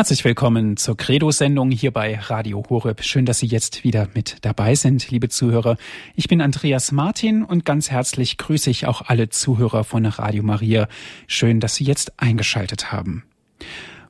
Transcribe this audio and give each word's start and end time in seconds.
Herzlich 0.00 0.24
willkommen 0.24 0.78
zur 0.78 0.96
Credo-Sendung 0.96 1.70
hier 1.70 1.90
bei 1.90 2.18
Radio 2.18 2.64
Horeb. 2.70 3.04
Schön, 3.04 3.26
dass 3.26 3.40
Sie 3.40 3.46
jetzt 3.46 3.84
wieder 3.84 4.08
mit 4.14 4.38
dabei 4.40 4.74
sind, 4.74 5.10
liebe 5.10 5.28
Zuhörer. 5.28 5.76
Ich 6.16 6.26
bin 6.26 6.40
Andreas 6.40 6.90
Martin 6.90 7.44
und 7.44 7.66
ganz 7.66 7.90
herzlich 7.90 8.38
grüße 8.38 8.70
ich 8.70 8.86
auch 8.86 9.02
alle 9.02 9.28
Zuhörer 9.28 9.84
von 9.84 10.06
Radio 10.06 10.42
Maria. 10.42 10.88
Schön, 11.26 11.60
dass 11.60 11.74
Sie 11.74 11.84
jetzt 11.84 12.18
eingeschaltet 12.18 12.90
haben. 12.90 13.24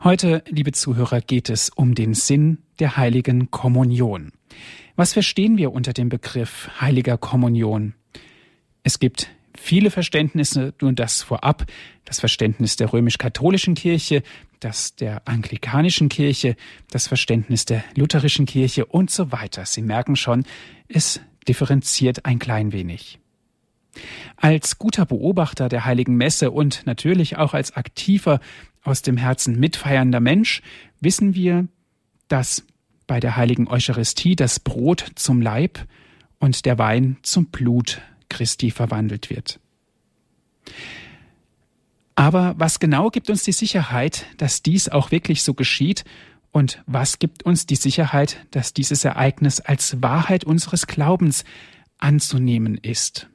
Heute, 0.04 0.44
liebe 0.48 0.70
Zuhörer, 0.70 1.20
geht 1.20 1.50
es 1.50 1.70
um 1.70 1.96
den 1.96 2.14
Sinn 2.14 2.58
der 2.78 2.96
heiligen 2.96 3.50
Kommunion. 3.50 4.30
Was 4.94 5.12
verstehen 5.12 5.56
wir 5.56 5.72
unter 5.72 5.92
dem 5.92 6.08
Begriff 6.08 6.70
heiliger 6.80 7.18
Kommunion? 7.18 7.94
Es 8.84 9.00
gibt 9.00 9.28
viele 9.58 9.90
Verständnisse, 9.90 10.72
nur 10.80 10.92
das 10.92 11.24
vorab, 11.24 11.66
das 12.04 12.20
Verständnis 12.20 12.76
der 12.76 12.92
römisch-katholischen 12.92 13.74
Kirche, 13.74 14.22
das 14.60 14.94
der 14.94 15.26
anglikanischen 15.26 16.08
Kirche, 16.08 16.56
das 16.90 17.08
Verständnis 17.08 17.64
der 17.64 17.82
lutherischen 17.96 18.46
Kirche 18.46 18.86
und 18.86 19.10
so 19.10 19.32
weiter. 19.32 19.64
Sie 19.66 19.82
merken 19.82 20.16
schon, 20.16 20.44
es 20.88 21.20
differenziert 21.48 22.26
ein 22.26 22.38
klein 22.38 22.72
wenig. 22.72 23.18
Als 24.36 24.78
guter 24.78 25.04
Beobachter 25.04 25.68
der 25.68 25.84
heiligen 25.84 26.16
Messe 26.16 26.50
und 26.50 26.86
natürlich 26.86 27.36
auch 27.36 27.54
als 27.54 27.76
aktiver 27.76 28.40
aus 28.82 29.02
dem 29.02 29.16
Herzen 29.16 29.58
mitfeiernder 29.58 30.20
Mensch 30.20 30.62
wissen 31.00 31.34
wir, 31.34 31.66
dass 32.28 32.64
bei 33.06 33.20
der 33.20 33.36
heiligen 33.36 33.66
Eucharistie 33.66 34.36
das 34.36 34.60
Brot 34.60 35.04
zum 35.16 35.42
Leib 35.42 35.80
und 36.38 36.64
der 36.64 36.78
Wein 36.78 37.16
zum 37.22 37.46
Blut 37.46 38.00
Christi 38.28 38.70
verwandelt 38.70 39.30
wird. 39.30 39.58
Aber 42.20 42.54
was 42.58 42.80
genau 42.80 43.08
gibt 43.08 43.30
uns 43.30 43.44
die 43.44 43.52
Sicherheit, 43.52 44.26
dass 44.36 44.62
dies 44.62 44.90
auch 44.90 45.10
wirklich 45.10 45.42
so 45.42 45.54
geschieht? 45.54 46.04
Und 46.52 46.82
was 46.84 47.18
gibt 47.18 47.44
uns 47.44 47.64
die 47.64 47.76
Sicherheit, 47.76 48.44
dass 48.50 48.74
dieses 48.74 49.06
Ereignis 49.06 49.60
als 49.60 50.02
Wahrheit 50.02 50.44
unseres 50.44 50.86
Glaubens 50.86 51.44
anzunehmen 51.96 52.76
ist? 52.76 53.30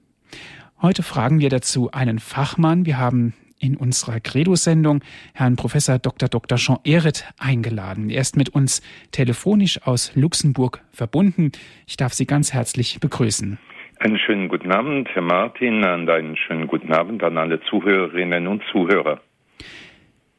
Heute 0.84 1.02
fragen 1.02 1.40
wir 1.40 1.50
dazu 1.50 1.90
einen 1.94 2.20
Fachmann. 2.20 2.86
Wir 2.86 3.00
haben 3.00 3.34
in 3.58 3.76
unserer 3.76 4.20
Credo-Sendung 4.20 5.04
Herrn 5.34 5.56
Professor 5.56 5.98
Dr. 5.98 6.30
Dr. 6.30 6.59
Jean 6.59 6.78
Ehret 6.84 7.26
eingeladen. 7.40 8.12
Er 8.12 8.22
ist 8.22 8.38
mit 8.38 8.50
uns 8.50 8.84
telefonisch 9.09 9.81
aus 9.81 10.12
Luxemburg 10.14 10.84
verbunden. 10.92 11.54
Ich 11.88 11.98
darf 11.98 12.14
Sie 12.14 12.28
ganz 12.28 12.54
herzlich 12.54 13.00
begrüßen. 13.00 13.58
Einen 13.98 14.20
schönen 14.20 14.50
guten 14.50 14.72
Abend, 14.72 15.08
Herr 15.14 15.22
Martin, 15.22 15.84
und 15.84 16.10
einen 16.10 16.36
schönen 16.36 16.68
guten 16.68 16.92
Abend 16.92 17.24
an 17.24 17.38
alle 17.38 17.62
Zuhörerinnen 17.62 18.48
und 18.48 18.62
Zuhörer. 18.72 19.22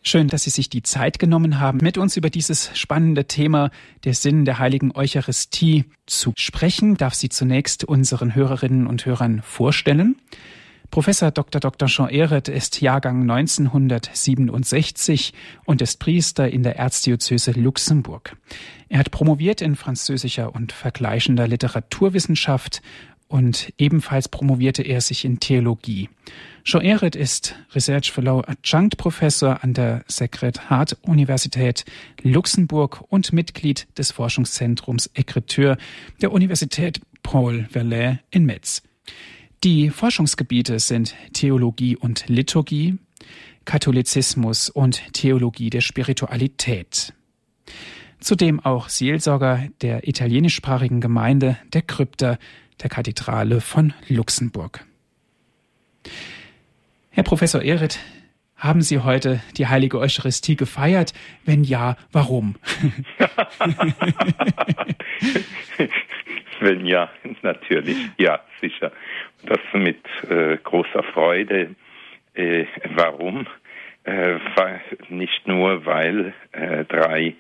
Schön, 0.03 0.29
dass 0.29 0.45
Sie 0.45 0.51
sich 0.51 0.69
die 0.69 0.83
Zeit 0.83 1.19
genommen 1.19 1.59
haben, 1.59 1.79
mit 1.83 1.99
uns 1.99 2.17
über 2.17 2.31
dieses 2.31 2.79
spannende 2.79 3.27
Thema 3.27 3.71
der 4.05 4.15
Sinn 4.15 4.45
der 4.45 4.59
heiligen 4.59 4.95
Eucharistie 4.95 5.87
zu 6.05 6.33
sprechen. 6.37 6.97
Darf 6.97 7.15
Sie 7.15 7.29
zunächst 7.29 7.83
unseren 7.83 8.35
Hörerinnen 8.35 8.87
und 8.87 9.05
Hörern 9.07 9.41
vorstellen. 9.43 10.17
Professor 10.91 11.33
Dr. 11.33 11.61
Dr. 11.61 11.89
Jean 11.89 12.09
Ehret 12.09 12.49
ist 12.49 12.81
Jahrgang 12.81 13.23
1967 13.23 15.35
und 15.65 15.83
ist 15.83 15.99
Priester 15.99 16.49
in 16.49 16.63
der 16.63 16.77
Erzdiözese 16.77 17.51
Luxemburg. 17.53 18.37
Er 18.89 19.01
hat 19.01 19.11
promoviert 19.11 19.61
in 19.61 19.75
französischer 19.75 20.55
und 20.55 20.73
vergleichender 20.73 21.49
Literaturwissenschaft 21.49 22.83
und 23.29 23.73
ebenfalls 23.79 24.29
promovierte 24.29 24.83
er 24.83 25.01
sich 25.01 25.25
in 25.25 25.41
Theologie. 25.41 26.09
Joeret 26.65 27.17
ist 27.17 27.57
Research 27.75 28.13
Fellow 28.13 28.43
Adjunct 28.47 28.97
Professor 28.97 29.63
an 29.63 29.75
der 29.75 30.05
Sacred 30.09 30.71
Heart 30.71 30.99
Universität 31.03 31.85
Luxemburg 32.23 33.05
und 33.09 33.33
Mitglied 33.33 33.87
des 33.97 34.13
Forschungszentrums 34.13 35.11
Écriture 35.15 35.79
der 36.21 36.33
Universität 36.33 37.01
Paul 37.23 37.67
Verlaine 37.71 38.21
in 38.31 38.45
Metz. 38.47 38.83
Die 39.65 39.91
Forschungsgebiete 39.91 40.79
sind 40.79 41.15
Theologie 41.33 41.97
und 41.97 42.29
Liturgie, 42.29 42.99
Katholizismus 43.65 44.71
und 44.71 45.13
Theologie 45.13 45.71
der 45.71 45.81
Spiritualität. 45.81 47.13
Zudem 48.21 48.61
auch 48.61 48.89
Seelsorger 48.89 49.69
der 49.83 50.09
italienischsprachigen 50.09 51.01
Gemeinde 51.01 51.59
der 51.73 51.83
Krypter 51.83 52.39
der 52.83 52.91
Kathedrale 52.91 53.61
von 53.61 53.93
Luxemburg. 54.09 54.85
Herr 57.11 57.25
Professor 57.25 57.63
Ehret, 57.63 57.99
haben 58.57 58.81
Sie 58.81 59.01
heute 59.01 59.41
die 59.59 59.67
heilige 59.67 59.99
Eucharistie 59.99 60.57
gefeiert? 60.57 61.13
Wenn 61.45 61.63
ja, 61.63 61.97
warum? 62.13 62.57
Wenn 66.61 66.87
ja, 66.87 67.11
natürlich, 67.43 67.99
ja, 68.17 68.41
sicher. 68.61 68.93
Das 69.45 69.59
mit 69.75 70.03
äh, 70.29 70.57
großer 70.57 71.03
Freude. 71.13 71.75
Äh, 72.35 72.65
warum? 72.95 73.47
Äh, 74.05 74.39
nicht 75.11 75.47
nur, 75.47 75.85
weil 75.85 76.33
äh, 76.53 76.85
drei 76.85 77.35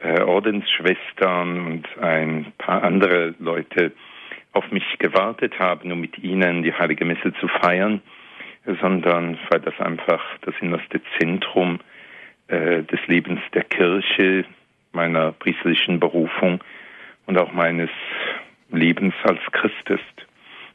äh, 0.00 0.20
Ordensschwestern 0.20 1.66
und 1.66 1.98
ein 1.98 2.52
paar 2.58 2.82
andere 2.82 3.34
Leute 3.38 3.92
auf 4.52 4.70
mich 4.70 4.84
gewartet 4.98 5.58
haben, 5.58 5.92
um 5.92 6.00
mit 6.00 6.18
ihnen 6.18 6.62
die 6.62 6.72
heilige 6.72 7.04
Messe 7.04 7.32
zu 7.40 7.48
feiern, 7.48 8.02
sondern 8.80 9.38
weil 9.48 9.60
das 9.60 9.78
einfach 9.80 10.22
das 10.42 10.54
innerste 10.60 11.00
Zentrum 11.18 11.80
äh, 12.48 12.82
des 12.82 13.00
Lebens 13.06 13.40
der 13.54 13.64
Kirche, 13.64 14.44
meiner 14.92 15.32
priesterlichen 15.32 16.00
Berufung 16.00 16.62
und 17.26 17.38
auch 17.38 17.52
meines 17.52 17.90
Lebens 18.70 19.14
als 19.22 19.40
Christ 19.52 19.88
ist. 19.88 20.26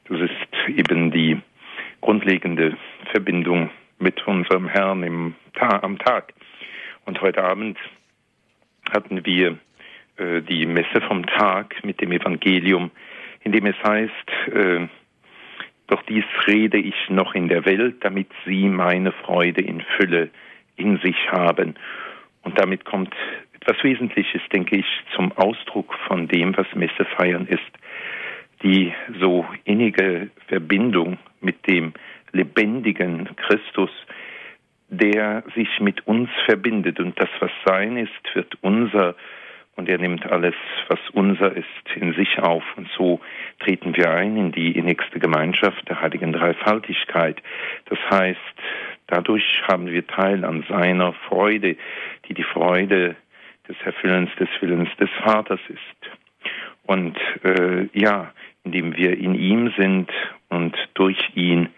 Das 0.08 0.20
ist 0.22 0.78
eben 0.78 1.12
die 1.12 1.42
grundlegende 2.02 2.78
Verbindung 3.12 3.70
mit 4.00 4.26
unserem 4.28 4.68
Herrn 4.68 5.04
im 5.04 5.36
am 5.60 5.98
Tag. 5.98 6.34
Und 7.06 7.22
heute 7.22 7.44
Abend 7.44 7.78
hatten 8.92 9.26
wir 9.26 9.58
äh, 10.18 10.42
die 10.42 10.66
Messe 10.66 11.02
vom 11.08 11.26
Tag 11.26 11.84
mit 11.84 12.02
dem 12.02 12.12
Evangelium 12.12 12.92
in 13.46 13.52
dem 13.52 13.66
es 13.68 13.76
heißt, 13.88 14.54
äh, 14.54 14.88
doch 15.88 16.02
dies 16.04 16.26
rede 16.48 16.78
ich 16.78 16.96
noch 17.10 17.36
in 17.36 17.48
der 17.48 17.66
Welt, 17.66 17.98
damit 18.04 18.28
sie 18.46 18.68
meine 18.68 19.12
Freude 19.12 19.62
in 19.62 19.82
Fülle 19.82 20.32
in 20.76 20.98
sich 20.98 21.16
haben. 21.32 21.76
Und 22.42 22.60
damit 22.60 22.86
kommt 22.86 23.14
etwas 23.54 23.84
Wesentliches, 23.84 24.42
denke 24.52 24.78
ich, 24.78 24.86
zum 25.16 25.32
Ausdruck 25.34 25.94
von 26.08 26.28
dem, 26.28 26.58
was 26.58 26.66
Messe 26.74 27.06
feiern 27.18 27.46
ist. 27.48 27.62
Die 28.64 28.92
so 29.20 29.46
innige 29.64 30.32
Verbindung 30.48 31.20
mit 31.40 31.68
dem 31.68 31.94
lebendigen 32.32 33.30
Christus, 33.36 33.92
der 34.90 35.44
sich 35.56 35.80
mit 35.80 36.06
uns 36.08 36.30
verbindet. 36.46 37.00
Und 37.00 37.20
das, 37.20 37.30
was 37.40 37.52
sein 37.66 37.98
ist, 37.98 38.36
wird 38.36 38.58
unser 38.62 39.16
und 39.76 39.90
er 39.90 39.98
nimmt 39.98 40.26
alles, 40.26 40.56
was 40.88 41.00
unser 41.12 41.52
ist, 41.56 41.66
in 41.96 42.14
sich 42.14 42.40
auf. 42.40 42.64
Und 42.78 42.88
so 42.98 43.20
treten 43.60 43.96
wir 43.96 44.10
ein 44.10 44.38
in 44.38 44.52
die 44.52 44.72
innigste 44.72 45.20
Gemeinschaft 45.20 45.88
der 45.90 46.02
heiligen 46.02 46.32
Dreifaltigkeit. 46.32 47.42
Das 47.86 48.00
heißt, 48.10 48.40
dadurch 49.08 49.44
haben 49.68 49.88
wir 49.88 50.08
Teil 50.08 50.46
an 50.46 50.64
seiner 50.70 51.14
Freude, 51.28 51.76
die 52.28 52.34
die 52.34 52.44
Freude 52.44 53.16
des 53.68 53.76
Erfüllens 53.84 54.30
des 54.40 54.50
Willens 54.62 54.90
des 54.98 55.10
Vaters 55.24 55.60
ist. 55.68 56.12
Und 56.84 57.18
äh, 57.44 57.88
ja, 57.94 58.32
indem 58.64 58.96
wir 58.96 59.18
in 59.18 59.36
ihm 59.36 59.74
sind 59.78 60.10
und 60.50 60.76
durch 60.94 61.20
ihn 61.36 61.70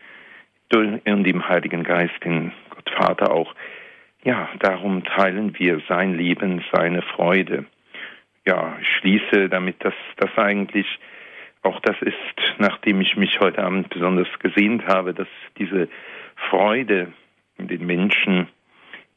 durch, 0.69 1.01
und 1.05 1.25
im 1.25 1.47
Heiligen 1.47 1.83
Geist, 1.83 2.23
in 2.23 2.51
Gott 2.69 2.89
Vater 2.89 3.31
auch, 3.31 3.55
ja, 4.23 4.49
darum 4.59 5.03
teilen 5.03 5.57
wir 5.57 5.81
sein 5.87 6.15
Leben, 6.15 6.63
seine 6.73 7.01
Freude 7.01 7.65
ja, 8.47 8.77
schließe 8.81 9.49
damit, 9.49 9.83
dass 9.83 9.93
das 10.15 10.29
eigentlich 10.37 10.87
auch 11.63 11.79
das 11.81 11.97
ist, 12.01 12.15
nachdem 12.57 13.01
ich 13.01 13.17
mich 13.17 13.39
heute 13.41 13.63
Abend 13.63 13.89
besonders 13.89 14.27
gesehnt 14.39 14.87
habe, 14.87 15.13
dass 15.13 15.27
diese 15.57 15.89
Freude 16.49 17.11
in 17.57 17.67
den 17.67 17.85
Menschen, 17.85 18.47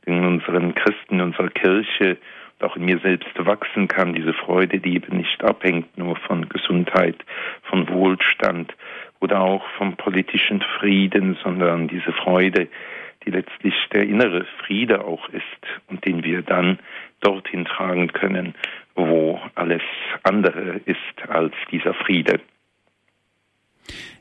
in 0.04 0.24
unseren 0.24 0.74
Christen, 0.74 1.14
in 1.14 1.20
unserer 1.20 1.50
Kirche 1.50 2.18
und 2.58 2.66
auch 2.68 2.76
in 2.76 2.86
mir 2.86 2.98
selbst 2.98 3.30
wachsen 3.38 3.86
kann, 3.86 4.14
diese 4.14 4.32
Freude, 4.32 4.80
die 4.80 4.94
eben 4.94 5.18
nicht 5.18 5.44
abhängt 5.44 5.96
nur 5.96 6.16
von 6.16 6.48
Gesundheit, 6.48 7.16
von 7.62 7.88
Wohlstand 7.88 8.74
oder 9.20 9.40
auch 9.40 9.64
vom 9.78 9.96
politischen 9.96 10.60
Frieden, 10.78 11.38
sondern 11.44 11.86
diese 11.86 12.12
Freude, 12.12 12.68
die 13.24 13.30
letztlich 13.30 13.74
der 13.92 14.04
innere 14.04 14.46
Friede 14.58 15.04
auch 15.04 15.28
ist 15.28 15.44
und 15.88 16.04
den 16.04 16.24
wir 16.24 16.42
dann 16.42 16.78
dorthin 17.20 17.64
tragen 17.64 18.08
können, 18.12 18.54
wo 18.94 19.40
alles 19.54 19.82
andere 20.22 20.80
ist 20.86 21.28
als 21.28 21.54
dieser 21.70 21.94
Friede. 21.94 22.40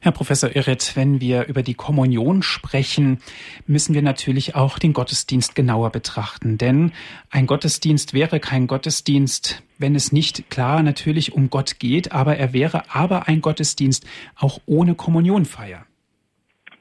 Herr 0.02 0.14
Professor 0.14 0.56
Irret, 0.56 0.94
wenn 0.96 1.20
wir 1.20 1.48
über 1.48 1.62
die 1.62 1.74
Kommunion 1.74 2.42
sprechen, 2.42 3.20
müssen 3.68 3.94
wir 3.94 4.02
natürlich 4.02 4.56
auch 4.56 4.80
den 4.80 4.94
Gottesdienst 4.94 5.56
genauer 5.56 5.92
betrachten. 5.92 6.58
Denn 6.58 6.94
ein 7.30 7.46
Gottesdienst 7.48 8.14
wäre 8.14 8.40
kein 8.40 8.68
Gottesdienst, 8.68 9.62
wenn 9.78 9.96
es 9.96 10.12
nicht 10.12 10.50
klar 10.50 10.84
natürlich 10.84 11.34
um 11.34 11.50
Gott 11.50 11.80
geht, 11.80 12.14
aber 12.14 12.38
er 12.38 12.54
wäre 12.54 12.84
aber 12.94 13.28
ein 13.28 13.42
Gottesdienst 13.42 14.08
auch 14.38 14.60
ohne 14.66 14.96
Kommunionfeier. 14.96 15.86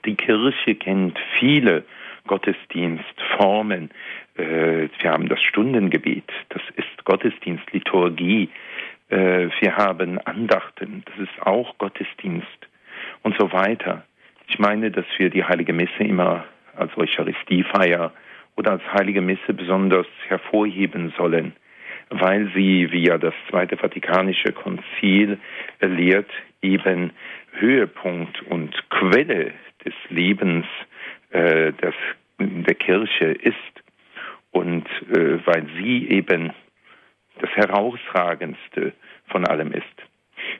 Die 0.04 0.14
Kirche 0.14 0.76
kennt 0.76 1.18
viele 1.38 1.84
Gottesdienstformen. 2.28 3.90
Äh, 4.36 4.88
wir 5.00 5.10
haben 5.10 5.28
das 5.28 5.42
Stundengebet, 5.42 6.30
das 6.50 6.62
ist 6.76 7.04
Gottesdienstliturgie. 7.04 8.48
Äh, 9.08 9.48
wir 9.60 9.76
haben 9.76 10.18
Andachten, 10.18 11.02
das 11.06 11.28
ist 11.28 11.42
auch 11.44 11.76
Gottesdienst 11.78 12.68
und 13.24 13.36
so 13.38 13.52
weiter. 13.52 14.04
Ich 14.46 14.60
meine, 14.60 14.92
dass 14.92 15.06
wir 15.16 15.30
die 15.30 15.44
Heilige 15.44 15.72
Messe 15.72 16.04
immer 16.04 16.44
als 16.76 16.96
Eucharistiefeier 16.96 18.12
oder 18.56 18.72
als 18.72 18.82
Heilige 18.92 19.20
Messe 19.20 19.52
besonders 19.52 20.06
hervorheben 20.28 21.12
sollen, 21.16 21.54
weil 22.10 22.50
sie, 22.54 22.90
wie 22.92 23.06
ja 23.06 23.18
das 23.18 23.34
Zweite 23.50 23.76
Vatikanische 23.76 24.52
Konzil 24.52 25.38
lehrt, 25.80 26.30
eben 26.62 27.10
Höhepunkt 27.52 28.42
und 28.42 28.74
Quelle 28.90 29.52
des 29.84 29.94
Lebens 30.08 30.66
äh, 31.30 31.72
des, 31.72 31.94
der 32.38 32.74
Kirche 32.74 33.26
ist 33.26 33.54
und 34.50 34.86
äh, 35.10 35.38
weil 35.46 35.66
sie 35.76 36.08
eben 36.08 36.52
das 37.40 37.50
Herausragendste 37.50 38.92
von 39.28 39.46
allem 39.46 39.72
ist. 39.72 39.84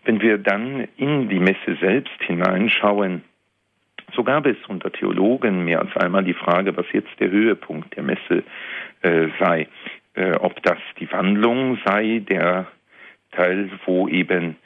Wenn 0.05 0.20
wir 0.20 0.38
dann 0.38 0.88
in 0.97 1.29
die 1.29 1.38
Messe 1.38 1.76
selbst 1.81 2.23
hineinschauen, 2.23 3.23
so 4.15 4.25
gab 4.25 4.47
es 4.47 4.56
unter 4.69 4.91
Theologen 4.91 5.65
mehr 5.65 5.81
als 5.81 5.97
einmal 5.97 6.25
die 6.25 6.35
Frage, 6.35 6.76
was 6.76 6.87
jetzt 6.93 7.20
der 7.20 7.31
Höhepunkt 7.31 7.94
der 7.97 8.03
Messe 8.03 8.43
äh, 9.03 9.29
sei. 9.38 9.69
Äh, 10.15 10.32
ob 10.32 10.62
das 10.62 10.79
die 10.99 11.11
Wandlung 11.12 11.79
sei, 11.85 12.23
der 12.26 12.67
Teil, 13.32 13.70
wo 13.85 14.09
eben 14.09 14.56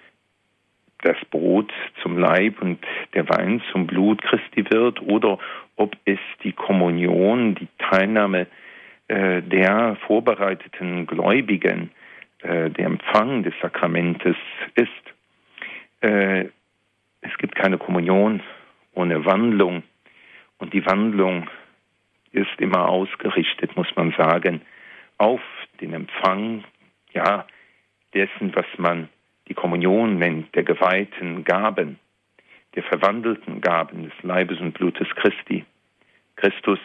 das 1.03 1.17
Brot 1.31 1.73
zum 2.03 2.17
Leib 2.17 2.63
und 2.63 2.79
der 3.15 3.29
Wein 3.29 3.61
zum 3.73 3.87
Blut 3.87 4.23
Christi 4.23 4.65
wird, 4.71 5.03
oder 5.03 5.39
ob 5.77 5.97
es 6.05 6.19
die 6.43 6.53
Kommunion, 6.53 7.55
die 7.55 7.69
Teilnahme 7.79 8.47
äh, 9.09 9.43
der 9.43 9.97
vorbereiteten 10.07 11.07
Gläubigen, 11.07 11.91
äh, 12.43 12.71
der 12.71 12.87
Empfang 12.87 13.43
des 13.43 13.55
Sakramentes 13.61 14.37
ist. 14.75 14.91
Äh, 16.01 16.47
es 17.21 17.37
gibt 17.39 17.55
keine 17.55 17.79
Kommunion 17.79 18.43
ohne 18.95 19.25
Wandlung. 19.25 19.83
Und 20.59 20.73
die 20.75 20.85
Wandlung 20.87 21.49
ist 22.33 22.59
immer 22.59 22.89
ausgerichtet, 22.89 23.77
muss 23.77 23.95
man 23.97 24.13
sagen, 24.13 24.61
auf 25.19 25.41
den 25.81 25.93
Empfang, 25.93 26.65
ja, 27.13 27.47
dessen, 28.15 28.55
was 28.55 28.67
man 28.79 29.09
die 29.49 29.55
Kommunion 29.55 30.19
nennt, 30.19 30.55
der 30.55 30.65
geweihten 30.65 31.45
Gaben, 31.45 31.99
der 32.75 32.83
verwandelten 32.85 33.61
Gaben 33.61 34.05
des 34.05 34.23
Leibes 34.23 34.61
und 34.61 34.73
Blutes 34.73 35.09
Christi. 35.17 35.65
Christus 36.37 36.79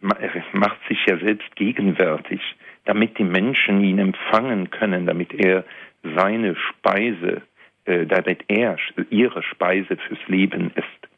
macht 0.00 0.78
sich 0.88 0.98
ja 1.06 1.18
selbst 1.18 1.54
gegenwärtig, 1.56 2.40
damit 2.84 3.18
die 3.18 3.24
Menschen 3.24 3.82
ihn 3.82 3.98
empfangen 3.98 4.70
können, 4.70 5.06
damit 5.06 5.32
er 5.32 5.64
seine 6.02 6.54
Speise 6.56 7.42
äh, 7.86 8.04
damit 8.04 8.42
er 8.48 8.76
ihre 9.10 9.44
Speise 9.44 9.96
fürs 9.96 10.18
Leben 10.26 10.72
ist. 10.74 11.08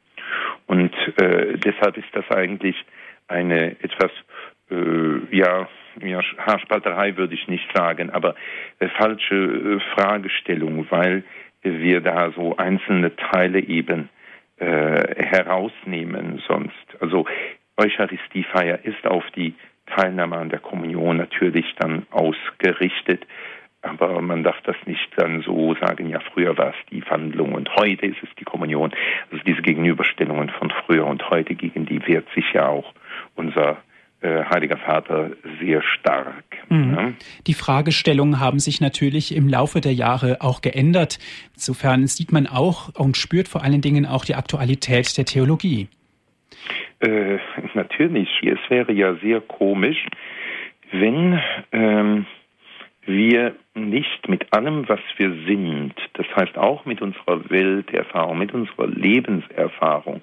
Und 0.66 0.94
äh, 1.16 1.56
deshalb 1.56 1.96
ist 1.96 2.08
das 2.12 2.30
eigentlich 2.30 2.76
eine 3.26 3.70
etwas, 3.82 4.10
äh, 4.70 5.34
ja, 5.34 5.66
ja, 6.02 6.20
Haarspalterei 6.36 7.16
würde 7.16 7.32
ich 7.32 7.48
nicht 7.48 7.66
sagen, 7.74 8.10
aber 8.10 8.34
äh, 8.80 8.88
falsche 8.88 9.34
äh, 9.34 9.80
Fragestellung, 9.94 10.86
weil 10.90 11.24
wir 11.62 12.00
da 12.00 12.30
so 12.32 12.56
einzelne 12.56 13.14
Teile 13.16 13.60
eben 13.60 14.08
äh, 14.58 15.24
herausnehmen 15.24 16.42
sonst. 16.46 16.74
Also 17.00 17.26
Eucharistiefeier 17.76 18.84
ist 18.84 19.06
auf 19.06 19.24
die 19.36 19.54
Teilnahme 19.86 20.36
an 20.36 20.50
der 20.50 20.58
Kommunion 20.58 21.16
natürlich 21.16 21.74
dann 21.78 22.06
ausgerichtet. 22.10 23.26
Aber 23.82 24.20
man 24.20 24.42
darf 24.42 24.60
das 24.64 24.76
nicht 24.86 25.08
dann 25.16 25.42
so 25.42 25.74
sagen, 25.76 26.08
ja, 26.08 26.18
früher 26.32 26.58
war 26.58 26.70
es 26.70 26.86
die 26.90 27.08
Wandlung 27.08 27.52
und 27.52 27.72
heute 27.76 28.06
ist 28.06 28.22
es 28.22 28.28
die 28.38 28.44
Kommunion. 28.44 28.92
Also 29.30 29.42
diese 29.44 29.62
Gegenüberstellungen 29.62 30.50
von 30.50 30.70
früher 30.84 31.06
und 31.06 31.30
heute, 31.30 31.54
gegen 31.54 31.86
die 31.86 32.04
wehrt 32.06 32.28
sich 32.34 32.52
ja 32.52 32.66
auch 32.66 32.92
unser 33.36 33.78
äh, 34.20 34.44
Heiliger 34.44 34.78
Vater 34.78 35.30
sehr 35.60 35.82
stark. 35.82 36.47
Mhm. 36.68 37.16
Die 37.46 37.54
Fragestellungen 37.54 38.40
haben 38.40 38.58
sich 38.58 38.80
natürlich 38.80 39.34
im 39.34 39.48
Laufe 39.48 39.80
der 39.80 39.94
Jahre 39.94 40.38
auch 40.40 40.60
geändert. 40.60 41.18
Insofern 41.54 42.06
sieht 42.06 42.32
man 42.32 42.46
auch 42.46 42.94
und 42.94 43.16
spürt 43.16 43.48
vor 43.48 43.62
allen 43.62 43.80
Dingen 43.80 44.06
auch 44.06 44.24
die 44.24 44.34
Aktualität 44.34 45.16
der 45.16 45.24
Theologie. 45.24 45.88
Äh, 47.00 47.38
natürlich. 47.74 48.28
Es 48.42 48.58
wäre 48.68 48.92
ja 48.92 49.14
sehr 49.22 49.40
komisch, 49.40 50.06
wenn 50.92 51.40
ähm, 51.72 52.26
wir 53.06 53.54
nicht 53.78 54.28
mit 54.28 54.52
allem, 54.52 54.88
was 54.88 55.00
wir 55.16 55.32
sind, 55.46 55.94
das 56.14 56.26
heißt 56.36 56.58
auch 56.58 56.84
mit 56.84 57.00
unserer 57.00 57.48
Welterfahrung, 57.48 58.38
mit 58.38 58.52
unserer 58.52 58.86
Lebenserfahrung, 58.86 60.22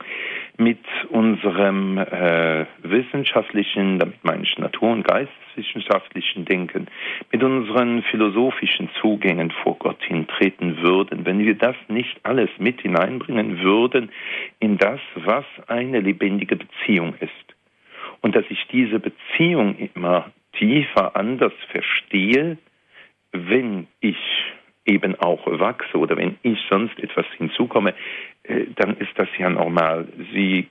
mit 0.57 0.79
unserem 1.09 1.97
äh, 1.97 2.65
wissenschaftlichen, 2.83 3.99
damit 3.99 4.23
meine 4.23 4.43
ich 4.43 4.57
Natur- 4.57 4.91
und 4.91 5.07
geisteswissenschaftlichen 5.07 6.45
Denken, 6.45 6.87
mit 7.31 7.43
unseren 7.43 8.03
philosophischen 8.03 8.89
Zugängen 9.01 9.51
vor 9.63 9.77
Gott 9.77 10.01
hintreten 10.03 10.81
würden, 10.81 11.25
wenn 11.25 11.39
wir 11.39 11.55
das 11.55 11.75
nicht 11.87 12.19
alles 12.23 12.49
mit 12.57 12.81
hineinbringen 12.81 13.61
würden 13.61 14.11
in 14.59 14.77
das, 14.77 14.99
was 15.15 15.45
eine 15.67 15.99
lebendige 15.99 16.55
Beziehung 16.55 17.15
ist. 17.19 17.31
Und 18.21 18.35
dass 18.35 18.45
ich 18.49 18.65
diese 18.71 18.99
Beziehung 18.99 19.75
immer 19.77 20.31
tiefer 20.57 21.15
anders 21.15 21.53
verstehe, 21.69 22.57
wenn 23.49 23.87
ich 23.99 24.17
eben 24.85 25.15
auch 25.15 25.45
wachse 25.47 25.97
oder 25.97 26.15
wenn 26.17 26.37
ich 26.43 26.59
sonst 26.69 26.97
etwas 26.99 27.25
hinzukomme, 27.37 27.93
äh, 28.43 28.65
dann 28.75 28.97
ist 28.97 29.11
das 29.15 29.27
ja 29.37 29.49
normal. 29.49 30.07
Sie, 30.31 30.67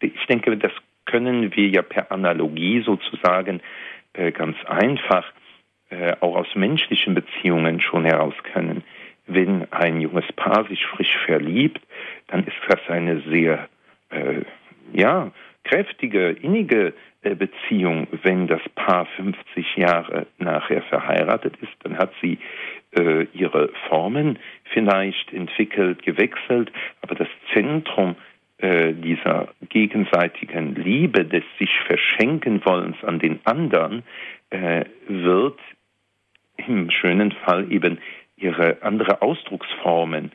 ich 0.00 0.26
denke, 0.26 0.56
das 0.56 0.72
können 1.04 1.54
wir 1.54 1.68
ja 1.68 1.82
per 1.82 2.10
Analogie 2.10 2.82
sozusagen 2.82 3.60
äh, 4.14 4.32
ganz 4.32 4.56
einfach 4.64 5.30
äh, 5.90 6.16
auch 6.20 6.36
aus 6.36 6.54
menschlichen 6.54 7.14
Beziehungen 7.14 7.80
schon 7.80 8.04
herauskennen. 8.04 8.82
Wenn 9.26 9.70
ein 9.72 10.00
junges 10.00 10.30
Paar 10.34 10.66
sich 10.68 10.84
frisch 10.86 11.16
verliebt, 11.26 11.80
dann 12.28 12.44
ist 12.44 12.56
das 12.68 12.80
eine 12.88 13.20
sehr, 13.22 13.68
äh, 14.10 14.42
ja, 14.92 15.30
kräftige, 15.64 16.30
innige 16.30 16.94
äh, 17.22 17.34
Beziehung, 17.34 18.06
wenn 18.22 18.46
das 18.46 18.60
Paar 18.74 19.06
50 19.16 19.76
Jahre 19.76 20.26
nachher 20.38 20.82
verheiratet 20.82 21.54
ist, 21.60 21.72
dann 21.82 21.98
hat 21.98 22.12
sie 22.22 22.38
äh, 22.96 23.26
ihre 23.32 23.70
Formen 23.88 24.38
vielleicht 24.72 25.32
entwickelt, 25.32 26.02
gewechselt, 26.02 26.70
aber 27.00 27.14
das 27.14 27.28
Zentrum 27.52 28.16
äh, 28.58 28.92
dieser 28.92 29.48
gegenseitigen 29.68 30.74
Liebe, 30.76 31.24
des 31.24 31.44
sich 31.58 31.70
verschenken 31.86 32.64
wollens 32.64 33.02
an 33.02 33.18
den 33.18 33.40
anderen, 33.44 34.04
äh, 34.50 34.84
wird 35.08 35.58
im 36.56 36.90
schönen 36.90 37.32
Fall 37.32 37.70
eben 37.72 37.98
ihre 38.36 38.82
andere 38.82 39.22
Ausdrucksformen 39.22 40.30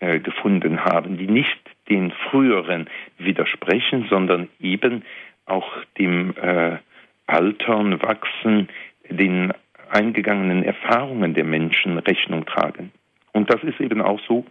äh, 0.00 0.18
gefunden 0.18 0.84
haben, 0.84 1.16
die 1.16 1.26
nicht 1.26 1.69
den 1.90 2.12
früheren 2.30 2.88
widersprechen, 3.18 4.06
sondern 4.08 4.48
eben 4.60 5.02
auch 5.46 5.68
dem 5.98 6.34
äh, 6.36 6.78
Altern, 7.26 8.00
Wachsen, 8.00 8.68
den 9.08 9.52
eingegangenen 9.90 10.62
Erfahrungen 10.62 11.34
der 11.34 11.44
Menschen 11.44 11.98
Rechnung 11.98 12.46
tragen. 12.46 12.92
Und 13.32 13.52
das 13.52 13.62
ist 13.64 13.80
eben 13.80 14.00
auch 14.00 14.20
so 14.26 14.44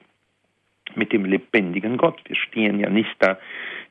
mit 0.96 1.14
dem 1.14 1.26
lebendigen 1.26 1.98
Gott. 1.98 2.20
Wir 2.26 2.36
stehen 2.36 2.80
ja 2.80 2.90
nicht 2.90 3.16
da 3.20 3.38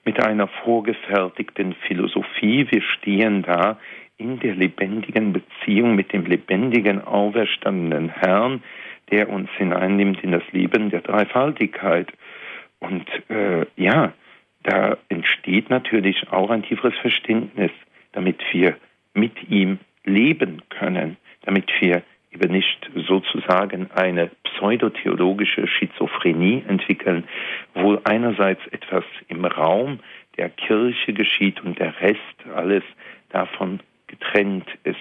mit 0.05 0.23
einer 0.23 0.49
vorgefertigten 0.49 1.75
Philosophie, 1.87 2.67
wir 2.71 2.83
stehen 2.83 3.43
da 3.43 3.79
in 4.17 4.41
der 4.41 4.55
lebendigen 4.55 5.33
Beziehung 5.33 5.95
mit 5.95 6.13
dem 6.13 6.27
lebendigen, 6.27 7.03
auferstandenen 7.05 8.09
Herrn, 8.09 8.63
der 9.11 9.29
uns 9.29 9.49
hineinnimmt 9.57 10.23
in 10.25 10.33
das 10.33 10.43
Leben 10.53 10.91
der 10.91 11.03
Dreifaltigkeit. 11.03 12.13
Und 12.81 13.07
äh, 13.29 13.67
ja, 13.77 14.13
da 14.63 14.97
entsteht 15.09 15.71
natürlich 15.71 16.31
auch 16.31 16.51
ein 16.51 16.63
tieferes 16.63 16.97
Verständnis, 16.99 17.71
damit 18.13 18.41
wir 18.53 18.77
mit 19.15 19.51
ihm 19.51 19.79
leben 20.05 20.63
können, 20.69 21.17
damit 21.43 21.71
wir 21.81 22.03
eben 22.33 22.53
nicht 22.53 22.91
sozusagen 22.95 23.91
eine 23.93 24.31
pseudotheologische 24.45 25.67
Schizophrenie 25.67 26.63
entwickeln, 26.69 27.25
wo 27.75 27.99
einerseits 28.05 28.67
etwas 28.69 29.05
im 29.29 29.45
Raum 29.45 30.01
der 30.37 30.51
Kirche 30.51 31.13
geschieht 31.13 31.61
und 31.65 31.79
der 31.79 32.01
Rest 32.01 32.19
alles 32.55 32.85
davon 33.31 33.81
getrennt 34.07 34.69
ist. 34.85 34.97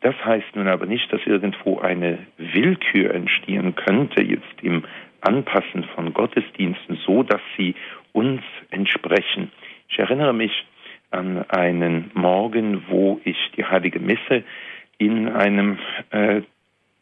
Das 0.00 0.14
heißt 0.22 0.54
nun 0.54 0.68
aber 0.68 0.86
nicht, 0.86 1.10
dass 1.12 1.20
irgendwo 1.24 1.78
eine 1.78 2.18
Willkür 2.36 3.14
entstehen 3.14 3.74
könnte, 3.74 4.22
jetzt 4.22 4.62
im 4.62 4.84
Anpassen 5.24 5.84
von 5.94 6.12
Gottesdiensten, 6.12 6.98
so 7.04 7.22
dass 7.22 7.40
sie 7.56 7.74
uns 8.12 8.42
entsprechen. 8.70 9.50
Ich 9.88 9.98
erinnere 9.98 10.32
mich 10.32 10.64
an 11.10 11.48
einen 11.48 12.10
Morgen, 12.14 12.84
wo 12.88 13.20
ich 13.24 13.36
die 13.56 13.64
Heilige 13.64 14.00
Messe 14.00 14.44
in 14.98 15.28
einem, 15.28 15.78
äh, 16.10 16.42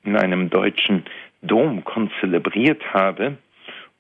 in 0.05 0.17
einem 0.17 0.51
deutschen 0.51 1.05
Dom 1.43 1.85
konzelebriert 1.85 2.83
habe. 2.93 3.39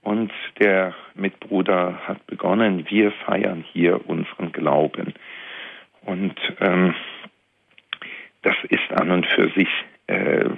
Und 0.03 0.33
der 0.59 0.95
Mitbruder 1.15 2.01
hat 2.07 2.27
begonnen, 2.27 2.87
wir 2.89 3.13
feiern 3.13 3.65
hier 3.73 4.09
unseren 4.09 4.51
Glauben. 4.53 5.15
Und 6.05 6.35
ähm, 6.61 6.95
das 8.43 8.57
ist 8.69 8.93
an 8.93 9.11
und 9.11 9.27
für 9.27 9.49
sich 9.51 9.69
äh, 10.09 10.51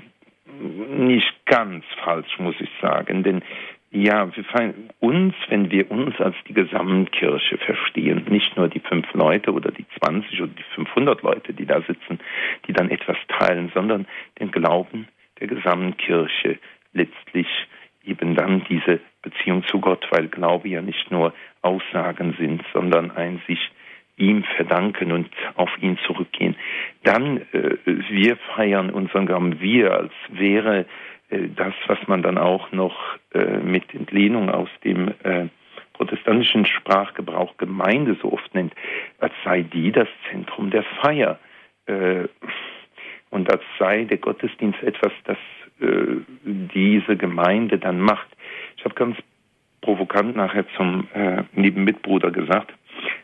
nicht 0.61 1.35
ganz 1.47 1.85
falsch, 2.03 2.39
muss 2.39 2.57
ich 2.61 2.71
sagen. 2.81 3.23
Denn 3.23 3.43
ja, 3.91 4.35
wir 4.35 4.45
feiern 4.45 4.91
uns, 4.99 5.35
wenn 5.49 5.71
wir 5.71 5.89
uns 5.91 6.21
als 6.21 6.35
die 6.49 6.55
Gesamtkirche 6.55 7.59
verstehen, 7.59 8.25
nicht 8.29 8.57
nur 8.57 8.69
die 8.69 8.81
fünf 8.81 9.07
Leute 9.15 9.53
oder 9.53 9.71
die 9.71 9.87
20 10.01 10.43
oder 10.43 10.53
die 10.53 10.65
500 10.75 11.23
Leute, 11.23 11.53
die 11.55 11.65
da 11.65 11.81
sitzen, 11.83 12.19
die 12.67 12.73
dann 12.73 12.91
etwas 12.91 13.17
teilen, 13.29 13.71
sondern 13.73 14.07
den 14.41 14.51
Glauben 14.51 15.07
der 15.39 15.47
Gesamtkirche 15.47 16.59
letztlich 16.93 17.47
eben 18.05 18.35
dann 18.35 18.65
diese 18.69 19.01
Beziehung 19.23 19.65
zu 19.69 19.81
Gott, 19.81 20.07
weil 20.11 20.29
Glaube 20.29 20.69
ja 20.69 20.83
nicht 20.83 21.11
nur 21.11 21.33
Aussagen 21.63 22.35
sind, 22.39 22.63
sondern 22.73 23.11
ein 23.13 23.41
sich 23.47 23.71
ihm 24.17 24.45
verdanken 24.57 25.13
und 25.13 25.29
auf 25.57 25.71
ihn 25.81 25.99
zurückgehen. 26.07 26.57
Dann 27.03 27.39
äh, 27.53 27.77
wir 27.85 28.37
feiern 28.55 28.91
unseren 28.91 29.27
Glauben, 29.27 29.61
wir 29.61 29.93
als 29.93 30.13
wäre 30.31 30.87
äh, 31.31 31.49
das, 31.55 31.75
was 31.87 31.99
man 32.07 32.23
dann 32.23 32.39
auch 32.39 32.73
noch 32.73 32.97
äh, 33.33 33.59
mit 33.59 33.95
Entlehnung 33.95 34.51
aus 34.51 34.69
dem 34.85 35.09
äh, 35.23 35.49
protestantischen 35.93 36.67
Sprachgebrauch 36.67 37.57
Gemeinde 37.57 38.17
so 38.21 38.33
oft 38.33 38.55
nennt, 38.55 38.75
als 39.19 39.33
sei 39.45 39.63
die 39.63 39.93
das 39.93 40.09
Zentrum 40.31 40.71
der 40.71 40.83
Feier 41.01 41.39
und 43.31 43.53
als 43.53 43.63
sei 43.79 44.05
der 44.05 44.17
Gottesdienst 44.17 44.83
etwas, 44.83 45.13
das 45.25 45.37
diese 45.79 47.17
Gemeinde 47.17 47.79
dann 47.79 48.01
macht. 48.01 48.27
Ich 48.77 48.85
habe 48.85 48.95
ganz 48.95 49.19
provokant 49.83 50.35
nachher 50.35 50.65
zum 50.77 51.07
lieben 51.55 51.85
Mitbruder 51.85 52.31
gesagt, 52.31 52.73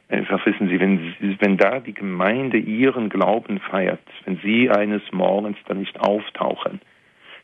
sage, 0.08 0.46
wissen 0.46 0.68
Sie, 0.68 0.80
wenn, 0.80 1.14
wenn 1.40 1.56
da 1.56 1.80
die 1.80 1.94
Gemeinde 1.94 2.58
ihren 2.58 3.08
Glauben 3.08 3.60
feiert, 3.60 4.00
wenn 4.25 4.38
Sie 4.38 4.70
eines 4.70 5.02
Morgens 5.12 5.58
dann 5.66 5.78
nicht 5.78 5.99
auftauchen, 6.00 6.80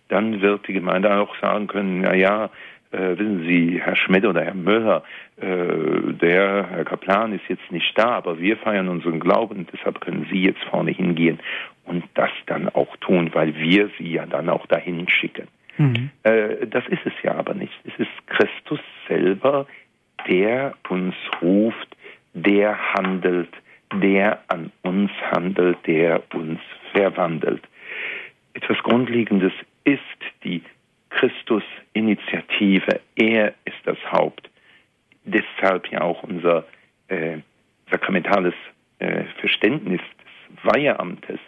dann 0.09 0.41
wird 0.41 0.69
die 0.69 0.73
Gemeinde 0.73 1.17
auch 1.19 1.35
sagen 1.41 1.67
können, 1.67 2.03
na 2.03 2.15
ja, 2.15 2.51
äh, 2.93 3.19
wissen 3.19 3.45
Sie, 3.47 3.81
Herr 3.83 3.97
Schmidt 3.97 4.25
oder 4.25 4.45
Herr 4.45 4.55
Müller, 4.55 5.03
äh, 5.37 6.13
der 6.13 6.69
Herr 6.71 6.85
Kaplan 6.85 7.33
ist 7.33 7.49
jetzt 7.49 7.71
nicht 7.71 7.97
da, 7.99 8.11
aber 8.11 8.39
wir 8.39 8.57
feiern 8.57 8.89
unseren 8.89 9.21
Glauben, 9.21 9.67
deshalb 9.73 10.01
können 10.01 10.27
Sie 10.31 10.43
jetzt 10.43 10.63
vorne 10.65 10.93
hingehen 10.93 11.41
und 11.85 12.05
das 12.15 12.31
dann 12.47 12.69
auch 12.69 12.97
tun, 12.99 13.31
weil 13.33 13.57
wir 13.57 13.91
Sie 13.99 14.13
ja 14.13 14.27
dann 14.27 14.49
auch 14.49 14.67
dahin 14.67 15.09
schicken. 15.09 15.49
Mhm. 15.79 16.11
Äh, 16.23 16.67
das 16.67 16.87
ist 16.89 17.05
es 17.05 17.13
ja 17.23 17.35
aber 17.35 17.55
nicht. 17.55 17.75
Es 17.85 17.99
ist 17.99 18.27
Christus 18.27 18.81
selber, 19.09 19.67
der 20.29 20.75
uns 20.89 21.15
ruft, 21.43 21.96
der 22.37 22.79
handelt, 22.95 23.49
der 23.95 24.39
an 24.49 24.71
uns 24.83 25.11
handelt, 25.31 25.79
der 25.87 26.23
uns 26.35 26.61
verwandelt. 26.93 27.63
Etwas 28.53 28.79
Grundlegendes 28.83 29.53
ist 29.85 30.01
die 30.45 30.63
Christus-Initiative. 31.11 33.01
Er 33.17 33.55
ist 33.65 33.81
das 33.85 33.99
Haupt. 34.13 34.51
Deshalb 35.25 35.89
ja 35.91 36.03
auch 36.03 36.23
unser 36.23 36.65
äh, 37.09 37.39
sakramentales 37.91 38.55
äh, 38.99 39.25
Verständnis 39.41 40.01
des 40.01 40.75
Weiheamtes, 40.75 41.41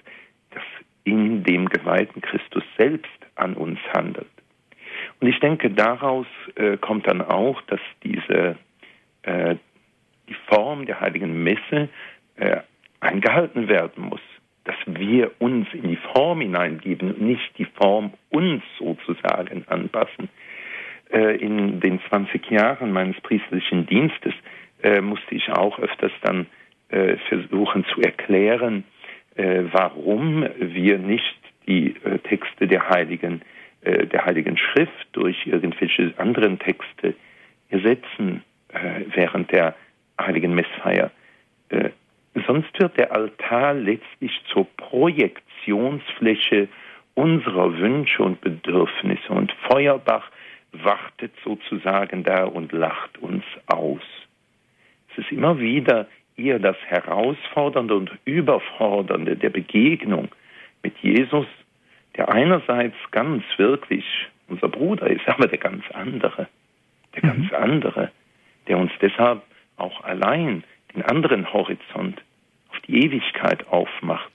das 0.50 0.62
in 1.04 1.44
dem 1.44 1.68
geweihten 1.68 2.22
Christus 2.22 2.64
selbst 2.76 3.10
an 3.34 3.54
uns 3.54 3.78
handelt. 3.94 4.26
Und 5.20 5.28
ich 5.28 5.38
denke, 5.40 5.70
daraus 5.70 6.26
äh, 6.56 6.76
kommt 6.78 7.06
dann 7.06 7.20
auch, 7.22 7.60
dass 7.62 7.80
diese 8.02 8.56
äh, 9.22 9.56
die 10.28 10.36
Form 10.52 10.86
der 10.86 11.00
heiligen 11.00 11.42
Messe 11.42 11.88
äh, 12.36 12.58
eingehalten 13.00 13.68
werden 13.68 14.04
muss 14.04 14.20
dass 14.68 14.76
wir 14.86 15.32
uns 15.38 15.66
in 15.72 15.88
die 15.88 15.98
Form 16.12 16.42
hineingeben 16.42 17.14
und 17.14 17.22
nicht 17.22 17.56
die 17.56 17.64
Form 17.64 18.12
uns 18.28 18.62
sozusagen 18.78 19.64
anpassen. 19.66 20.28
Äh, 21.10 21.36
in 21.38 21.80
den 21.80 22.00
20 22.10 22.50
Jahren 22.50 22.92
meines 22.92 23.18
priesterlichen 23.22 23.86
Dienstes 23.86 24.34
äh, 24.82 25.00
musste 25.00 25.34
ich 25.34 25.48
auch 25.48 25.78
öfters 25.78 26.12
dann 26.20 26.46
äh, 26.90 27.16
versuchen 27.30 27.86
zu 27.86 28.02
erklären, 28.02 28.84
äh, 29.36 29.62
warum 29.72 30.46
wir 30.58 30.98
nicht 30.98 31.38
die 31.66 31.94
äh, 32.04 32.18
Texte 32.18 32.66
der 32.66 32.88
Heiligen, 32.90 33.42
der 33.80 34.24
Heiligen 34.26 34.56
Schrift 34.56 35.06
durch 35.12 35.46
irgendwelche 35.46 36.12
anderen 36.16 36.58
Texte 36.58 37.14
ersetzen 37.70 38.42
während 39.14 39.52
der 39.52 39.76
Heiligen 40.20 40.54
Messfeier 40.54 41.10
Sonst 42.46 42.78
wird 42.78 42.96
der 42.98 43.12
Altar 43.12 43.74
letztlich 43.74 44.32
zur 44.52 44.66
Projektionsfläche 44.76 46.68
unserer 47.14 47.76
Wünsche 47.78 48.22
und 48.22 48.40
Bedürfnisse 48.40 49.30
und 49.30 49.52
Feuerbach 49.68 50.30
wartet 50.72 51.32
sozusagen 51.44 52.22
da 52.22 52.44
und 52.44 52.72
lacht 52.72 53.18
uns 53.18 53.44
aus. 53.66 54.02
Es 55.10 55.18
ist 55.24 55.32
immer 55.32 55.58
wieder 55.58 56.06
eher 56.36 56.58
das 56.58 56.76
Herausfordernde 56.86 57.96
und 57.96 58.10
Überfordernde 58.24 59.36
der 59.36 59.50
Begegnung 59.50 60.28
mit 60.82 60.96
Jesus, 60.98 61.46
der 62.16 62.28
einerseits 62.28 62.96
ganz 63.10 63.42
wirklich 63.56 64.04
unser 64.46 64.68
Bruder 64.68 65.08
ist, 65.08 65.22
aber 65.26 65.48
der 65.48 65.58
ganz 65.58 65.82
andere, 65.92 66.46
der 67.16 67.24
mhm. 67.24 67.28
ganz 67.28 67.52
andere, 67.52 68.12
der 68.68 68.78
uns 68.78 68.92
deshalb 69.00 69.42
allein 70.08 70.64
den 70.94 71.02
anderen 71.02 71.52
Horizont 71.52 72.22
auf 72.70 72.80
die 72.86 73.04
Ewigkeit 73.04 73.66
aufmacht, 73.68 74.30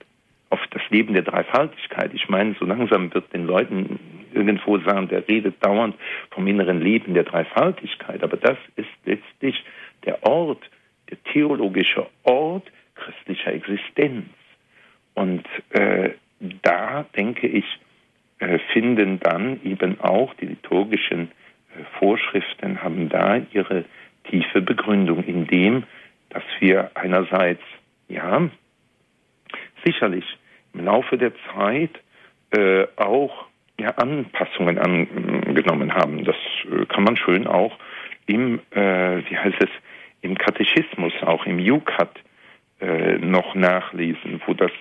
auf 0.50 0.60
das 0.70 0.82
Leben 0.90 1.14
der 1.14 1.22
Dreifaltigkeit. 1.22 2.12
Ich 2.14 2.28
meine, 2.28 2.54
so 2.58 2.64
langsam 2.64 3.12
wird 3.12 3.32
den 3.32 3.46
Leuten 3.46 3.98
irgendwo 4.32 4.78
sagen, 4.78 5.08
der 5.08 5.26
redet 5.28 5.64
dauernd 5.64 5.96
vom 6.30 6.46
inneren 6.46 6.80
Leben 6.80 7.14
der 7.14 7.24
Dreifaltigkeit, 7.24 8.22
aber 8.22 8.36
das 8.36 8.56
ist 8.76 8.88
letztlich 9.04 9.64
der 10.04 10.22
Ort, 10.24 10.62
der 11.10 11.22
theologische 11.32 12.06
Ort 12.22 12.70
christlicher 12.94 13.52
Existenz. 13.52 14.26
Und 15.14 15.44
äh, 15.70 16.10
da, 16.62 17.04
denke 17.16 17.46
ich, 17.46 17.64
äh, 18.38 18.58
finden 18.72 19.20
dann 19.20 19.60
eben 19.64 20.00
auch 20.00 20.34
die 20.34 20.46
liturgischen 20.46 21.28
äh, 21.28 21.84
Vorschriften, 21.98 22.82
haben 22.82 23.08
da 23.08 23.40
ihre 23.52 23.84
tiefe 24.24 24.60
Begründung 24.60 25.24
in 25.24 25.46
dem, 25.46 25.84
dass 26.30 26.42
wir 26.58 26.90
einerseits 27.14 27.62
ja, 28.08 28.48
sicherlich 29.84 30.24
im 30.72 30.84
Laufe 30.84 31.16
der 31.16 31.32
Zeit 31.54 31.90
äh, 32.50 32.86
auch 32.96 33.46
ja, 33.78 33.90
Anpassungen 33.90 34.78
angenommen 34.78 35.94
haben. 35.94 36.24
Das 36.24 36.36
äh, 36.70 36.86
kann 36.86 37.04
man 37.04 37.16
schön 37.16 37.46
auch 37.46 37.76
im, 38.26 38.60
äh, 38.70 39.22
wie 39.28 39.36
heißt 39.36 39.60
es, 39.60 39.70
im 40.22 40.38
Katechismus, 40.38 41.12
auch 41.22 41.44
im 41.46 41.58
Jukat 41.58 42.18
äh, 42.80 43.18
noch 43.18 43.54
nachlesen, 43.54 44.40
wo 44.46 44.54
das 44.54 44.72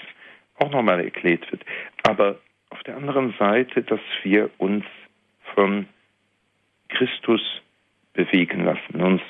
auch 0.59 0.71
nochmal 0.71 1.03
erklärt 1.03 1.51
wird. 1.51 1.63
Aber 2.03 2.39
auf 2.69 2.81
der 2.83 2.95
anderen 2.97 3.33
Seite, 3.37 3.83
dass 3.83 3.99
wir 4.23 4.49
uns 4.57 4.85
von 5.53 5.87
Christus 6.89 7.41
bewegen 8.13 8.63
lassen, 8.63 9.01
uns 9.01 9.21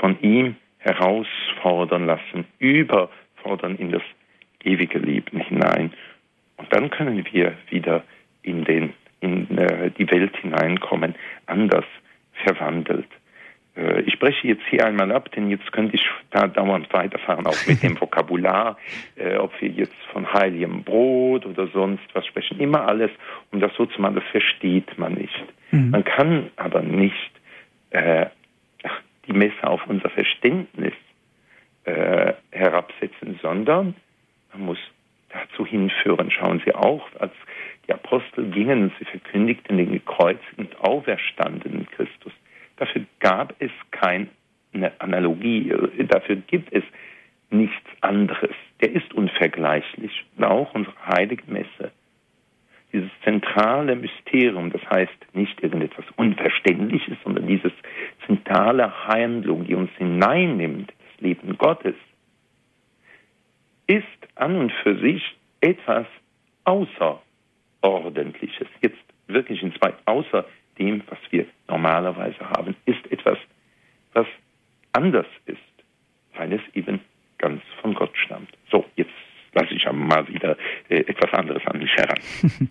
von 0.00 0.20
ihm 0.20 0.56
herausfordern 0.78 2.06
lassen, 2.06 2.46
über 2.58 3.10
herausfordern 3.46 3.76
in 3.76 3.92
das 3.92 4.02
ewige 4.64 4.98
Leben 4.98 5.40
hinein. 5.40 5.92
Und 6.56 6.72
dann 6.72 6.90
können 6.90 7.24
wir 7.32 7.54
wieder 7.70 8.02
in, 8.42 8.64
den, 8.64 8.92
in 9.20 9.56
äh, 9.56 9.90
die 9.90 10.10
Welt 10.10 10.36
hineinkommen, 10.38 11.14
anders 11.46 11.84
verwandelt. 12.44 13.08
Äh, 13.76 14.02
ich 14.02 14.18
breche 14.18 14.48
jetzt 14.48 14.64
hier 14.70 14.86
einmal 14.86 15.12
ab, 15.12 15.30
denn 15.32 15.50
jetzt 15.50 15.70
könnte 15.72 15.96
ich 15.96 16.04
da 16.30 16.46
dauernd 16.46 16.92
weiterfahren, 16.92 17.46
auch 17.46 17.55
mit 17.66 17.82
dem 17.82 18.00
Vokabular, 18.00 18.76
äh, 19.16 19.36
ob 19.36 19.52
wir 19.60 19.68
jetzt 19.68 19.96
von 20.12 20.32
heiligem 20.32 20.82
Brot 20.82 21.46
oder 21.46 21.68
sonst 21.68 22.04
was 22.12 22.26
sprechen. 22.26 22.58
Immer 22.60 22.86
alles, 22.86 23.10
um 23.52 23.60
das 23.60 23.72
so 23.76 23.86
zu 23.86 24.00
machen, 24.00 24.16
das 24.16 24.24
versteht 24.30 24.98
man 24.98 25.14
nicht. 25.14 25.44
Mhm. 25.70 25.90
Man 25.90 26.04
kann 26.04 26.50
aber 26.56 26.82
nicht 26.82 27.30
äh, 27.90 28.26
die 29.26 29.32
Messe 29.32 29.64
auf 29.64 29.80
unser 29.86 30.10
Verständnis 30.10 30.94
äh, 31.84 32.34
herabsetzen, 32.50 33.38
sondern 33.42 33.94
man 34.52 34.66
muss 34.66 34.78
dazu 35.30 35.66
hinführen. 35.66 36.30
Schauen 36.30 36.62
Sie 36.64 36.74
auch, 36.74 37.06
als 37.18 37.32
die 37.86 37.92
Apostel 37.92 38.50
gingen 38.50 38.84
und 38.84 38.92
sie 38.98 39.04
verkündigten 39.04 39.76
den 39.76 39.92
gekreuzigten 39.92 40.66
und 40.66 40.80
auferstandenen 40.80 41.86
Christus. 41.90 42.32
Dafür 42.76 43.02
gab 43.20 43.54
es 43.58 43.70
keine 43.90 44.28
Analogie, 44.98 45.72
dafür 46.08 46.36
gibt 46.36 46.72
es 46.72 46.84
nichts 47.50 47.86
anderes. 48.00 48.54
Der 48.80 48.92
ist 48.92 49.12
unvergleichlich. 49.14 50.24
Und 50.36 50.44
auch 50.44 50.74
unsere 50.74 50.96
heilige 51.06 51.44
Messe. 51.46 51.92
Dieses 52.92 53.10
zentrale 53.24 53.96
Mysterium, 53.96 54.70
das 54.70 54.80
heißt 54.88 55.34
nicht 55.34 55.60
irgendetwas 55.62 56.04
Unverständliches, 56.16 57.16
sondern 57.24 57.46
dieses 57.46 57.72
zentrale 58.26 59.06
Handlung, 59.06 59.66
die 59.66 59.74
uns 59.74 59.90
hineinnimmt, 59.98 60.90
das 60.90 61.20
Leben 61.20 61.58
Gottes, 61.58 61.96
ist 63.86 64.04
an 64.34 64.56
und 64.56 64.72
für 64.82 64.98
sich 64.98 65.22
etwas 65.60 66.06
Außerordentliches. 66.64 68.68
Jetzt 68.80 68.98
wirklich 69.26 69.62
in 69.62 69.74
zwei, 69.74 69.92
außer 70.06 70.44
dem, 70.78 71.02
was 71.08 71.18
wir 71.30 71.46
normalerweise 71.68 72.50
haben, 72.50 72.76
ist 72.84 73.10
etwas, 73.10 73.38
was 74.12 74.26
anders 74.92 75.26
ist, 75.46 75.58
weil 76.34 76.52
es 76.52 76.60
eben 76.74 77.00
ganz 77.38 77.62
von 77.80 77.94
Gott 77.94 78.12
stammt. 78.24 78.50
So, 78.70 78.84
jetzt 78.96 79.10
lasse 79.56 79.74
ich 79.74 79.84
mal 79.90 80.28
wieder 80.28 80.56
äh, 80.88 80.98
etwas 80.98 81.32
anderes 81.32 81.62
an 81.66 81.78
mich 81.78 81.90
heran. 81.96 82.18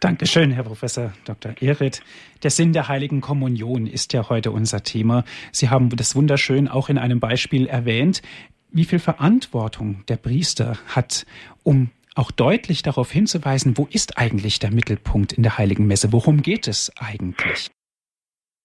Dankeschön, 0.00 0.50
Herr 0.50 0.64
Professor 0.64 1.12
Dr. 1.24 1.54
Ehret. 1.60 2.02
Der 2.42 2.50
Sinn 2.50 2.72
der 2.72 2.88
heiligen 2.88 3.20
Kommunion 3.20 3.86
ist 3.86 4.12
ja 4.12 4.28
heute 4.28 4.50
unser 4.50 4.82
Thema. 4.82 5.24
Sie 5.52 5.70
haben 5.70 5.88
das 5.90 6.16
wunderschön 6.16 6.68
auch 6.68 6.88
in 6.88 6.98
einem 6.98 7.20
Beispiel 7.20 7.66
erwähnt, 7.66 8.22
wie 8.70 8.84
viel 8.84 8.98
Verantwortung 8.98 10.04
der 10.08 10.16
Priester 10.16 10.76
hat, 10.88 11.24
um 11.62 11.90
auch 12.16 12.30
deutlich 12.30 12.82
darauf 12.82 13.10
hinzuweisen, 13.10 13.78
wo 13.78 13.86
ist 13.90 14.18
eigentlich 14.18 14.58
der 14.58 14.72
Mittelpunkt 14.72 15.32
in 15.32 15.42
der 15.42 15.58
heiligen 15.58 15.86
Messe? 15.86 16.12
Worum 16.12 16.42
geht 16.42 16.68
es 16.68 16.92
eigentlich? 16.96 17.70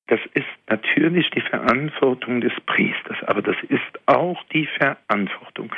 Das 0.07 0.19
ist 0.33 0.38
natürlich 0.69 1.29
die 1.31 1.41
Verantwortung 1.41 2.41
des 2.41 2.53
Priesters, 2.65 3.17
aber 3.25 3.41
das 3.41 3.55
ist 3.67 3.99
auch 4.05 4.41
die 4.53 4.67
Verantwortung 4.77 5.73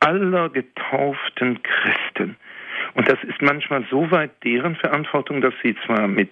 aller 0.00 0.48
getauften 0.48 1.60
Christen. 1.62 2.36
Und 2.94 3.08
das 3.08 3.22
ist 3.24 3.42
manchmal 3.42 3.84
so 3.90 4.10
weit 4.10 4.30
deren 4.44 4.76
Verantwortung, 4.76 5.40
dass 5.40 5.54
sie 5.62 5.76
zwar 5.86 6.08
mit 6.08 6.30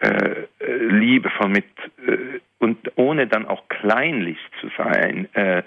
äh, 0.00 0.46
liebevoll 0.90 1.48
mit 1.48 1.64
äh, 2.06 2.40
und 2.58 2.78
ohne 2.96 3.26
dann 3.26 3.46
auch 3.46 3.68
kleinlich 3.68 4.38
zu 4.60 4.68
sein, 4.76 5.28
äh, 5.34 5.62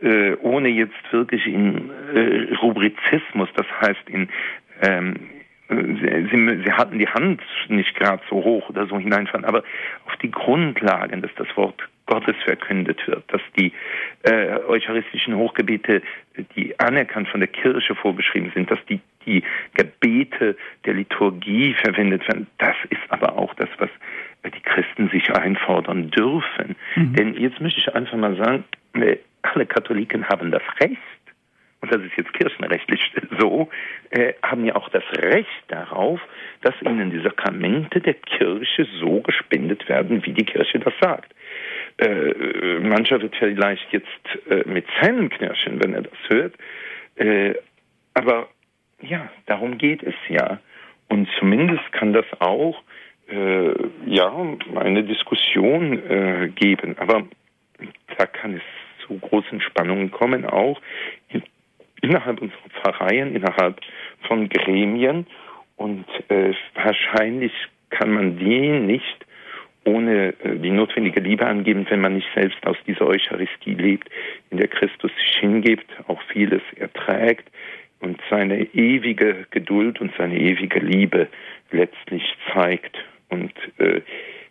äh, 0.00 0.36
ohne 0.40 0.68
jetzt 0.68 0.94
wirklich 1.12 1.46
in 1.46 1.90
äh, 2.14 2.54
Rubrizismus, 2.54 3.48
das 3.54 3.66
heißt 3.80 4.08
in 4.08 4.28
ähm, 4.82 5.16
Sie, 5.68 6.28
sie, 6.30 6.62
sie 6.64 6.72
hatten 6.72 6.98
die 6.98 7.08
Hand 7.08 7.42
nicht 7.68 7.94
gerade 7.96 8.22
so 8.30 8.36
hoch 8.36 8.68
oder 8.68 8.86
so 8.86 8.98
hineinfahren, 8.98 9.44
aber 9.44 9.64
auf 10.06 10.16
die 10.22 10.30
Grundlagen, 10.30 11.22
dass 11.22 11.34
das 11.36 11.48
Wort 11.56 11.88
Gottes 12.06 12.36
verkündet 12.44 13.04
wird, 13.08 13.24
dass 13.32 13.42
die 13.58 13.72
äh, 14.22 14.60
eucharistischen 14.68 15.36
Hochgebete, 15.36 16.02
die 16.54 16.78
anerkannt 16.78 17.28
von 17.28 17.40
der 17.40 17.48
Kirche 17.48 17.96
vorgeschrieben 17.96 18.52
sind, 18.54 18.70
dass 18.70 18.78
die, 18.88 19.00
die 19.26 19.42
Gebete 19.74 20.56
der 20.84 20.94
Liturgie 20.94 21.74
verwendet 21.74 22.26
werden. 22.28 22.46
Das 22.58 22.76
ist 22.90 23.02
aber 23.08 23.36
auch 23.36 23.52
das, 23.54 23.68
was 23.78 23.90
die 24.44 24.60
Christen 24.60 25.10
sich 25.10 25.34
einfordern 25.34 26.10
dürfen. 26.10 26.76
Mhm. 26.94 27.14
Denn 27.14 27.34
jetzt 27.34 27.60
möchte 27.60 27.80
ich 27.80 27.92
einfach 27.92 28.16
mal 28.16 28.36
sagen, 28.36 28.64
äh, 28.94 29.16
alle 29.42 29.66
Katholiken 29.66 30.28
haben 30.28 30.52
das 30.52 30.62
Recht, 30.80 31.00
und 31.80 31.92
das 31.92 32.02
ist 32.02 32.16
jetzt 32.16 32.32
kirchenrechtlich 32.32 33.12
so, 33.38 33.68
äh, 34.10 34.34
haben 34.42 34.64
ja 34.64 34.76
auch 34.76 34.88
das 34.90 35.04
Recht 35.12 35.64
darauf, 35.68 36.20
dass 36.62 36.74
ihnen 36.82 37.10
die 37.10 37.20
Sakramente 37.20 38.00
der 38.00 38.14
Kirche 38.14 38.86
so 39.00 39.20
gespendet 39.20 39.88
werden, 39.88 40.24
wie 40.24 40.32
die 40.32 40.44
Kirche 40.44 40.78
das 40.78 40.94
sagt. 41.00 41.34
Äh, 41.98 42.78
mancher 42.80 43.20
wird 43.22 43.34
vielleicht 43.36 43.92
jetzt 43.92 44.50
äh, 44.50 44.68
mit 44.68 44.86
Zähnen 45.00 45.30
knirschen, 45.30 45.82
wenn 45.82 45.94
er 45.94 46.02
das 46.02 46.18
hört. 46.28 46.54
Äh, 47.16 47.54
aber 48.14 48.48
ja, 49.00 49.30
darum 49.46 49.78
geht 49.78 50.02
es 50.02 50.14
ja. 50.28 50.60
Und 51.08 51.28
zumindest 51.38 51.92
kann 51.92 52.12
das 52.12 52.26
auch 52.40 52.82
äh, 53.28 53.72
ja 54.06 54.32
eine 54.74 55.04
Diskussion 55.04 55.92
äh, 56.08 56.48
geben. 56.54 56.96
Aber 56.98 57.26
da 58.18 58.26
kann 58.26 58.54
es 58.54 59.06
zu 59.06 59.18
großen 59.18 59.60
Spannungen 59.60 60.10
kommen, 60.10 60.44
auch 60.44 60.80
innerhalb 62.02 62.40
unserer 62.40 62.68
Pfarreien, 62.80 63.34
innerhalb 63.34 63.80
von 64.26 64.48
Gremien. 64.48 65.26
Und 65.76 66.06
äh, 66.28 66.52
wahrscheinlich 66.74 67.52
kann 67.90 68.12
man 68.12 68.38
die 68.38 68.68
nicht 68.70 69.26
ohne 69.84 70.34
äh, 70.42 70.56
die 70.56 70.70
notwendige 70.70 71.20
Liebe 71.20 71.46
angeben, 71.46 71.86
wenn 71.88 72.00
man 72.00 72.14
nicht 72.14 72.28
selbst 72.34 72.66
aus 72.66 72.76
dieser 72.86 73.06
Eucharistie 73.06 73.74
lebt, 73.74 74.08
in 74.50 74.58
der 74.58 74.68
Christus 74.68 75.10
sich 75.16 75.38
hingibt, 75.40 75.86
auch 76.08 76.20
vieles 76.32 76.62
erträgt 76.76 77.48
und 78.00 78.20
seine 78.28 78.62
ewige 78.74 79.46
Geduld 79.50 80.00
und 80.00 80.12
seine 80.18 80.38
ewige 80.38 80.80
Liebe 80.80 81.28
letztlich 81.70 82.36
zeigt. 82.52 82.96
Und 83.28 83.52
äh, 83.78 84.00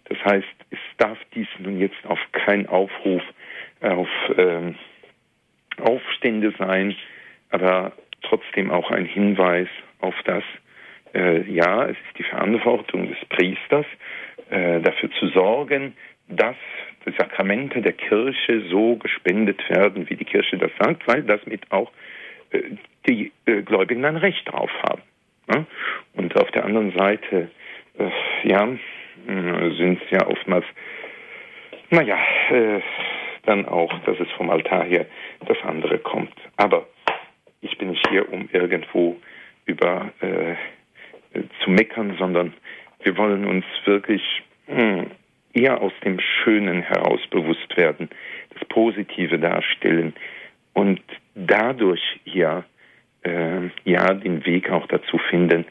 das 0.06 0.18
heißt, 0.24 0.48
es 0.72 0.80
darf 0.98 1.18
dies 1.34 1.48
nun 1.60 1.80
jetzt 1.80 2.06
auf 2.06 2.20
keinen 2.32 2.68
Aufruf 2.68 3.24
auf 3.82 4.10
äh, 4.38 4.74
Aufstände 5.82 6.54
sein, 6.58 6.96
aber 7.56 7.94
trotzdem 8.22 8.70
auch 8.70 8.92
ein 8.92 9.06
Hinweis 9.06 9.70
auf 10.02 10.16
das, 10.26 10.44
äh, 11.14 11.42
ja, 11.50 11.86
es 11.86 11.96
ist 12.08 12.18
die 12.18 12.24
Verantwortung 12.24 13.08
des 13.08 13.18
Priesters, 13.30 13.86
äh, 14.50 14.82
dafür 14.82 15.10
zu 15.12 15.28
sorgen, 15.30 15.96
dass 16.28 16.58
die 17.06 17.14
Sakramente 17.18 17.82
der 17.82 17.94
Kirche 17.94 18.64
so 18.70 18.98
gespendet 18.98 19.62
werden, 19.70 20.10
wie 20.10 20.16
die 20.16 20.26
Kirche 20.26 20.58
das 20.58 20.72
sagt, 20.80 21.08
weil 21.08 21.24
damit 21.24 21.72
auch 21.72 21.92
äh, 22.50 22.62
die 23.08 23.32
äh, 23.46 23.62
Gläubigen 23.62 24.04
ein 24.04 24.18
Recht 24.18 24.46
darauf 24.50 24.72
haben. 24.84 25.02
Ne? 25.48 25.66
Und 26.16 26.36
auf 26.36 26.52
der 26.52 26.66
anderen 26.66 26.92
Seite, 26.92 27.50
äh, 27.98 28.50
ja, 28.50 28.68
sind 29.28 30.02
es 30.04 30.12
ja 30.12 30.28
oftmals, 30.28 30.66
naja, 31.90 32.18
dann 33.46 33.66
auch, 33.66 33.92
dass 34.04 34.20
es 34.20 34.30
vom 34.34 34.50
Altar 34.52 34.84
her 34.84 35.06
das 35.48 35.58
andere 35.64 35.98
kommt. 35.98 36.34
Aber 36.58 36.86
ich 37.66 37.78
bin 37.78 37.90
nicht 37.90 38.08
hier, 38.10 38.32
um 38.32 38.48
irgendwo 38.52 39.18
über 39.66 40.12
äh, 40.22 40.56
zu 41.64 41.70
meckern, 41.70 42.16
sondern 42.18 42.54
wir 43.04 43.18
wollen 43.18 43.46
uns 43.46 43.66
wirklich 43.86 44.22
mh, 44.68 44.78
hm, 44.78 45.12
eher 45.54 45.82
aus 45.82 45.94
dem 46.04 46.20
Schönen 46.20 46.82
heraus 46.82 47.22
bewusst 47.30 47.76
werden, 47.76 48.10
das 48.54 48.68
Positive 48.68 49.40
darstellen 49.40 50.14
und 50.74 51.02
dadurch 51.34 52.20
ja, 52.26 52.64
äh, 53.24 53.70
ja 53.84 54.14
den 54.14 54.46
Weg 54.46 54.70
auch 54.70 54.88
dazu 54.88 55.18
finden, 55.18 55.66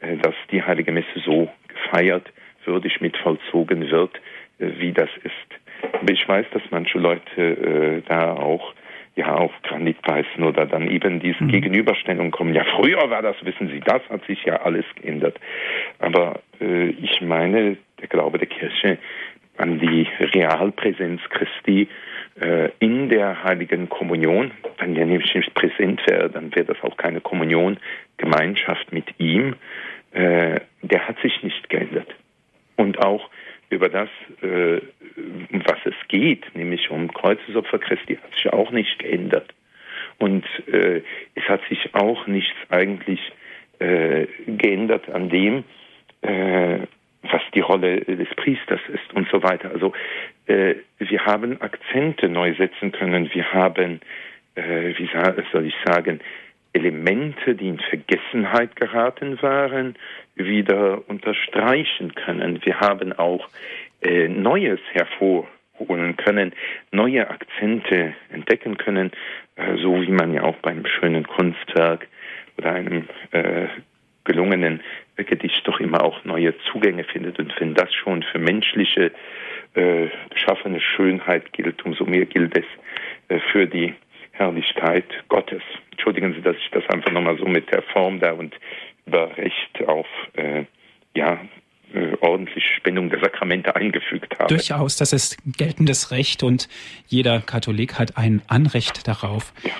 äh, 0.00 0.16
dass 0.18 0.34
die 0.52 0.62
Heilige 0.62 0.92
Messe 0.92 1.20
so 1.24 1.50
gefeiert, 1.68 2.30
würdig 2.64 3.00
mit 3.00 3.16
vollzogen 3.16 3.90
wird, 3.90 4.14
äh, 4.58 4.68
wie 4.78 4.92
das 4.92 5.10
ist. 5.24 5.94
Aber 5.94 6.12
ich 6.12 6.28
weiß, 6.28 6.46
dass 6.52 6.62
manche 6.70 6.98
Leute 6.98 7.40
äh, 7.40 8.02
da 8.06 8.34
auch 8.34 8.74
ja 9.20 9.34
auf 9.34 9.52
Granit 9.62 10.00
beißen 10.02 10.42
oder 10.42 10.66
dann 10.66 10.90
eben 10.90 11.20
diese 11.20 11.44
mhm. 11.44 11.48
Gegenüberstellung 11.48 12.30
kommen. 12.30 12.54
Ja, 12.54 12.64
früher 12.76 13.10
war 13.10 13.22
das, 13.22 13.36
wissen 13.44 13.68
Sie, 13.68 13.80
das 13.80 14.02
hat 14.08 14.24
sich 14.26 14.44
ja 14.44 14.62
alles 14.62 14.84
geändert. 14.96 15.38
Aber 15.98 16.40
äh, 16.60 16.88
ich 16.88 17.20
meine, 17.20 17.76
der 18.00 18.08
Glaube 18.08 18.38
der 18.38 18.48
Kirche 18.48 18.98
an 19.56 19.78
die 19.78 20.06
Realpräsenz 20.18 21.20
Christi 21.28 21.88
äh, 22.40 22.70
in 22.78 23.08
der 23.10 23.44
heiligen 23.44 23.88
Kommunion, 23.88 24.52
wenn 24.78 24.96
er 24.96 25.06
nämlich 25.06 25.34
nicht 25.34 25.52
präsent 25.54 26.00
wäre, 26.08 26.30
dann 26.30 26.54
wäre 26.54 26.66
das 26.66 26.82
auch 26.82 26.96
keine 26.96 27.20
Kommunion, 27.20 27.78
Gemeinschaft 28.16 28.92
mit 28.92 29.06
ihm, 29.18 29.56
äh, 30.12 30.60
der 30.82 31.08
hat 31.08 31.18
sich 31.20 31.42
nicht 31.42 31.68
geändert. 31.68 32.08
Und 32.76 33.04
auch 33.04 33.28
über 33.70 33.88
das, 33.88 34.08
äh, 34.42 34.80
was 35.52 35.78
es 35.84 35.94
geht, 36.08 36.44
nämlich 36.54 36.90
um 36.90 37.12
Kreuzesopfer 37.12 37.78
Christi, 37.78 38.16
hat 38.16 38.34
sich 38.34 38.52
auch 38.52 38.70
nicht 38.70 38.98
geändert. 38.98 39.54
Und 40.18 40.44
äh, 40.66 41.02
es 41.34 41.44
hat 41.48 41.60
sich 41.68 41.94
auch 41.94 42.26
nichts 42.26 42.56
eigentlich 42.68 43.20
äh, 43.78 44.26
geändert 44.46 45.08
an 45.08 45.30
dem, 45.30 45.64
äh, 46.22 46.80
was 47.22 47.42
die 47.54 47.60
Rolle 47.60 48.00
des 48.00 48.28
Priesters 48.36 48.80
ist 48.88 49.14
und 49.14 49.28
so 49.30 49.42
weiter. 49.42 49.70
Also 49.70 49.92
äh, 50.46 50.74
wir 50.98 51.24
haben 51.24 51.60
Akzente 51.60 52.28
neu 52.28 52.54
setzen 52.54 52.92
können, 52.92 53.30
wir 53.32 53.52
haben, 53.52 54.00
äh, 54.54 54.94
wie 54.98 55.08
soll 55.52 55.66
ich 55.66 55.74
sagen, 55.86 56.20
Elemente, 56.72 57.54
die 57.54 57.68
in 57.68 57.80
Vergessenheit 57.80 58.76
geraten 58.76 59.40
waren, 59.42 59.96
wieder 60.46 61.08
unterstreichen 61.08 62.14
können. 62.14 62.60
Wir 62.64 62.80
haben 62.80 63.12
auch 63.12 63.48
äh, 64.02 64.28
Neues 64.28 64.80
hervorholen 64.92 65.48
holen 65.88 66.16
können, 66.16 66.52
neue 66.92 67.28
Akzente 67.28 68.14
entdecken 68.30 68.76
können, 68.76 69.10
äh, 69.56 69.76
so 69.78 70.00
wie 70.00 70.10
man 70.10 70.32
ja 70.32 70.42
auch 70.42 70.56
beim 70.56 70.84
schönen 70.86 71.26
Kunstwerk 71.26 72.06
oder 72.58 72.72
einem 72.72 73.08
äh, 73.32 73.66
gelungenen 74.24 74.80
Gedicht 75.16 75.66
doch 75.66 75.80
immer 75.80 76.04
auch 76.04 76.24
neue 76.24 76.54
Zugänge 76.70 77.04
findet. 77.04 77.38
Und 77.38 77.52
wenn 77.58 77.74
das 77.74 77.92
schon 77.94 78.22
für 78.22 78.38
menschliche 78.38 79.12
äh, 79.74 80.08
geschaffene 80.30 80.80
Schönheit 80.80 81.52
gilt, 81.52 81.84
umso 81.84 82.04
mehr 82.04 82.26
gilt 82.26 82.56
es 82.56 82.64
äh, 83.28 83.40
für 83.52 83.66
die 83.66 83.94
Herrlichkeit 84.32 85.04
Gottes. 85.28 85.62
Entschuldigen 85.90 86.32
Sie, 86.34 86.40
dass 86.40 86.56
ich 86.56 86.70
das 86.70 86.88
einfach 86.88 87.10
nochmal 87.10 87.36
so 87.38 87.44
mit 87.44 87.70
der 87.72 87.82
Form 87.82 88.20
da 88.20 88.32
und 88.32 88.54
über 89.10 89.36
Recht 89.36 89.88
auf 89.88 90.06
äh, 90.34 90.64
ja, 91.16 91.40
äh, 91.92 92.16
ordentliche 92.20 92.74
Spendung 92.76 93.10
der 93.10 93.18
Sakramente 93.18 93.74
eingefügt 93.74 94.38
habe. 94.38 94.46
Durchaus, 94.46 94.96
das 94.96 95.12
ist 95.12 95.36
geltendes 95.44 96.12
Recht 96.12 96.44
und 96.44 96.68
jeder 97.08 97.40
Katholik 97.40 97.98
hat 97.98 98.16
ein 98.16 98.40
Anrecht 98.46 99.08
darauf. 99.08 99.52
Ja. 99.64 99.72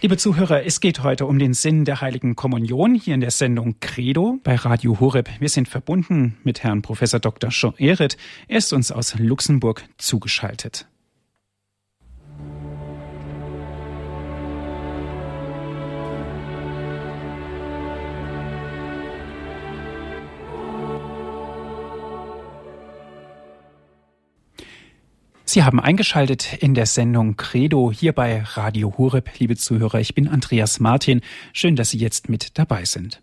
Liebe 0.00 0.16
Zuhörer, 0.16 0.64
es 0.64 0.80
geht 0.80 1.04
heute 1.04 1.26
um 1.26 1.38
den 1.38 1.54
Sinn 1.54 1.84
der 1.84 2.00
Heiligen 2.00 2.34
Kommunion 2.34 2.96
hier 2.96 3.14
in 3.14 3.20
der 3.20 3.30
Sendung 3.30 3.76
Credo 3.78 4.38
bei 4.42 4.56
Radio 4.56 4.98
Horeb. 4.98 5.28
Wir 5.38 5.48
sind 5.48 5.68
verbunden 5.68 6.38
mit 6.42 6.64
Herrn 6.64 6.82
Professor 6.82 7.20
Dr. 7.20 7.50
Jean 7.50 7.74
Ehret. 7.78 8.16
Er 8.48 8.58
ist 8.58 8.72
uns 8.72 8.90
aus 8.90 9.16
Luxemburg 9.18 9.84
zugeschaltet. 9.98 10.88
Sie 25.48 25.64
haben 25.64 25.80
eingeschaltet 25.80 26.58
in 26.60 26.74
der 26.74 26.84
Sendung 26.84 27.38
Credo 27.38 27.90
hier 27.90 28.12
bei 28.12 28.42
Radio 28.42 28.98
Horeb, 28.98 29.30
liebe 29.38 29.56
Zuhörer. 29.56 29.98
Ich 29.98 30.14
bin 30.14 30.28
Andreas 30.28 30.78
Martin. 30.78 31.22
Schön, 31.54 31.74
dass 31.74 31.88
Sie 31.88 31.96
jetzt 31.96 32.28
mit 32.28 32.58
dabei 32.58 32.84
sind. 32.84 33.22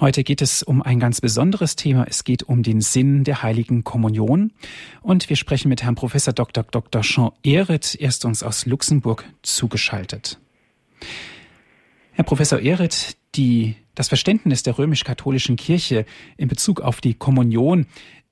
Heute 0.00 0.24
geht 0.24 0.42
es 0.42 0.64
um 0.64 0.82
ein 0.82 0.98
ganz 0.98 1.20
besonderes 1.20 1.76
Thema. 1.76 2.06
Es 2.08 2.24
geht 2.24 2.42
um 2.42 2.64
den 2.64 2.80
Sinn 2.80 3.22
der 3.22 3.44
Heiligen 3.44 3.84
Kommunion. 3.84 4.52
Und 5.00 5.28
wir 5.28 5.36
sprechen 5.36 5.68
mit 5.68 5.84
Herrn 5.84 5.94
Professor 5.94 6.34
Dr. 6.34 6.64
Dr. 6.64 7.02
Jean 7.02 7.30
Ehret. 7.44 7.94
Er 8.00 8.08
ist 8.08 8.24
uns 8.24 8.42
aus 8.42 8.66
Luxemburg 8.66 9.24
zugeschaltet. 9.42 10.40
Herr 12.14 12.24
Professor 12.24 12.58
Ehret, 12.58 13.16
die, 13.36 13.76
das 13.94 14.08
Verständnis 14.08 14.64
der 14.64 14.76
römisch-katholischen 14.76 15.54
Kirche 15.54 16.04
in 16.36 16.48
Bezug 16.48 16.80
auf 16.80 17.00
die 17.00 17.14
Kommunion 17.14 17.86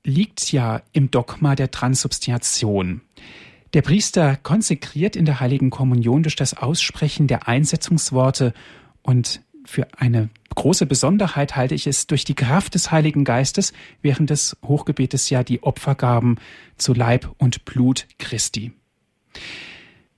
liegt 0.04 0.52
ja 0.52 0.82
im 0.92 1.10
Dogma 1.10 1.54
der 1.54 1.70
Transubstantiation. 1.70 3.02
Der 3.74 3.82
Priester 3.82 4.36
konsekriert 4.36 5.16
in 5.16 5.24
der 5.24 5.40
heiligen 5.40 5.70
Kommunion 5.70 6.22
durch 6.22 6.36
das 6.36 6.54
Aussprechen 6.54 7.26
der 7.26 7.48
Einsetzungsworte 7.48 8.52
und 9.02 9.40
für 9.64 9.86
eine 9.96 10.28
große 10.54 10.86
Besonderheit 10.86 11.56
halte 11.56 11.74
ich 11.74 11.86
es 11.86 12.06
durch 12.06 12.24
die 12.24 12.34
Kraft 12.34 12.74
des 12.74 12.90
Heiligen 12.90 13.24
Geistes 13.24 13.72
während 14.02 14.30
des 14.30 14.56
Hochgebetes 14.64 15.30
ja 15.30 15.44
die 15.44 15.62
Opfergaben 15.62 16.38
zu 16.76 16.94
Leib 16.94 17.30
und 17.38 17.64
Blut 17.64 18.06
Christi. 18.18 18.72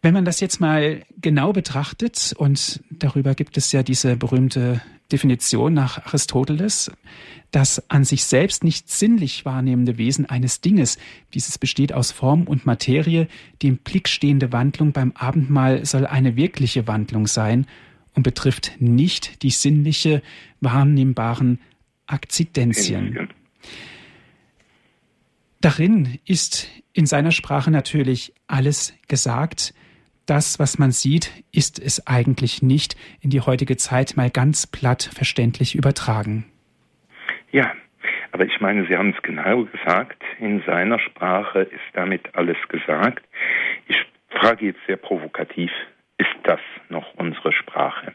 Wenn 0.03 0.15
man 0.15 0.25
das 0.25 0.41
jetzt 0.41 0.61
mal 0.61 1.03
genau 1.21 1.53
betrachtet, 1.53 2.35
und 2.37 2.83
darüber 2.91 3.35
gibt 3.35 3.57
es 3.57 3.73
ja 3.73 3.83
diese 3.83 4.17
berühmte 4.17 4.83
Definition 5.13 5.75
nach 5.75 6.07
Aristoteles, 6.07 6.91
das 7.51 7.89
an 7.91 8.05
sich 8.05 8.25
selbst 8.25 8.65
nicht 8.65 8.91
sinnlich 8.91 9.45
wahrnehmende 9.45 9.97
Wesen 9.97 10.27
eines 10.27 10.61
Dinges. 10.61 10.99
Dieses 11.35 11.59
besteht 11.59 11.93
aus 11.93 12.11
Form 12.11 12.45
und 12.45 12.67
Materie. 12.67 13.29
Die 13.63 13.69
im 13.69 13.77
Blick 13.77 14.09
stehende 14.09 14.53
Wandlung 14.53 14.93
beim 14.93 15.13
Abendmahl 15.13 15.85
soll 15.85 16.07
eine 16.07 16.37
wirkliche 16.37 16.89
Wandlung 16.89 17.27
sein 17.27 17.67
und 18.15 18.23
betrifft 18.23 18.73
nicht 18.81 19.43
die 19.43 19.51
sinnliche 19.51 20.23
wahrnehmbaren 20.61 21.61
Akzidenzien. 22.07 23.29
Darin 25.61 26.19
ist 26.25 26.69
in 26.93 27.07
seiner 27.07 27.33
Sprache 27.33 27.71
natürlich 27.71 28.35
alles 28.47 28.95
gesagt. 29.09 29.75
Das, 30.27 30.59
was 30.59 30.79
man 30.79 30.91
sieht, 30.91 31.31
ist 31.53 31.79
es 31.79 32.07
eigentlich 32.07 32.63
nicht 32.63 32.97
in 33.21 33.31
die 33.31 33.43
heutige 33.43 33.77
Zeit 33.77 34.17
mal 34.17 34.31
ganz 34.31 34.67
platt 34.67 35.03
verständlich 35.03 35.75
übertragen. 35.75 36.47
Ja, 37.53 37.73
aber 38.33 38.47
ich 38.47 38.61
meine, 38.61 38.87
Sie 38.87 38.97
haben 38.97 39.15
es 39.17 39.23
genau 39.23 39.65
gesagt, 39.65 40.23
in 40.41 40.63
seiner 40.67 40.99
Sprache 40.99 41.61
ist 41.61 41.81
damit 41.93 42.35
alles 42.35 42.57
gesagt. 42.69 43.23
Ich 43.87 43.97
frage 44.31 44.67
jetzt 44.67 44.81
sehr 44.87 44.97
provokativ, 44.97 45.71
ist 46.19 46.35
das 46.43 46.61
noch 46.89 47.15
unsere 47.15 47.53
Sprache? 47.53 48.13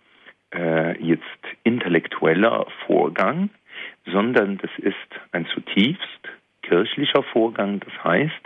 äh, 0.54 1.00
jetzt 1.02 1.22
intellektueller 1.64 2.66
Vorgang, 2.86 3.50
sondern 4.06 4.58
das 4.58 4.70
ist 4.78 4.96
ein 5.32 5.46
zutiefst 5.46 6.20
kirchlicher 6.62 7.22
Vorgang. 7.22 7.80
Das 7.80 8.04
heißt, 8.04 8.40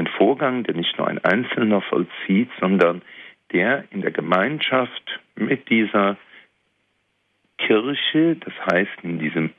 ein 0.00 0.06
Vorgang, 0.06 0.64
der 0.64 0.74
nicht 0.74 0.96
nur 0.98 1.06
ein 1.06 1.22
Einzelner 1.24 1.82
vollzieht, 1.82 2.50
sondern 2.58 3.02
der 3.52 3.84
in 3.90 4.00
der 4.00 4.10
Gemeinschaft 4.10 5.20
mit 5.36 5.68
dieser 5.68 6.16
Kirche, 7.58 8.36
das 8.36 8.54
heißt 8.72 8.98
in 9.02 9.18
diesem 9.18 9.50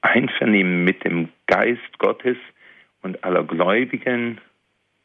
Einvernehmen 0.00 0.84
mit 0.84 1.04
dem 1.04 1.28
Geist 1.46 1.98
Gottes 1.98 2.36
und 3.02 3.22
aller 3.24 3.44
Gläubigen, 3.44 4.40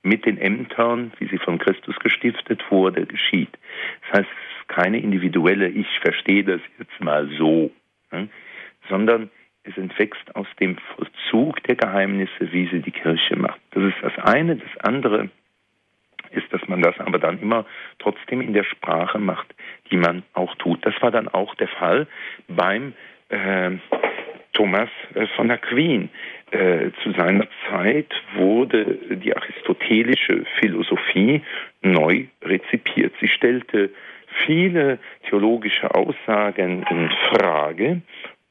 mit 0.03 0.25
den 0.25 0.37
Ämtern, 0.37 1.13
wie 1.19 1.27
sie 1.27 1.37
von 1.37 1.57
Christus 1.59 1.97
gestiftet 1.99 2.63
wurde, 2.69 3.05
geschieht. 3.05 3.57
Das 4.01 4.19
heißt, 4.19 4.29
es 4.29 4.61
ist 4.61 4.69
keine 4.69 4.99
individuelle, 4.99 5.69
ich 5.69 5.87
verstehe 6.01 6.43
das 6.43 6.61
jetzt 6.77 6.99
mal 6.99 7.29
so, 7.37 7.71
ne, 8.11 8.27
sondern 8.89 9.29
es 9.63 9.77
entwächst 9.77 10.35
aus 10.35 10.47
dem 10.59 10.77
Vollzug 10.77 11.63
der 11.63 11.75
Geheimnisse, 11.75 12.51
wie 12.51 12.67
sie 12.67 12.81
die 12.81 12.91
Kirche 12.91 13.35
macht. 13.35 13.59
Das 13.71 13.83
ist 13.83 13.97
das 14.01 14.17
eine. 14.19 14.57
Das 14.57 14.77
andere 14.83 15.29
ist, 16.31 16.51
dass 16.51 16.67
man 16.67 16.81
das 16.81 16.99
aber 16.99 17.19
dann 17.19 17.39
immer 17.39 17.65
trotzdem 17.99 18.41
in 18.41 18.53
der 18.53 18.63
Sprache 18.63 19.19
macht, 19.19 19.53
die 19.91 19.97
man 19.97 20.23
auch 20.33 20.55
tut. 20.55 20.85
Das 20.85 20.93
war 21.01 21.11
dann 21.11 21.27
auch 21.27 21.55
der 21.55 21.67
Fall 21.67 22.07
beim 22.47 22.93
äh, 23.29 23.71
Thomas 24.53 24.89
äh, 25.13 25.27
von 25.35 25.51
Aquin. 25.51 26.09
Äh, 26.51 26.91
zu 27.01 27.11
seiner 27.13 27.47
Zeit 27.69 28.13
wurde 28.35 28.97
die 29.15 29.35
aristotelische 29.35 30.45
Philosophie 30.59 31.41
neu 31.81 32.25
rezipiert. 32.43 33.13
Sie 33.19 33.27
stellte 33.27 33.89
viele 34.45 34.99
theologische 35.29 35.93
Aussagen 35.93 36.85
in 36.89 37.09
Frage 37.29 38.01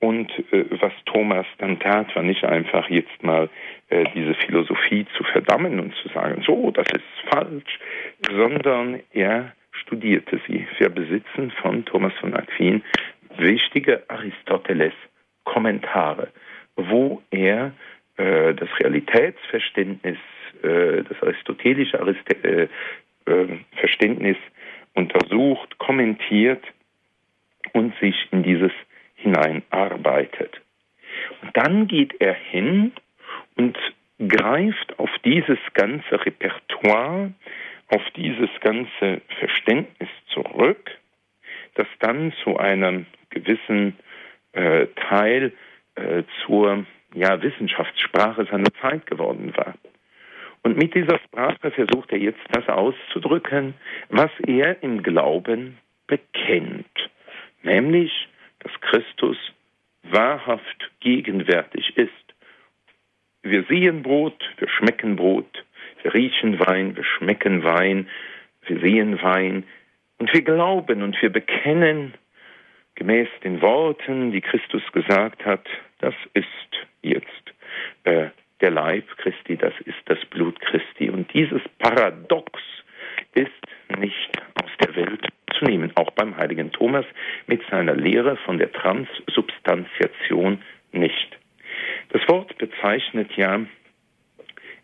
und 0.03 0.31
äh, 0.53 0.65
was 0.81 0.93
Thomas 1.07 1.47
dann 1.59 1.79
tat, 1.79 2.15
war 2.17 2.25
nicht 2.25 2.45
einfach 2.45 2.91
jetzt 2.91 3.23
mal 3.23 3.49
äh, 3.89 4.05
diese 4.15 4.35
Philosophie 4.35 5.07
zu 5.17 5.23
verdammen 5.23 5.79
und 5.79 5.95
zu 5.95 6.09
sagen, 6.09 6.43
so, 6.45 6.73
das 6.73 6.89
ist 6.93 7.05
falsch, 7.31 7.79
sondern 8.29 8.99
er 9.13 9.53
studierte 9.71 10.41
sie. 10.49 10.67
Wir 10.79 10.89
besitzen 10.89 11.53
von 11.63 11.85
Thomas 11.85 12.13
von 12.15 12.35
Aquin 12.35 12.83
wichtige 13.39 14.03
Aristoteles-Kommentare, 14.09 16.31
wo 16.75 17.23
er 17.31 17.71
äh, 18.17 18.55
das 18.55 18.71
Realitätsverständnis 18.81 20.19
äh, 20.65 21.05
das 21.05 21.23
aristotelische 21.23 22.01
Arist 22.01 22.45
äh, 22.45 22.67
äh, 23.27 23.47
Verständnis 23.77 24.37
untersucht, 24.95 25.79
kommentiert 25.79 26.65
und 27.73 27.95
sich 28.01 28.17
in 28.33 28.43
dieses 28.43 28.73
hineinarbeitet. 29.23 30.61
Und 31.43 31.57
dann 31.57 31.89
geht 31.89 32.21
er 32.21 32.35
hin 32.35 32.93
und 33.57 33.79
greift 34.29 34.99
auf 34.99 35.11
dieses 35.25 35.59
ganze 35.75 36.25
Repertoire, 36.25 37.33
auf 37.89 38.03
dieses 38.17 38.51
ganze 38.61 39.21
Verständnis 39.39 40.09
zurück, 40.33 40.91
das 41.75 41.87
dann 42.01 42.33
zu 42.45 42.59
einem 42.59 43.07
gewissen 43.31 43.97
äh, 44.53 44.87
Teil 45.09 45.53
äh, 45.97 46.23
zur 46.45 46.87
ja, 47.15 47.43
Wissenschaftssprache 47.43 48.47
seiner 48.47 48.73
Zeit 48.81 49.07
geworden 49.07 49.53
war. 49.57 49.75
Und 50.63 50.77
mit 50.77 50.95
dieser 50.95 51.19
Sprache 51.19 51.71
versucht 51.73 52.13
er 52.13 52.19
jetzt 52.19 52.41
das 52.53 52.69
auszudrücken, 52.69 53.75
was 54.11 54.31
er 54.47 54.83
im 54.83 55.03
Glauben 55.03 55.79
bekennt, 56.07 57.11
nämlich, 57.63 58.29
dass 58.63 58.73
Christus 58.81 59.37
wahrhaft 60.03 60.91
gegenwärtig 61.01 61.97
ist. 61.97 62.11
Wir 63.43 63.65
sehen 63.65 64.03
Brot, 64.03 64.41
wir 64.59 64.69
schmecken 64.69 65.17
Brot, 65.17 65.65
wir 66.03 66.15
riechen 66.15 66.59
Wein, 66.61 66.97
wir 66.97 67.05
schmecken 67.05 67.65
Wein, 67.65 68.09
wir 68.67 68.81
sehen 68.81 69.21
Wein 69.23 69.65
und 70.19 70.33
wir 70.33 70.43
glauben 70.43 71.03
und 71.03 71.21
wir 71.21 71.31
bekennen 71.31 72.15
gemäß 72.95 73.29
den 73.43 73.61
Worten, 73.63 74.33
die 74.33 74.41
Christus 74.41 74.83
gesagt 74.93 75.45
hat, 75.45 75.67
das 75.99 76.15
ist 76.35 76.47
jetzt 77.03 77.27
äh, 78.05 78.29
der 78.61 78.71
Leib 78.71 79.05
Christi, 79.17 79.57
das 79.57 79.75
ist 79.85 79.99
das 80.07 80.19
Blut 80.27 80.61
Christi. 80.61 81.11
Und 81.11 81.33
dieses 81.35 81.63
Paradox 81.79 82.61
ist 83.35 83.51
nicht 83.99 84.31
aus 84.63 84.71
der 84.81 84.95
Welt 84.95 85.27
zu 85.59 85.65
nehmen, 85.65 85.82
auch 85.97 86.11
beim 86.13 86.37
heiligen 86.37 86.73
Thomas 86.73 87.05
mit 87.47 87.63
seiner 87.71 87.95
Lehre 87.95 88.37
von 88.39 88.59
der 88.59 88.73
Transsubstantiation 88.73 90.63
nicht. 90.93 91.39
Das 92.11 92.27
Wort 92.29 92.57
bezeichnet 92.59 93.31
ja 93.37 93.61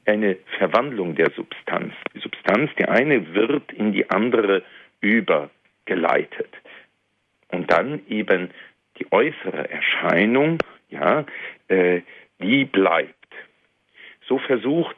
eine 0.06 0.36
Verwandlung 0.58 1.14
der 1.14 1.30
Substanz. 1.30 1.92
Die 2.14 2.20
Substanz, 2.20 2.70
die 2.78 2.86
eine 2.86 3.34
wird 3.34 3.72
in 3.72 3.92
die 3.92 4.08
andere 4.10 4.62
übergeleitet. 5.00 6.48
Und 7.50 7.70
dann 7.70 8.00
eben 8.08 8.50
die 8.98 9.06
äußere 9.10 9.70
Erscheinung, 9.70 10.58
ja, 10.88 11.24
äh, 11.68 12.00
die 12.40 12.64
bleibt. 12.64 13.14
So 14.26 14.38
versucht 14.38 14.96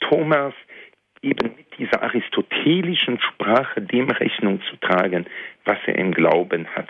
Thomas 0.00 0.54
eben 1.22 1.54
mit 1.56 1.78
dieser 1.78 2.02
aristotelischen 2.02 3.20
Sprache 3.20 3.80
dem 3.80 4.10
Rechnung 4.10 4.60
zu 4.62 4.76
tragen, 4.76 5.26
was 5.64 5.78
er 5.86 5.96
im 5.96 6.12
Glauben 6.12 6.66
hat. 6.68 6.88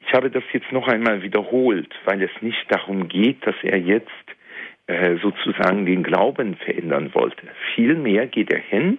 Ich 0.00 0.12
habe 0.12 0.30
das 0.30 0.44
jetzt 0.52 0.70
noch 0.70 0.86
einmal 0.86 1.22
wiederholt, 1.22 1.92
weil 2.04 2.22
es 2.22 2.30
nicht 2.40 2.64
darum 2.68 3.08
geht, 3.08 3.44
dass 3.46 3.56
er 3.62 3.78
jetzt 3.78 4.06
äh, 4.86 5.16
sozusagen 5.16 5.84
den 5.84 6.02
Glauben 6.04 6.56
verändern 6.56 7.12
wollte. 7.12 7.48
Vielmehr 7.74 8.26
geht 8.26 8.52
er 8.52 8.60
hin 8.60 8.98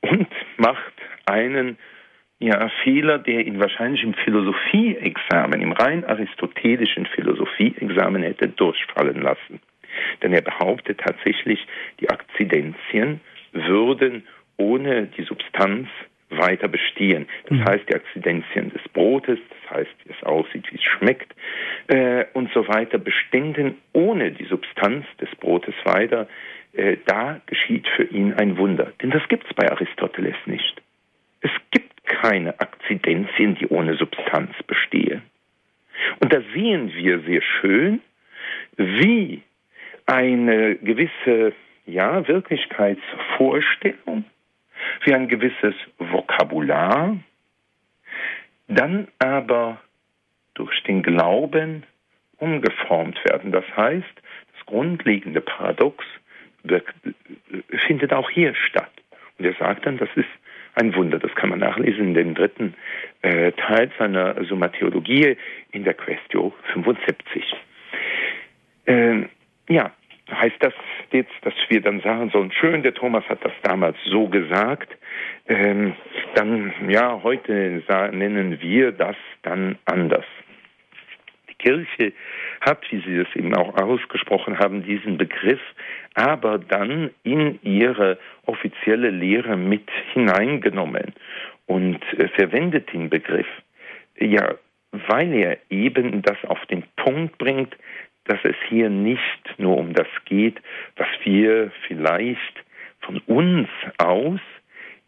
und 0.00 0.28
macht 0.56 0.94
einen 1.26 1.78
ja, 2.40 2.68
Fehler, 2.82 3.18
der 3.18 3.46
ihn 3.46 3.60
wahrscheinlich 3.60 4.02
im 4.02 4.14
Philosophieexamen, 4.14 5.62
im 5.62 5.70
rein 5.70 6.04
aristotelischen 6.04 7.06
Philosophieexamen 7.06 8.24
hätte 8.24 8.48
durchfallen 8.48 9.22
lassen. 9.22 9.60
Denn 10.22 10.32
er 10.32 10.42
behauptet 10.42 10.98
tatsächlich, 10.98 11.64
die 12.00 12.10
Akzidenzien 12.10 13.20
würden 13.52 14.26
ohne 14.56 15.06
die 15.06 15.22
Substanz 15.22 15.88
weiter 16.38 16.68
bestehen. 16.68 17.26
Das 17.48 17.58
mhm. 17.58 17.64
heißt, 17.64 17.88
die 17.88 17.94
Akzidenzien 17.94 18.70
des 18.70 18.82
Brotes, 18.92 19.38
das 19.48 19.78
heißt, 19.78 19.90
wie 20.04 20.12
es 20.12 20.22
aussieht, 20.24 20.64
wie 20.70 20.76
es 20.76 20.82
schmeckt 20.82 21.34
äh, 21.88 22.24
und 22.32 22.52
so 22.52 22.66
weiter, 22.68 22.98
bestehen 22.98 23.76
ohne 23.92 24.32
die 24.32 24.44
Substanz 24.44 25.06
des 25.20 25.30
Brotes 25.36 25.74
weiter. 25.84 26.28
Äh, 26.74 26.96
da 27.06 27.40
geschieht 27.46 27.86
für 27.88 28.04
ihn 28.04 28.34
ein 28.34 28.56
Wunder. 28.56 28.92
Denn 29.02 29.10
das 29.10 29.26
gibt 29.28 29.46
es 29.46 29.54
bei 29.54 29.70
Aristoteles 29.70 30.36
nicht. 30.46 30.80
Es 31.40 31.50
gibt 31.70 32.04
keine 32.04 32.58
Akzidenzien, 32.60 33.56
die 33.56 33.66
ohne 33.68 33.96
Substanz 33.96 34.52
bestehen. 34.66 35.22
Und 36.20 36.32
da 36.32 36.40
sehen 36.54 36.92
wir 36.94 37.20
sehr 37.20 37.42
schön, 37.42 38.00
wie 38.76 39.42
eine 40.06 40.76
gewisse 40.76 41.52
ja, 41.86 42.26
Wirklichkeitsvorstellung, 42.26 44.24
wie 45.04 45.14
ein 45.14 45.28
gewisses 45.28 45.74
Vokabular, 45.98 47.16
dann 48.68 49.08
aber 49.18 49.80
durch 50.54 50.82
den 50.84 51.02
Glauben 51.02 51.84
umgeformt 52.38 53.22
werden. 53.24 53.52
Das 53.52 53.64
heißt, 53.76 54.22
das 54.56 54.66
grundlegende 54.66 55.40
Paradox 55.40 56.04
findet 57.86 58.12
auch 58.12 58.30
hier 58.30 58.54
statt. 58.54 58.90
Und 59.38 59.44
er 59.44 59.54
sagt 59.54 59.86
dann, 59.86 59.98
das 59.98 60.08
ist 60.14 60.28
ein 60.74 60.94
Wunder. 60.94 61.18
Das 61.18 61.34
kann 61.34 61.50
man 61.50 61.58
nachlesen 61.58 62.08
in 62.08 62.14
dem 62.14 62.34
dritten 62.34 62.74
äh, 63.22 63.52
Teil 63.52 63.90
seiner 63.98 64.42
Summa 64.44 64.68
Theologie 64.68 65.36
in 65.72 65.84
der 65.84 65.94
Questio 65.94 66.54
75. 66.72 67.44
Ähm, 68.86 69.28
ja, 69.68 69.92
heißt 70.30 70.56
das 70.60 70.74
wir 71.72 71.80
dann 71.80 72.00
sagen 72.00 72.30
sollen, 72.30 72.52
schön, 72.52 72.82
der 72.82 72.94
Thomas 72.94 73.24
hat 73.28 73.44
das 73.44 73.52
damals 73.62 73.96
so 74.04 74.28
gesagt, 74.28 74.88
ähm, 75.48 75.94
dann, 76.34 76.72
ja, 76.88 77.20
heute 77.22 77.82
nennen 78.12 78.60
wir 78.60 78.92
das 78.92 79.16
dann 79.42 79.78
anders. 79.86 80.24
Die 81.50 81.54
Kirche 81.54 82.12
hat, 82.60 82.80
wie 82.90 83.00
Sie 83.00 83.16
es 83.16 83.34
eben 83.34 83.54
auch 83.56 83.76
ausgesprochen 83.76 84.58
haben, 84.58 84.84
diesen 84.84 85.16
Begriff 85.16 85.60
aber 86.14 86.58
dann 86.58 87.10
in 87.22 87.58
ihre 87.62 88.18
offizielle 88.46 89.10
Lehre 89.10 89.56
mit 89.56 89.88
hineingenommen 90.12 91.14
und 91.66 92.00
äh, 92.18 92.28
verwendet 92.28 92.92
den 92.92 93.08
Begriff, 93.08 93.46
ja, 94.18 94.54
weil 94.92 95.32
er 95.32 95.58
eben 95.70 96.22
das 96.22 96.36
auf 96.46 96.64
den 96.66 96.84
Punkt 96.96 97.38
bringt, 97.38 97.74
dass 98.24 98.38
es 98.44 98.56
hier 98.68 98.88
nicht 98.88 99.58
nur 99.58 99.78
um 99.78 99.94
das 99.94 100.08
geht, 100.24 100.60
was 100.96 101.08
wir 101.24 101.70
vielleicht 101.86 102.64
von 103.00 103.18
uns 103.26 103.68
aus 103.98 104.40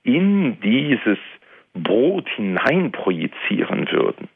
in 0.02 0.60
dieses 0.60 1.18
Brot 1.74 2.28
hineinprojizieren 2.30 3.90
würden. 3.90 4.28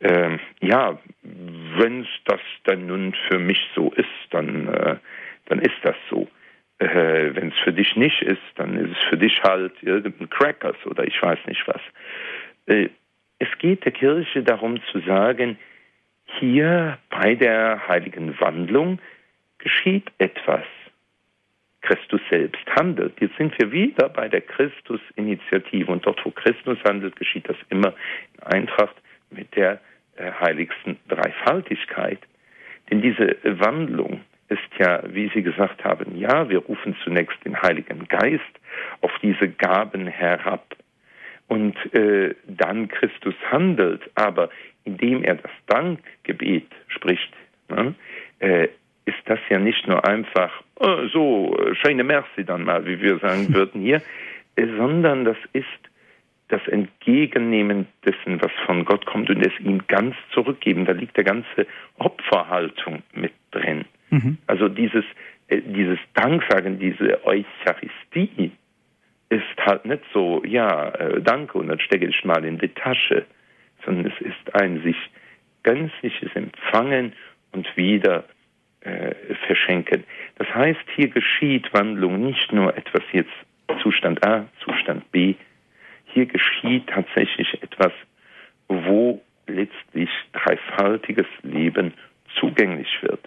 Ähm, 0.00 0.38
ja, 0.60 0.98
wenn 1.22 2.06
das 2.26 2.40
dann 2.64 2.86
nun 2.86 3.14
für 3.28 3.38
mich 3.38 3.60
so 3.74 3.92
ist, 3.92 4.06
dann, 4.30 4.68
äh, 4.68 4.96
dann 5.46 5.58
ist 5.60 5.76
das 5.82 5.96
so. 6.10 6.28
Äh, 6.78 7.34
wenn 7.34 7.48
es 7.48 7.58
für 7.62 7.72
dich 7.72 7.94
nicht 7.96 8.20
ist, 8.22 8.42
dann 8.56 8.76
ist 8.76 8.90
es 8.96 9.02
für 9.08 9.16
dich 9.16 9.42
halt 9.42 9.72
irgendein 9.82 10.28
Crackers 10.28 10.76
oder 10.86 11.06
ich 11.06 11.20
weiß 11.22 11.38
nicht 11.46 11.66
was. 11.66 11.80
Äh, 12.66 12.88
es 13.38 13.48
geht 13.58 13.84
der 13.84 13.92
Kirche 13.92 14.42
darum 14.42 14.80
zu 14.90 15.00
sagen, 15.00 15.58
hier 16.38 16.98
bei 17.10 17.34
der 17.34 17.86
heiligen 17.88 18.38
Wandlung 18.40 18.98
geschieht 19.58 20.10
etwas. 20.18 20.64
Christus 21.82 22.20
selbst 22.30 22.64
handelt. 22.76 23.20
Jetzt 23.20 23.36
sind 23.36 23.52
wir 23.58 23.70
wieder 23.70 24.08
bei 24.08 24.28
der 24.28 24.40
Christus-Initiative 24.40 25.92
und 25.92 26.06
dort, 26.06 26.24
wo 26.24 26.30
Christus 26.30 26.78
handelt, 26.84 27.16
geschieht 27.16 27.48
das 27.48 27.56
immer 27.68 27.94
in 28.34 28.42
Eintracht 28.42 28.96
mit 29.30 29.54
der 29.54 29.80
äh, 30.16 30.32
heiligsten 30.40 30.96
Dreifaltigkeit. 31.08 32.20
Denn 32.90 33.02
diese 33.02 33.36
Wandlung 33.44 34.22
ist 34.48 34.60
ja, 34.78 35.02
wie 35.06 35.30
Sie 35.34 35.42
gesagt 35.42 35.84
haben, 35.84 36.16
ja, 36.16 36.48
wir 36.48 36.58
rufen 36.58 36.96
zunächst 37.04 37.36
den 37.44 37.60
Heiligen 37.60 38.06
Geist 38.08 38.42
auf 39.00 39.12
diese 39.22 39.48
Gaben 39.48 40.06
herab 40.06 40.74
und 41.48 41.76
äh, 41.94 42.34
dann 42.46 42.88
Christus 42.88 43.34
handelt, 43.50 44.02
aber 44.14 44.50
indem 44.84 45.22
er 45.24 45.36
das 45.36 45.50
Dankgebet 45.66 46.66
spricht, 46.88 47.32
ne, 47.68 47.94
äh, 48.40 48.68
ist 49.06 49.18
das 49.26 49.38
ja 49.50 49.58
nicht 49.58 49.86
nur 49.86 50.06
einfach 50.06 50.50
oh, 50.76 51.06
so, 51.12 51.56
scheine 51.82 52.04
Merci 52.04 52.44
dann 52.44 52.64
mal, 52.64 52.86
wie 52.86 53.00
wir 53.00 53.18
sagen 53.18 53.52
würden 53.54 53.80
hier, 53.82 54.02
äh, 54.56 54.66
sondern 54.76 55.24
das 55.24 55.36
ist 55.52 55.66
das 56.48 56.66
Entgegennehmen 56.68 57.86
dessen, 58.04 58.40
was 58.40 58.52
von 58.66 58.84
Gott 58.84 59.06
kommt 59.06 59.30
und 59.30 59.44
es 59.44 59.52
ihm 59.60 59.82
ganz 59.88 60.14
zurückgeben. 60.32 60.84
Da 60.84 60.92
liegt 60.92 61.16
der 61.16 61.24
ganze 61.24 61.66
Opferhaltung 61.98 63.02
mit 63.14 63.32
drin. 63.50 63.86
Mhm. 64.10 64.38
Also 64.46 64.68
dieses, 64.68 65.04
äh, 65.48 65.62
dieses 65.62 65.98
Danksagen, 66.14 66.78
diese 66.78 67.24
Eucharistie 67.24 68.52
ist 69.34 69.66
halt 69.66 69.84
nicht 69.84 70.02
so, 70.12 70.42
ja, 70.44 70.88
äh, 70.90 71.20
danke 71.20 71.58
und 71.58 71.68
dann 71.68 71.80
stecke 71.80 72.06
ich 72.06 72.24
mal 72.24 72.44
in 72.44 72.58
die 72.58 72.68
Tasche, 72.68 73.26
sondern 73.84 74.12
es 74.12 74.20
ist 74.20 74.54
ein 74.54 74.82
sich 74.82 74.96
gänzliches 75.62 76.30
Empfangen 76.34 77.12
und 77.52 77.76
wieder 77.76 78.24
äh, 78.80 79.14
verschenken. 79.46 80.04
Das 80.36 80.48
heißt, 80.54 80.80
hier 80.94 81.08
geschieht 81.08 81.72
Wandlung 81.72 82.24
nicht 82.24 82.52
nur 82.52 82.76
etwas 82.76 83.02
jetzt 83.12 83.32
Zustand 83.82 84.24
A, 84.26 84.46
Zustand 84.64 85.10
B. 85.10 85.34
Hier 86.06 86.26
geschieht 86.26 86.86
tatsächlich 86.86 87.62
etwas, 87.62 87.92
wo 88.68 89.22
letztlich 89.46 90.10
dreifaltiges 90.32 91.26
Leben 91.42 91.94
zugänglich 92.38 93.02
wird. 93.02 93.20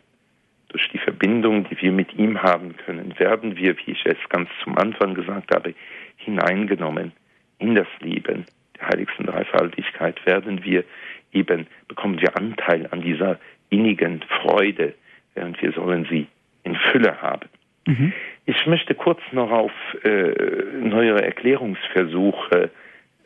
Durch 0.69 0.89
die 0.89 0.97
Verbindung, 0.97 1.67
die 1.69 1.81
wir 1.81 1.91
mit 1.91 2.13
ihm 2.15 2.41
haben 2.41 2.75
können, 2.77 3.17
werden 3.19 3.55
wir, 3.55 3.77
wie 3.77 3.91
ich 3.91 4.05
es 4.05 4.17
ganz 4.29 4.49
zum 4.63 4.77
Anfang 4.77 5.13
gesagt 5.13 5.53
habe, 5.55 5.73
hineingenommen 6.17 7.13
in 7.59 7.75
das 7.75 7.87
Leben 7.99 8.45
der 8.77 8.89
heiligsten 8.89 9.25
Dreifaltigkeit, 9.25 10.23
werden 10.25 10.63
wir 10.63 10.83
eben, 11.31 11.67
bekommen 11.87 12.19
wir 12.19 12.35
Anteil 12.37 12.87
an 12.91 13.01
dieser 13.01 13.39
innigen 13.69 14.21
Freude, 14.41 14.93
während 15.35 15.61
wir 15.61 15.71
sollen 15.71 16.05
sie 16.09 16.27
in 16.63 16.75
Fülle 16.75 17.21
haben. 17.21 17.49
Mhm. 17.85 18.13
Ich 18.45 18.65
möchte 18.65 18.93
kurz 18.93 19.21
noch 19.31 19.51
auf 19.51 19.71
äh, 20.03 20.33
neuere 20.79 21.23
Erklärungsversuche 21.23 22.69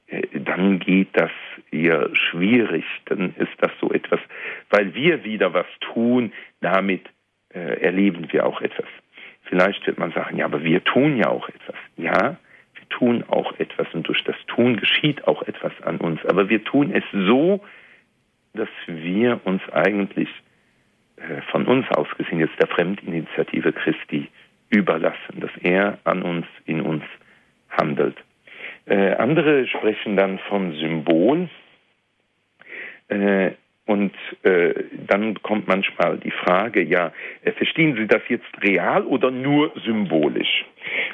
dann 0.45 0.79
geht 0.79 1.09
das 1.13 1.31
eher 1.71 2.09
schwierig. 2.15 2.85
Dann 3.07 3.35
ist 3.37 3.53
das 3.59 3.71
so 3.81 3.91
etwas, 3.91 4.21
weil 4.71 4.95
wir 4.95 5.25
wieder 5.25 5.55
was 5.55 5.67
tun, 5.81 6.33
damit 6.61 7.03
äh, 7.53 7.81
erleben 7.81 8.33
wir 8.33 8.47
auch 8.47 8.61
etwas. 8.61 8.87
Vielleicht 9.45 9.87
wird 9.87 9.99
man 9.99 10.13
sagen, 10.13 10.39
ja, 10.39 10.47
aber 10.47 10.63
wir 10.63 10.83
tun 10.85 11.17
ja 11.17 11.29
auch 11.29 11.49
etwas. 11.49 11.77
Ja, 11.97 12.37
wir 12.75 12.89
tun 12.89 13.25
auch 13.29 13.59
etwas 13.59 13.87
und 13.93 14.07
durch 14.09 14.23
das 14.25 14.37
Tun 14.47 14.77
geschieht 14.77 15.27
auch 15.27 15.43
etwas 15.43 15.73
an 15.83 15.99
uns. 15.99 16.25
Aber 16.27 16.49
wir 16.49 16.65
tun 16.65 16.93
es 16.93 17.05
so, 17.13 17.63
dass 18.55 18.69
wir 18.87 19.41
uns 19.45 19.63
eigentlich 19.73 20.29
äh, 21.17 21.41
von 21.51 21.67
uns 21.67 21.87
aus 21.91 22.09
gesehen 22.17 22.41
jetzt 22.41 22.59
der 22.61 22.69
Fremdinitiative 22.69 23.73
Christi 23.73 24.29
überlassen, 24.71 25.41
dass 25.41 25.51
er 25.63 25.99
an 26.05 26.23
uns, 26.23 26.47
in 26.67 26.81
uns 26.81 27.05
handelt. 27.71 28.17
Äh, 28.87 29.15
andere 29.15 29.67
sprechen 29.67 30.17
dann 30.17 30.39
vom 30.49 30.75
Symbol. 30.75 31.49
Äh, 33.09 33.53
und 33.87 34.15
äh, 34.45 34.73
dann 35.07 35.43
kommt 35.43 35.69
manchmal 35.69 36.17
die 36.19 36.31
Frage, 36.31 36.83
ja, 36.83 37.13
äh, 37.43 37.53
verstehen 37.53 37.97
Sie 37.97 38.07
das 38.07 38.23
jetzt 38.29 38.49
real 38.63 39.05
oder 39.05 39.31
nur 39.31 39.73
symbolisch? 39.85 40.65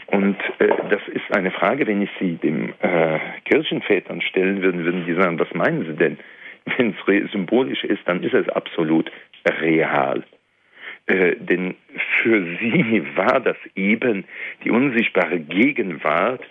Und 0.07 0.37
äh, 0.61 0.69
das 0.89 1.01
ist 1.09 1.37
eine 1.37 1.51
Frage, 1.51 1.87
wenn 1.89 2.03
ich 2.03 2.11
sie 2.21 2.37
dem 2.37 2.73
äh, 2.81 3.19
Kirchenvätern 3.45 4.21
stellen 4.21 4.63
würde, 4.63 4.85
würden 4.85 5.05
die 5.05 5.15
sagen, 5.15 5.39
was 5.41 5.53
meinen 5.53 5.85
Sie 5.85 5.97
denn? 5.97 6.19
Wenn 6.77 6.91
es 6.91 7.33
symbolisch 7.33 7.83
ist, 7.85 8.03
dann 8.05 8.23
ist 8.23 8.35
es 8.35 8.49
absolut 8.51 9.11
real. 9.63 10.23
Äh, 11.07 11.37
denn 11.37 11.75
für 12.23 12.57
sie 12.61 13.03
war 13.17 13.41
das 13.41 13.57
eben 13.75 14.25
die 14.63 14.71
unsichtbare 14.71 15.41
Gegenwart 15.41 16.43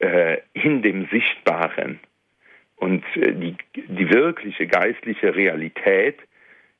äh, 0.00 0.38
in 0.54 0.82
dem 0.82 1.06
Sichtbaren 1.10 2.00
und 2.76 3.04
äh, 3.16 3.32
die, 3.32 3.56
die 3.76 4.10
wirkliche 4.10 4.66
geistliche 4.66 5.34
Realität 5.34 6.18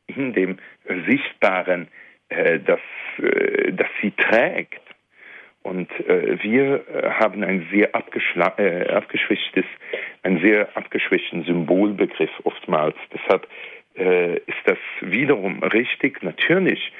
in 0.06 0.33
dem 0.33 0.59
Sichtbaren, 1.06 1.88
äh, 2.28 2.59
das, 2.59 2.80
äh, 3.18 3.72
das 3.72 3.88
sie 4.00 4.11
trägt. 4.12 4.80
Und 5.62 5.90
äh, 6.09 6.42
wir 6.42 6.87
äh, 6.88 7.11
haben 7.11 7.44
ein 7.44 7.68
sehr 7.70 7.90
äh, 7.94 8.88
abgeschwächtes, 8.88 9.66
einen 10.22 10.40
sehr 10.40 10.74
abgeschwächten 10.74 11.44
Symbolbegriff 11.44 12.30
oftmals. 12.44 12.96
Deshalb 13.12 13.46
äh, 13.96 14.37
ist 14.37 14.62
das 14.64 14.78
wiederum 15.02 15.62
richtig. 15.62 16.22
Natürlich 16.22 16.92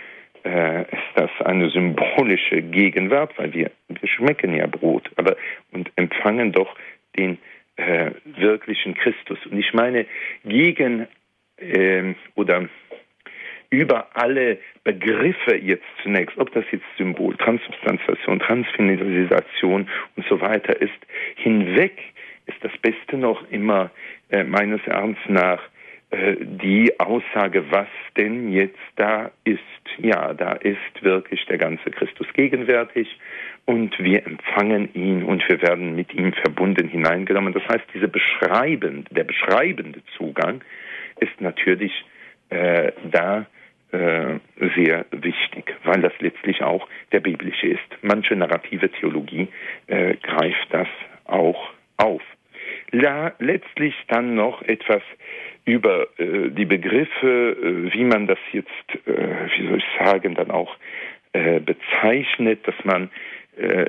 äh, 0.44 0.83
ist 0.83 1.12
das 1.14 1.31
eine 1.44 1.70
symbolische 1.70 2.62
Gegenwart, 2.62 3.33
weil 3.37 3.53
wir, 3.53 3.70
wir 3.88 4.09
schmecken 4.09 4.55
ja 4.55 4.66
Brot, 4.66 5.11
aber 5.16 5.37
und 5.72 5.90
empfangen 5.96 6.53
doch 6.53 6.74
den 7.16 7.38
äh, 7.76 8.11
wirklichen 8.24 8.94
Christus. 8.94 9.38
Und 9.46 9.59
ich 9.59 9.72
meine, 9.72 10.07
gegen 10.44 11.07
äh, 11.57 12.14
oder 12.35 12.68
über 13.70 14.09
alle 14.14 14.59
Begriffe 14.83 15.57
jetzt 15.57 15.85
zunächst, 16.03 16.37
ob 16.38 16.53
das 16.53 16.64
jetzt 16.72 16.85
Symbol, 16.98 17.37
Transubstantiation, 17.37 18.40
Transfinalisation 18.40 19.88
und 20.16 20.26
so 20.29 20.40
weiter 20.40 20.81
ist, 20.81 20.98
hinweg 21.37 21.98
ist 22.46 22.59
das 22.62 22.72
Beste 22.83 23.16
noch 23.16 23.48
immer 23.50 23.90
äh, 24.31 24.42
meines 24.42 24.85
Erachtens 24.87 25.18
nach 25.29 25.62
die 26.12 26.99
Aussage, 26.99 27.70
was 27.70 27.87
denn 28.16 28.53
jetzt 28.53 28.79
da 28.96 29.31
ist. 29.44 29.61
Ja, 29.99 30.35
da 30.35 30.53
ist 30.55 31.03
wirklich 31.03 31.44
der 31.46 31.59
ganze 31.59 31.90
Christus 31.90 32.27
gegenwärtig 32.33 33.09
und 33.64 33.96
wir 34.01 34.27
empfangen 34.27 34.92
ihn 34.94 35.23
und 35.23 35.49
wir 35.49 35.62
werden 35.62 35.94
mit 35.94 36.12
ihm 36.12 36.33
verbunden 36.33 36.88
hineingenommen. 36.88 37.53
Das 37.53 37.62
heißt, 37.68 37.85
diese 37.94 38.09
beschreibend, 38.09 39.07
der 39.12 39.25
beschreibende 39.25 40.01
Zugang 40.16 40.62
ist 41.20 41.40
natürlich 41.40 41.92
äh, 42.49 42.90
da 43.11 43.46
äh, 43.92 44.38
sehr 44.77 45.07
wichtig, 45.11 45.75
weil 45.85 46.01
das 46.01 46.12
letztlich 46.20 46.62
auch 46.62 46.88
der 47.12 47.20
biblische 47.20 47.68
ist. 47.68 47.88
Manche 48.03 48.35
narrative 48.35 48.90
Theologie 48.90 49.49
äh, 49.87 50.14
greift 50.16 50.66
das 50.70 50.88
auch 51.25 51.70
auf. 51.96 52.23
La, 52.92 53.33
letztlich 53.38 53.94
dann 54.09 54.35
noch 54.35 54.62
etwas 54.62 55.03
über 55.64 56.07
äh, 56.18 56.51
die 56.51 56.64
Begriffe, 56.64 57.57
äh, 57.57 57.92
wie 57.92 58.05
man 58.05 58.27
das 58.27 58.38
jetzt, 58.53 59.07
äh, 59.07 59.46
wie 59.57 59.68
soll 59.68 59.79
ich 59.79 60.07
sagen, 60.07 60.35
dann 60.35 60.51
auch 60.51 60.77
äh, 61.33 61.61
bezeichnet, 61.61 62.66
dass 62.66 62.75
man, 62.85 63.11
äh, 63.57 63.87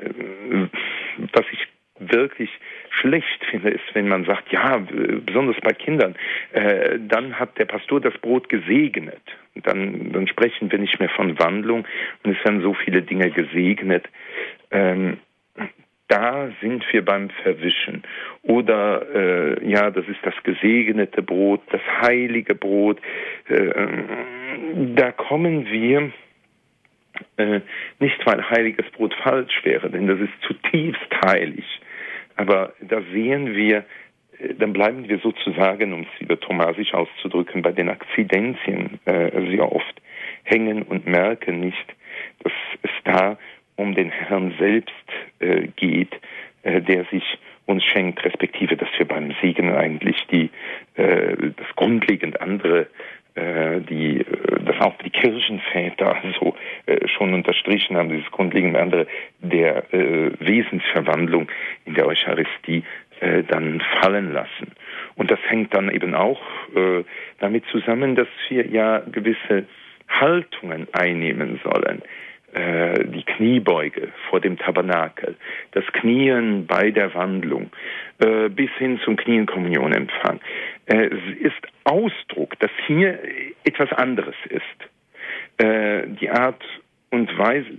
was 1.34 1.46
ich 1.52 1.68
wirklich 2.00 2.50
schlecht 2.90 3.46
finde, 3.50 3.70
ist, 3.70 3.84
wenn 3.94 4.08
man 4.08 4.26
sagt, 4.26 4.52
ja, 4.52 4.84
besonders 5.26 5.60
bei 5.62 5.72
Kindern, 5.72 6.16
äh, 6.52 6.98
dann 7.00 7.40
hat 7.40 7.58
der 7.58 7.66
Pastor 7.66 8.02
das 8.02 8.18
Brot 8.20 8.50
gesegnet. 8.50 9.22
Dann, 9.56 10.12
dann 10.12 10.28
sprechen 10.28 10.72
wir 10.72 10.80
nicht 10.80 11.00
mehr 11.00 11.10
von 11.10 11.38
Wandlung 11.40 11.86
und 12.24 12.36
es 12.36 12.44
werden 12.44 12.62
so 12.62 12.74
viele 12.74 13.02
Dinge 13.02 13.30
gesegnet. 13.32 14.08
Ähm, 14.72 15.18
da 16.12 16.50
sind 16.60 16.84
wir 16.92 17.06
beim 17.06 17.30
Verwischen. 17.30 18.04
Oder 18.44 19.06
äh, 19.16 19.70
ja, 19.70 19.90
das 19.92 20.06
ist 20.08 20.20
das 20.24 20.34
gesegnete 20.44 21.22
Brot, 21.22 21.62
das 21.72 21.82
heilige 22.02 22.54
Brot. 22.54 23.00
Äh, 23.48 23.72
da 24.96 25.14
kommen 25.14 25.66
wir 25.72 26.12
äh, 27.38 27.62
nicht, 28.00 28.26
weil 28.26 28.50
heiliges 28.50 28.90
Brot 28.92 29.14
falsch 29.24 29.62
wäre, 29.64 29.90
denn 29.90 30.08
das 30.08 30.20
ist 30.20 30.34
zutiefst 30.46 31.10
heilig. 31.26 31.66
Aber 32.36 32.74
da 32.82 33.02
sehen 33.14 33.56
wir, 33.56 33.86
äh, 34.40 34.54
dann 34.60 34.74
bleiben 34.74 35.08
wir 35.08 35.20
sozusagen, 35.20 35.94
um 35.94 36.02
es 36.02 36.22
wieder 36.22 36.40
thomasisch 36.40 36.94
auszudrücken, 36.94 37.62
bei 37.62 37.72
den 37.72 37.88
Akzidenzien 37.88 39.00
äh, 39.06 39.50
sehr 39.50 39.72
oft 39.72 40.02
hängen 40.44 40.82
und 40.84 41.08
merken 41.08 41.62
nicht, 41.62 41.96
dass 42.44 42.54
es 42.82 42.92
da 43.06 43.38
um 43.76 43.96
den 43.96 44.10
Herrn 44.10 44.54
selbst 44.60 44.94
äh, 45.40 45.68
geht, 45.76 46.14
äh, 46.64 46.82
der 46.82 47.06
sich 47.06 47.24
uns 47.66 47.84
schenkt, 47.84 48.24
respektive, 48.26 48.76
dass 48.76 48.90
wir 48.98 49.08
beim 49.08 49.34
Segen 49.42 49.74
eigentlich 49.74 50.18
die 50.32 50.50
äh, 50.96 51.36
das 51.56 51.76
grundlegend 51.76 52.42
andere 52.42 52.88
äh, 53.36 53.80
die 53.82 54.20
äh, 54.20 54.26
das 54.66 54.80
auch 54.82 54.98
die 54.98 55.10
Kirchenväter 55.10 56.18
so 56.40 56.56
äh, 56.86 57.08
schon 57.08 57.34
unterstrichen 57.34 57.96
haben, 57.96 58.10
dieses 58.10 58.30
grundlegend 58.32 58.76
andere 58.76 59.08
der 59.40 59.94
äh, 59.94 60.32
Wesensverwandlung 60.40 61.48
in 61.86 61.94
der 61.94 62.08
Eucharistie 62.08 62.84
äh, 63.22 63.44
dann 63.44 63.82
fallen 64.02 64.34
lassen. 64.34 64.74
Und 65.16 65.32
das 65.32 65.40
hängt 65.48 65.74
dann 65.74 65.90
eben 65.90 66.14
auch 66.14 66.42
äh, 66.76 67.04
damit 67.40 67.66
zusammen, 67.72 68.16
dass 68.16 68.28
wir 68.50 68.68
ja 68.68 69.00
gewisse 69.00 69.66
Haltungen 70.10 70.88
einnehmen 70.92 71.60
sollen. 71.64 72.02
Äh, 72.54 73.06
die 73.06 73.24
Kniebeuge 73.24 74.10
vor 74.30 74.42
dem 74.42 74.58
Tabernakel, 74.58 75.38
das 75.72 75.86
Knien 75.94 76.66
bei 76.68 76.92
der 76.92 77.14
Wandlung, 77.14 77.72
äh, 78.20 78.50
bis 78.50 78.70
hin 78.78 79.00
zum 79.06 79.16
Knienkommunionempfang. 79.16 80.42
Äh, 80.86 81.08
ist 81.40 81.62
Ausdruck, 81.86 82.60
dass 82.60 82.72
hier 82.88 83.20
etwas 83.64 83.94
anderes 83.94 84.36
ist. 84.50 85.64
Äh, 85.66 86.08
die 86.20 86.30
Art 86.30 86.62
und 87.10 87.38
Weise, 87.38 87.70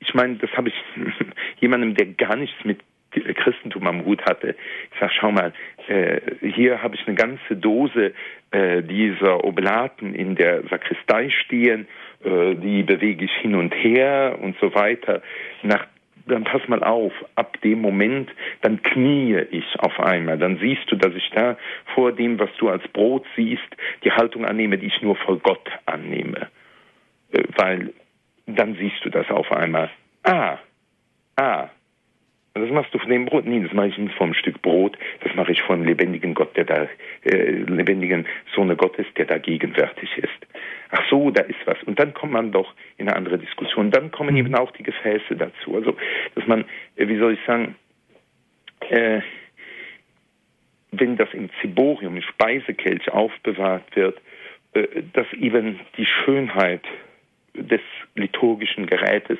ich 0.00 0.12
meine, 0.14 0.36
das 0.36 0.50
habe 0.56 0.70
ich 0.70 0.74
jemandem, 1.60 1.94
der 1.94 2.06
gar 2.06 2.34
nichts 2.34 2.64
mit 2.64 2.80
Christentum 3.10 3.86
am 3.86 4.04
Hut 4.04 4.22
hatte. 4.24 4.54
Ich 4.92 5.00
sage, 5.00 5.12
schau 5.18 5.32
mal, 5.32 5.52
äh, 5.88 6.20
hier 6.40 6.82
habe 6.82 6.94
ich 6.94 7.06
eine 7.06 7.16
ganze 7.16 7.56
Dose 7.56 8.12
äh, 8.50 8.82
dieser 8.82 9.44
Oblaten 9.44 10.14
in 10.14 10.36
der 10.36 10.62
Sakristei 10.68 11.30
stehen, 11.30 11.86
äh, 12.30 12.54
die 12.54 12.82
bewege 12.82 13.24
ich 13.24 13.32
hin 13.32 13.54
und 13.54 13.74
her 13.74 14.38
und 14.40 14.56
so 14.60 14.74
weiter. 14.74 15.22
Nach, 15.62 15.86
dann 16.26 16.44
pass 16.44 16.66
mal 16.68 16.82
auf, 16.82 17.12
ab 17.34 17.60
dem 17.62 17.80
Moment, 17.80 18.30
dann 18.62 18.82
kniee 18.82 19.40
ich 19.50 19.64
auf 19.78 19.98
einmal. 20.00 20.38
Dann 20.38 20.58
siehst 20.58 20.90
du, 20.90 20.96
dass 20.96 21.14
ich 21.14 21.30
da 21.34 21.56
vor 21.94 22.12
dem, 22.12 22.38
was 22.38 22.50
du 22.58 22.68
als 22.68 22.86
Brot 22.88 23.24
siehst, 23.36 23.76
die 24.04 24.12
Haltung 24.12 24.44
annehme, 24.44 24.78
die 24.78 24.86
ich 24.86 25.02
nur 25.02 25.16
vor 25.16 25.38
Gott 25.38 25.68
annehme. 25.86 26.48
Äh, 27.32 27.42
weil 27.56 27.92
dann 28.46 28.74
siehst 28.74 29.04
du 29.04 29.10
das 29.10 29.30
auf 29.30 29.50
einmal. 29.52 29.90
Ah, 30.24 30.58
ah, 31.36 31.68
das 32.54 32.70
machst 32.70 32.92
du 32.92 32.98
von 32.98 33.10
dem 33.10 33.26
Brot? 33.26 33.46
Nee, 33.46 33.60
das 33.60 33.72
mache 33.72 33.88
ich 33.88 33.98
nicht 33.98 34.14
vom 34.16 34.34
Stück 34.34 34.60
Brot, 34.60 34.98
das 35.22 35.34
mache 35.34 35.52
ich 35.52 35.62
vom 35.62 35.84
lebendigen 35.84 36.34
Gott, 36.34 36.56
der 36.56 36.64
da, 36.64 36.88
äh, 37.24 37.50
lebendigen 37.50 38.26
Sohne 38.54 38.76
Gottes, 38.76 39.06
der 39.16 39.26
da 39.26 39.38
gegenwärtig 39.38 40.16
ist. 40.16 40.46
Ach 40.90 41.02
so, 41.10 41.30
da 41.30 41.42
ist 41.42 41.58
was. 41.66 41.76
Und 41.84 41.98
dann 41.98 42.14
kommt 42.14 42.32
man 42.32 42.50
doch 42.50 42.74
in 42.96 43.08
eine 43.08 43.16
andere 43.16 43.38
Diskussion. 43.38 43.90
Dann 43.90 44.10
kommen 44.10 44.36
eben 44.36 44.54
auch 44.54 44.70
die 44.72 44.82
Gefäße 44.82 45.36
dazu. 45.36 45.74
Also, 45.74 45.96
dass 46.34 46.46
man, 46.46 46.64
äh, 46.96 47.08
wie 47.08 47.18
soll 47.18 47.34
ich 47.34 47.40
sagen, 47.46 47.76
äh, 48.88 49.20
wenn 50.92 51.16
das 51.16 51.28
im 51.32 51.50
Ziborium, 51.60 52.16
im 52.16 52.22
Speisekelch 52.22 53.10
aufbewahrt 53.12 53.94
wird, 53.94 54.20
äh, 54.72 54.86
dass 55.12 55.30
eben 55.34 55.80
die 55.96 56.06
Schönheit 56.06 56.84
des 57.54 57.82
liturgischen 58.14 58.86
Gerätes 58.86 59.38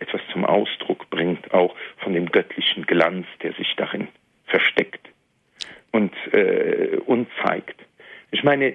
etwas 0.00 0.20
zum 0.32 0.44
Ausdruck 0.44 1.08
bringt, 1.10 1.52
auch 1.54 1.74
von 1.98 2.12
dem 2.12 2.26
göttlichen 2.26 2.84
Glanz, 2.86 3.26
der 3.42 3.52
sich 3.54 3.74
darin 3.76 4.08
versteckt 4.46 5.11
und, 5.90 6.12
äh, 6.32 6.98
und 7.06 7.28
zeigt. 7.44 7.80
Ich 8.30 8.42
meine, 8.42 8.74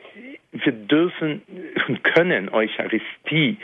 wir 0.52 0.72
dürfen 0.72 1.42
und 1.88 2.04
können 2.04 2.50
Eucharistie, 2.50 3.58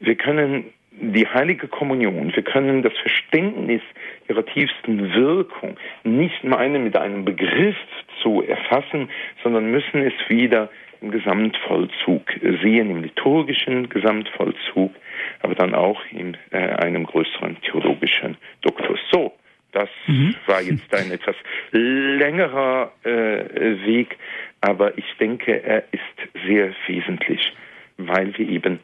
wir 0.00 0.14
können 0.16 0.72
die 0.92 1.26
heilige 1.26 1.68
Kommunion, 1.68 2.34
wir 2.34 2.42
können 2.42 2.82
das 2.82 2.92
Verständnis 2.98 3.80
ihrer 4.28 4.44
tiefsten 4.44 5.14
Wirkung 5.14 5.76
nicht 6.04 6.42
meinen, 6.44 6.84
mit 6.84 6.96
einem 6.96 7.24
Begriff 7.24 7.76
zu 8.22 8.42
erfassen, 8.42 9.08
sondern 9.42 9.70
müssen 9.70 10.02
es 10.02 10.12
wieder 10.28 10.68
im 11.00 11.10
Gesamtvollzug 11.10 12.22
sehen, 12.62 12.90
im 12.90 13.02
liturgischen 13.02 13.88
Gesamtvollzug, 13.88 14.94
aber 15.40 15.54
dann 15.54 15.74
auch 15.74 16.00
in 16.10 16.36
äh, 16.50 16.58
einem 16.58 17.06
größeren 17.06 17.56
theologischen 17.62 18.36
Duktus. 18.60 18.98
So, 19.10 19.32
das 19.72 19.88
mhm. 20.06 20.34
war 20.46 20.60
jetzt 20.60 20.92
ein 20.94 21.10
etwas 21.10 21.36
längerer 21.70 22.92
äh, 23.04 23.86
Weg, 23.86 24.16
aber 24.60 24.96
ich 24.98 25.04
denke, 25.18 25.62
er 25.62 25.84
ist 25.92 26.44
sehr 26.46 26.74
wesentlich, 26.86 27.52
weil 27.96 28.36
wir 28.36 28.48
eben 28.48 28.80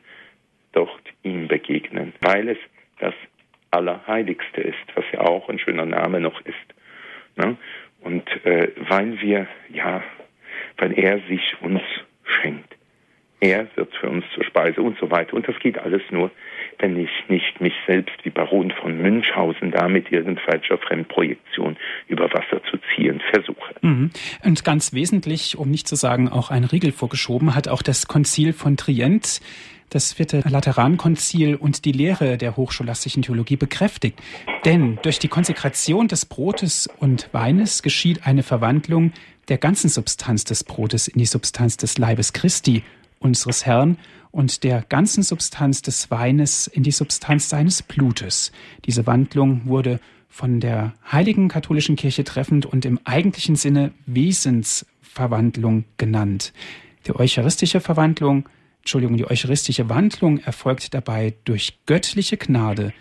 dort 0.73 1.03
ihm 1.23 1.49
begegnen, 1.49 2.13
weil 2.21 2.51
es 2.51 2.59
das 3.01 3.15
Allerheiligste 3.71 4.61
ist, 4.61 4.77
was 4.95 5.05
ja 5.13 5.21
auch 5.21 5.49
ein 5.49 5.59
schöner 5.59 5.87
Name 5.87 6.21
noch 6.21 6.41
ist. 6.43 6.57
Ne? 7.37 7.57
Und 8.01 8.29
äh, 8.45 8.69
weil 8.89 9.21
wir, 9.21 9.47
ja, 9.69 10.03
weil 10.79 10.99
er 10.99 11.21
sich 11.29 11.57
uns 11.61 11.83
schenkt. 12.25 12.77
Er 13.41 13.67
wird 13.77 13.95
für 13.97 14.09
uns 14.09 14.25
zur 14.35 14.45
Speise 14.45 14.83
und 14.83 14.99
so 14.99 15.11
weiter. 15.11 15.35
Und 15.35 15.47
das 15.47 15.59
geht 15.59 15.79
alles 15.79 16.03
nur, 16.11 16.31
wenn 16.79 16.97
ich 16.99 17.11
nicht 17.29 17.61
mich 17.61 17.75
selbst 17.87 18.15
wie 18.25 18.31
Baron 18.31 18.71
von 18.71 19.01
Münchhausen 19.01 19.71
da 19.71 19.89
mit 19.89 20.11
irgendwelcher 20.13 20.79
Fremdprojektion 20.79 21.77
über 22.09 22.33
Wasser 22.33 22.63
zu 22.71 22.79
ziehen 22.95 23.21
versuche. 23.31 23.75
Mhm. 23.83 24.11
Und 24.45 24.65
ganz 24.65 24.93
wesentlich, 24.93 25.59
um 25.59 25.71
nicht 25.71 25.89
zu 25.89 25.97
sagen 25.97 26.29
auch 26.29 26.51
ein 26.51 26.65
Riegel 26.65 26.93
vorgeschoben, 26.93 27.55
hat 27.55 27.69
auch 27.69 27.83
das 27.83 28.07
Konzil 28.07 28.53
von 28.53 28.77
Trient 28.77 29.41
das 29.91 30.15
vierte 30.15 30.43
Laterankonzil 30.47 31.55
und 31.55 31.85
die 31.85 31.93
Lehre 31.93 32.39
der 32.39 32.57
hochscholastischen 32.57 33.23
Theologie 33.23 33.57
bekräftigt. 33.57 34.21
Denn 34.65 34.99
durch 35.03 35.19
die 35.19 35.29
Konsekration 35.29 36.09
des 36.09 36.27
Brotes 36.27 36.89
und 36.99 37.29
Weines 37.33 37.83
geschieht 37.83 38.27
eine 38.27 38.43
Verwandlung 38.43 39.13
der 39.49 39.59
ganzen 39.59 39.89
Substanz 39.89 40.45
des 40.45 40.65
Brotes 40.65 41.07
in 41.07 41.19
die 41.19 41.27
Substanz 41.27 41.77
des 41.77 41.99
Leibes 41.99 42.33
Christi, 42.33 42.83
unseres 43.19 43.67
Herrn, 43.67 43.99
und 44.37 44.65
der 44.65 44.83
ganzen 44.83 45.23
Substanz 45.23 45.81
des 45.81 46.11
Weines 46.11 46.67
in 46.67 46.83
die 46.83 46.91
Substanz 46.91 47.49
seines 47.49 47.83
Blutes. 47.83 48.53
Diese 48.85 49.07
Wandlung 49.07 49.63
wurde 49.65 49.99
von 50.29 50.61
der 50.61 50.93
heiligen 51.11 51.49
katholischen 51.49 51.97
Kirche 51.97 52.23
treffend 52.23 52.67
und 52.67 52.85
im 52.85 53.01
eigentlichen 53.05 53.57
Sinne 53.57 53.93
Wesensverwandlung 54.05 55.85
genannt. 55.97 56.53
Die 57.07 57.17
eucharistische 57.17 57.81
Verwandlung, 57.81 58.47
Entschuldigung, 58.81 59.17
die 59.17 59.25
eucharistische 59.25 59.89
Wandlung 59.89 60.39
erfolgt 60.41 60.93
dabei 60.93 61.33
durch 61.45 61.79
göttliche 61.87 62.37
Gnade, 62.37 62.93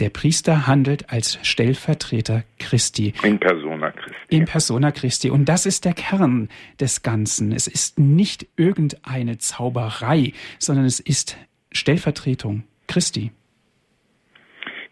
der 0.00 0.10
Priester 0.10 0.66
handelt 0.66 1.10
als 1.10 1.38
Stellvertreter 1.42 2.44
Christi. 2.58 3.14
In 3.22 3.38
persona 3.38 3.90
Christi. 3.90 4.36
In 4.36 4.44
persona 4.44 4.90
Christi. 4.92 5.30
Und 5.30 5.48
das 5.48 5.66
ist 5.66 5.84
der 5.84 5.94
Kern 5.94 6.48
des 6.80 7.02
Ganzen. 7.02 7.52
Es 7.52 7.66
ist 7.66 7.98
nicht 7.98 8.46
irgendeine 8.56 9.38
Zauberei, 9.38 10.32
sondern 10.58 10.84
es 10.84 11.00
ist 11.00 11.38
Stellvertretung 11.72 12.64
Christi. 12.86 13.30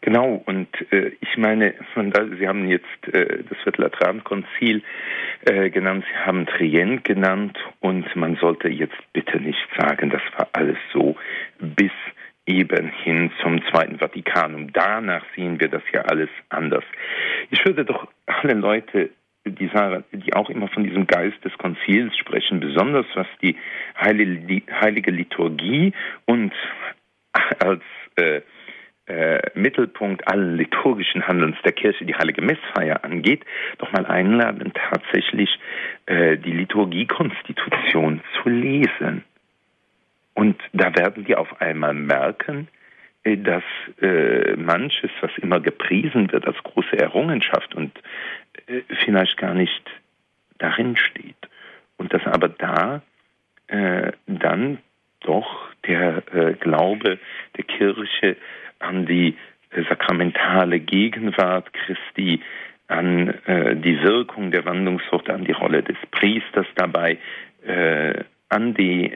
Genau, 0.05 0.43
und 0.45 0.69
äh, 0.93 1.13
ich 1.23 1.39
meine, 1.39 1.75
da, 1.95 2.27
Sie 2.39 2.47
haben 2.47 2.69
jetzt 2.69 3.09
äh, 3.15 3.43
das 3.49 3.57
Viertelatrankonzil 3.63 4.83
äh, 5.47 5.71
genannt, 5.71 6.05
Sie 6.07 6.19
haben 6.19 6.45
Trient 6.45 7.05
genannt 7.05 7.57
und 7.81 8.15
man 8.15 8.37
sollte 8.37 8.69
jetzt 8.69 8.99
bitte 9.15 9.41
nicht 9.41 9.67
sagen, 9.79 10.11
das 10.11 10.21
war 10.37 10.51
alles 10.53 10.77
so 10.93 11.17
bis 11.59 11.91
eben 12.47 12.89
hin 12.89 13.31
zum 13.43 13.63
Zweiten 13.71 13.99
Vatikanum. 13.99 14.73
Danach 14.73 15.25
sehen 15.35 15.61
wir 15.61 15.69
das 15.69 15.83
ja 15.93 16.03
alles 16.03 16.29
anders. 16.49 16.85
Ich 17.51 17.65
würde 17.65 17.85
doch 17.85 18.09
alle 18.27 18.55
Leute, 18.55 19.11
die, 19.47 19.69
sagen, 19.69 20.05
die 20.13 20.35
auch 20.35 20.51
immer 20.51 20.69
von 20.69 20.85
diesem 20.85 21.07
Geist 21.07 21.43
des 21.45 21.53
Konzils 21.59 22.17
sprechen, 22.17 22.61
besonders 22.61 23.07
was 23.15 23.27
die 23.43 23.57
heilige 23.99 25.11
Liturgie 25.11 25.93
und 26.27 26.53
als 27.59 27.83
äh, 28.17 28.41
äh, 29.07 29.39
Mittelpunkt 29.55 30.27
allen 30.29 30.57
liturgischen 30.57 31.27
Handelns 31.27 31.57
der 31.63 31.73
Kirche, 31.73 32.07
die 32.07 32.15
heilige 32.15 32.41
Messfeier 32.41 33.05
angeht, 33.05 33.45
doch 33.79 33.93
mal 33.93 34.07
einladen, 34.07 34.73
tatsächlich 34.91 35.51
äh, 36.07 36.39
die 36.39 36.53
Liturgiekonstitution 36.53 38.23
zu 38.43 38.49
lesen. 38.49 39.25
Und 40.35 40.61
da 40.73 40.95
werden 40.97 41.25
die 41.25 41.37
auf 41.37 41.61
einmal 41.61 41.95
merken, 41.95 42.69
äh, 43.23 43.37
dass 43.37 43.63
äh, 44.01 44.57
manches, 44.57 45.11
was 45.21 45.31
immer 45.39 45.61
gepriesen 45.61 46.31
wird 46.33 46.47
als 46.47 46.59
große 46.63 46.99
Errungenschaft 46.99 47.75
und 47.75 47.93
äh, 48.67 48.83
vielleicht 49.05 49.37
gar 49.39 49.55
nicht 49.55 49.83
darin 50.59 50.97
steht. 50.97 51.37
Und 51.97 52.13
dass 52.13 52.27
aber 52.27 52.49
da 52.49 53.03
äh, 53.69 54.13
dann 54.27 54.79
doch 55.21 55.71
der 55.87 56.23
äh, 56.35 56.53
Glaube 56.55 57.19
der 57.57 57.65
Kirche 57.65 58.37
an 58.79 59.07
die 59.07 59.37
äh, 59.71 59.83
sakramentale 59.89 60.81
Gegenwart 60.81 61.73
Christi, 61.73 62.41
an 62.87 63.33
die 63.47 64.03
Wirkung 64.03 64.51
der 64.51 64.67
Wandlungsworte, 64.67 65.33
an 65.33 65.47
die 65.47 65.53
Rolle 65.53 65.83
des 65.83 65.97
Priesters 66.11 66.67
dabei, 66.77 67.17
an 68.51 68.75
die 68.75 69.11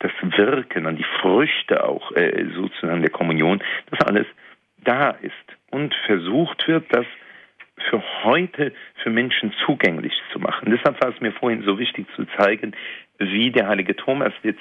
das 0.00 0.12
Wirken, 0.22 0.86
an 0.86 0.96
die 0.96 1.06
Früchte 1.20 1.84
auch 1.84 2.12
äh, 2.12 2.46
sozusagen 2.54 3.02
der 3.02 3.10
Kommunion, 3.10 3.62
dass 3.90 4.06
alles 4.06 4.26
da 4.78 5.10
ist 5.10 5.34
und 5.70 5.94
versucht 6.06 6.66
wird, 6.68 6.86
das 6.90 7.06
für 7.90 8.02
heute 8.24 8.72
für 9.02 9.10
Menschen 9.10 9.52
zugänglich 9.64 10.12
zu 10.32 10.38
machen. 10.38 10.70
Deshalb 10.70 11.02
war 11.02 11.14
es 11.14 11.20
mir 11.20 11.32
vorhin 11.32 11.62
so 11.62 11.78
wichtig 11.78 12.06
zu 12.16 12.24
zeigen, 12.36 12.74
wie 13.18 13.50
der 13.50 13.68
heilige 13.68 13.94
Thomas 13.96 14.32
jetzt 14.42 14.60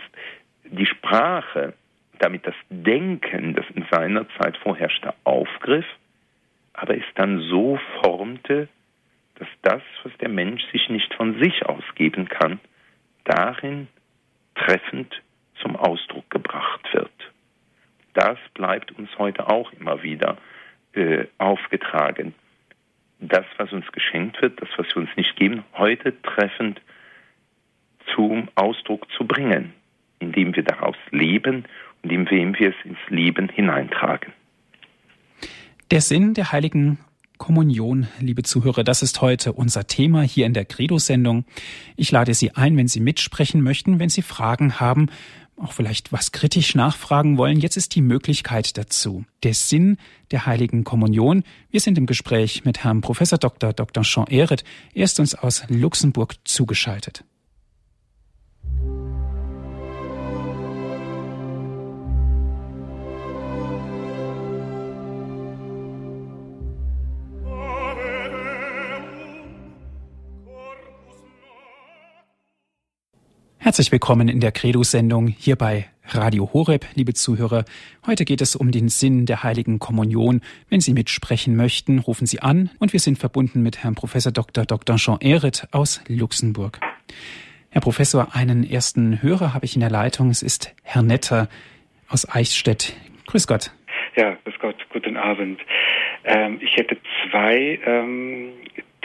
die 0.65 0.85
Sprache, 0.85 1.73
damit 2.19 2.45
das 2.45 2.55
Denken, 2.69 3.53
das 3.53 3.65
in 3.73 3.85
seiner 3.91 4.27
Zeit 4.39 4.57
vorherrschte, 4.57 5.13
aufgriff, 5.23 5.85
aber 6.73 6.95
es 6.95 7.05
dann 7.15 7.41
so 7.41 7.79
formte, 8.01 8.67
dass 9.35 10.17
der 10.19 10.29
Mensch 10.29 10.63
sich 10.71 10.89
nicht 10.89 11.13
von 11.13 11.39
sich 11.39 11.65
ausgeben 11.65 12.27
kann, 12.27 12.59
darin 13.23 13.88
treffend 14.55 15.21
zum 15.62 15.76
Ausdruck 15.76 16.30
gebracht 16.30 16.82
wird. 16.93 17.12
Das 18.14 18.38
bleibt 18.53 18.91
uns 18.97 19.10
heute 19.18 19.47
auch 19.47 19.72
immer 19.74 20.01
wieder 20.01 20.38
äh, 20.93 21.26
aufgetragen. 21.38 22.34
Das, 23.20 23.45
was 23.58 23.72
uns 23.72 23.86
geschenkt 23.91 24.41
wird, 24.41 24.62
das, 24.62 24.70
was 24.78 24.88
wir 24.88 24.97
uns 24.97 25.10
nicht 25.16 25.36
geben, 25.36 25.64
heute 25.74 26.20
treffend 26.22 26.82
zum 28.16 28.49
Ausdruck 28.55 29.08
zu 29.18 29.26
bringen, 29.26 29.74
indem 30.20 30.55
wir 30.55 30.64
daraus 30.64 30.95
leben 31.12 31.66
und 32.03 32.12
indem 32.12 32.58
wir 32.58 32.70
es 32.70 32.86
ins 32.86 32.99
Leben 33.10 33.49
hineintragen. 33.49 34.34
Der 35.91 36.01
Sinn 36.01 36.34
der 36.34 36.51
heiligen 36.51 36.99
Kommunion, 37.38 38.08
liebe 38.20 38.43
Zuhörer, 38.43 38.84
das 38.84 39.03
ist 39.03 39.22
heute 39.22 39.53
unser 39.53 39.86
Thema 39.88 40.22
hier 40.22 40.45
in 40.45 40.53
der 40.53 40.66
Credo-Sendung. 40.66 41.45
Ich 41.95 42.12
lade 42.12 42.34
Sie 42.34 42.55
ein, 42.55 42.76
wenn 42.78 42.88
Sie 42.88 42.99
mitsprechen 42.99 43.62
möchten, 43.62 43.99
wenn 43.99 44.10
Sie 44.10 44.22
Fragen 44.22 44.80
haben, 44.80 45.10
auch 45.58 45.72
vielleicht 45.72 46.12
was 46.12 46.32
kritisch 46.32 46.76
nachfragen 46.76 47.38
wollen. 47.38 47.60
Jetzt 47.60 47.78
ist 47.78 47.95
die 47.95 48.01
Möglichkeit 48.01 48.78
dazu. 48.78 49.26
Der 49.43 49.53
Sinn 49.53 49.97
der 50.32 50.45
heiligen 50.45 50.84
Kommunion. 50.84 51.43
Wir 51.72 51.80
sind 51.80 51.97
im 51.97 52.05
Gespräch 52.05 52.64
mit 52.66 52.84
Herrn 52.84 53.01
Professor 53.01 53.38
Dr. 53.38 53.74
Dr. 53.74 54.03
Jean 54.03 54.28
Ehret. 54.28 54.64
Er 54.93 55.05
ist 55.05 55.20
uns 55.20 55.36
aus 55.36 55.64
Luxemburg 55.68 56.36
zugeschaltet. 56.43 57.24
Herzlich 73.78 73.91
willkommen 73.91 74.28
in 74.28 74.39
der 74.39 74.51
Credo-Sendung 74.51 75.28
hier 75.28 75.55
bei 75.55 75.86
Radio 76.07 76.49
Horeb, 76.51 76.88
liebe 76.95 77.13
Zuhörer. 77.13 77.63
Heute 78.07 78.25
geht 78.25 78.41
es 78.41 78.55
um 78.55 78.71
den 78.71 78.89
Sinn 78.89 79.28
der 79.28 79.43
Heiligen 79.43 79.78
Kommunion. 79.78 80.41
Wenn 80.67 80.82
Sie 80.82 80.93
mitsprechen 80.93 81.55
möchten, 81.55 81.99
rufen 81.99 82.25
Sie 82.25 82.39
an 82.39 82.71
und 82.80 82.91
wir 82.91 82.99
sind 82.99 83.19
verbunden 83.19 83.61
mit 83.61 83.84
Herrn 83.84 83.93
Professor 83.93 84.32
Dr. 84.32 84.65
Dr. 84.65 84.95
Jean 84.95 85.19
Ehret 85.21 85.67
aus 85.73 86.03
Luxemburg. 86.07 86.80
Herr 87.69 87.82
Professor, 87.82 88.30
einen 88.34 88.67
ersten 88.67 89.21
Hörer 89.21 89.53
habe 89.53 89.65
ich 89.65 89.75
in 89.75 89.82
der 89.82 89.91
Leitung. 89.91 90.32
Es 90.32 90.41
ist 90.41 90.73
Herr 90.82 91.03
Netter 91.03 91.47
aus 92.09 92.28
Eichstätt. 92.28 92.97
Grüß 93.28 93.45
Gott. 93.45 93.71
Ja, 94.15 94.36
grüß 94.43 94.55
Gott, 94.59 94.78
guten 94.89 95.17
Abend. 95.17 95.61
Ähm, 96.23 96.57
ich 96.63 96.75
hätte 96.78 96.97
zwei 97.30 97.80
ähm, 97.86 98.53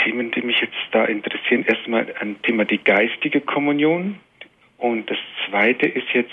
Themen, 0.02 0.30
die 0.30 0.40
mich 0.40 0.62
jetzt 0.62 0.72
da 0.92 1.04
interessieren. 1.04 1.62
Erstmal 1.66 2.06
ein 2.22 2.40
Thema 2.40 2.64
die 2.64 2.82
geistige 2.82 3.42
Kommunion. 3.42 4.18
Und 4.82 5.08
das 5.08 5.18
Zweite 5.48 5.86
ist 5.86 6.08
jetzt, 6.12 6.32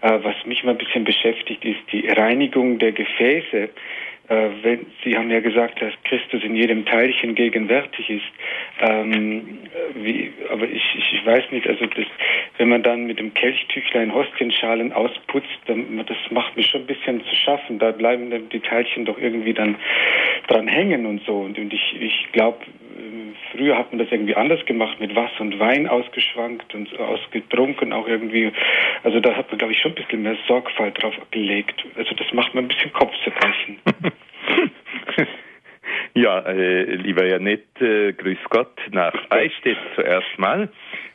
äh, 0.00 0.18
was 0.22 0.34
mich 0.44 0.64
mal 0.64 0.72
ein 0.72 0.78
bisschen 0.78 1.04
beschäftigt, 1.04 1.64
ist 1.64 1.80
die 1.92 2.08
Reinigung 2.08 2.78
der 2.80 2.90
Gefäße. 2.90 3.70
Äh, 4.28 4.48
wenn, 4.62 4.86
Sie 5.04 5.16
haben 5.16 5.30
ja 5.30 5.38
gesagt, 5.38 5.80
dass 5.80 5.92
Christus 6.04 6.42
in 6.42 6.56
jedem 6.56 6.84
Teilchen 6.84 7.36
gegenwärtig 7.36 8.10
ist. 8.10 8.24
Ähm, 8.80 9.60
wie, 9.94 10.32
aber 10.50 10.64
ich, 10.64 10.82
ich, 10.96 11.24
weiß 11.24 11.44
nicht, 11.52 11.68
also 11.68 11.86
das, 11.86 12.04
wenn 12.58 12.68
man 12.68 12.82
dann 12.82 13.06
mit 13.06 13.20
dem 13.20 13.32
Kelchtüchlein 13.32 14.12
Hostienschalen 14.12 14.92
ausputzt, 14.92 15.46
dann, 15.66 16.04
das 16.04 16.18
macht 16.30 16.56
mir 16.56 16.64
schon 16.64 16.82
ein 16.82 16.86
bisschen 16.86 17.24
zu 17.24 17.34
schaffen. 17.36 17.78
Da 17.78 17.92
bleiben 17.92 18.48
die 18.50 18.60
Teilchen 18.60 19.04
doch 19.04 19.18
irgendwie 19.18 19.54
dann 19.54 19.76
dran 20.48 20.66
hängen 20.66 21.06
und 21.06 21.22
so. 21.24 21.38
Und, 21.38 21.58
und 21.58 21.72
ich, 21.72 21.96
ich 22.00 22.26
glaube, 22.32 22.58
früher 23.52 23.78
hat 23.78 23.92
man 23.92 23.98
das 23.98 24.10
irgendwie 24.10 24.34
anders 24.34 24.64
gemacht, 24.66 25.00
mit 25.00 25.14
Wasser 25.14 25.40
und 25.40 25.58
Wein 25.58 25.88
ausgeschwankt 25.88 26.74
und 26.74 26.98
ausgetrunken 26.98 27.92
auch 27.92 28.06
irgendwie. 28.06 28.52
Also 29.02 29.20
da 29.20 29.34
hat 29.34 29.50
man, 29.50 29.58
glaube 29.58 29.72
ich, 29.72 29.80
schon 29.80 29.92
ein 29.92 29.96
bisschen 29.96 30.22
mehr 30.22 30.36
Sorgfalt 30.46 31.02
drauf 31.02 31.14
gelegt. 31.30 31.84
Also 31.96 32.14
das 32.14 32.32
macht 32.32 32.54
man 32.54 32.64
ein 32.64 32.68
bisschen 32.68 32.92
Kopfzerbrechen. 32.92 33.78
Ja, 36.14 36.40
äh, 36.40 36.96
lieber 36.96 37.24
Janet, 37.26 37.80
äh, 37.80 38.12
grüß 38.12 38.38
Gott 38.50 38.76
nach 38.90 39.14
Eichstätt 39.30 39.78
zuerst 39.94 40.38
mal. 40.38 40.68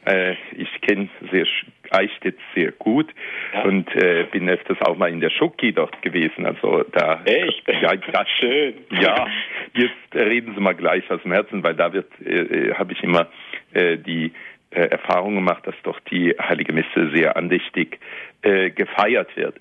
Äh, 0.06 0.36
ich 0.56 0.70
kenne 0.82 1.10
sehr 1.32 1.46
Eichstätt 1.94 2.38
sehr 2.56 2.72
gut 2.72 3.08
ja. 3.54 3.64
und 3.64 3.94
äh, 3.96 4.26
bin 4.32 4.50
öfters 4.50 4.82
auch 4.82 4.98
mal 4.98 5.10
in 5.10 5.20
der 5.20 5.30
Schoki 5.30 5.72
dort 5.74 6.02
gewesen. 6.02 6.46
Also 6.46 6.84
da. 6.92 7.22
Echt? 7.26 7.68
Ja, 7.68 7.96
das, 7.96 8.28
schön. 8.40 8.74
Ja, 8.90 9.28
jetzt 9.74 10.16
reden 10.16 10.54
Sie 10.56 10.62
mal 10.62 10.76
gleich 10.76 11.10
aus 11.12 11.22
dem 11.24 11.32
Herzen, 11.32 11.64
weil 11.64 11.76
da 11.76 11.94
wird, 11.94 12.12
äh, 12.26 12.70
äh 12.70 12.74
habe 12.76 12.94
ich 12.94 13.04
immer 13.04 13.28
äh, 13.74 13.98
die 13.98 14.32
äh, 14.74 14.88
Erfahrung 14.88 15.36
gemacht, 15.36 15.68
dass 15.68 15.76
doch 15.84 16.00
die 16.12 16.36
Heilige 16.40 16.74
Messe 16.74 17.12
sehr 17.14 17.38
andächtig 17.38 18.00
äh, 18.42 18.72
gefeiert 18.72 19.36
wird. 19.36 19.56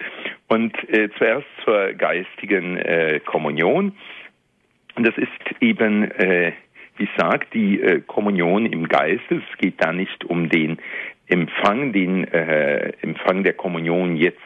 Und 0.49 0.75
äh, 0.89 1.11
zuerst 1.19 1.47
zur 1.65 1.93
geistigen 1.93 2.79
äh, 2.79 3.21
Kommunion. 3.25 3.93
Und 4.95 5.07
das 5.07 5.17
ist 5.19 5.29
eben, 5.61 6.11
äh, 6.13 6.53
wie 6.97 7.09
sagt, 7.17 7.53
die 7.55 7.81
äh, 7.81 8.01
Kommunion 8.01 8.67
im 8.67 8.89
Geist. 8.89 9.25
Es 9.31 9.59
geht 9.59 9.75
da 9.79 9.93
nicht 9.93 10.25
um 10.25 10.49
den 10.49 10.79
Empfang, 11.29 11.93
den 11.93 12.25
äh, 12.25 12.93
Empfang 13.01 13.43
der 13.43 13.55
Kommunion 13.55 14.17
jetzt 14.17 14.39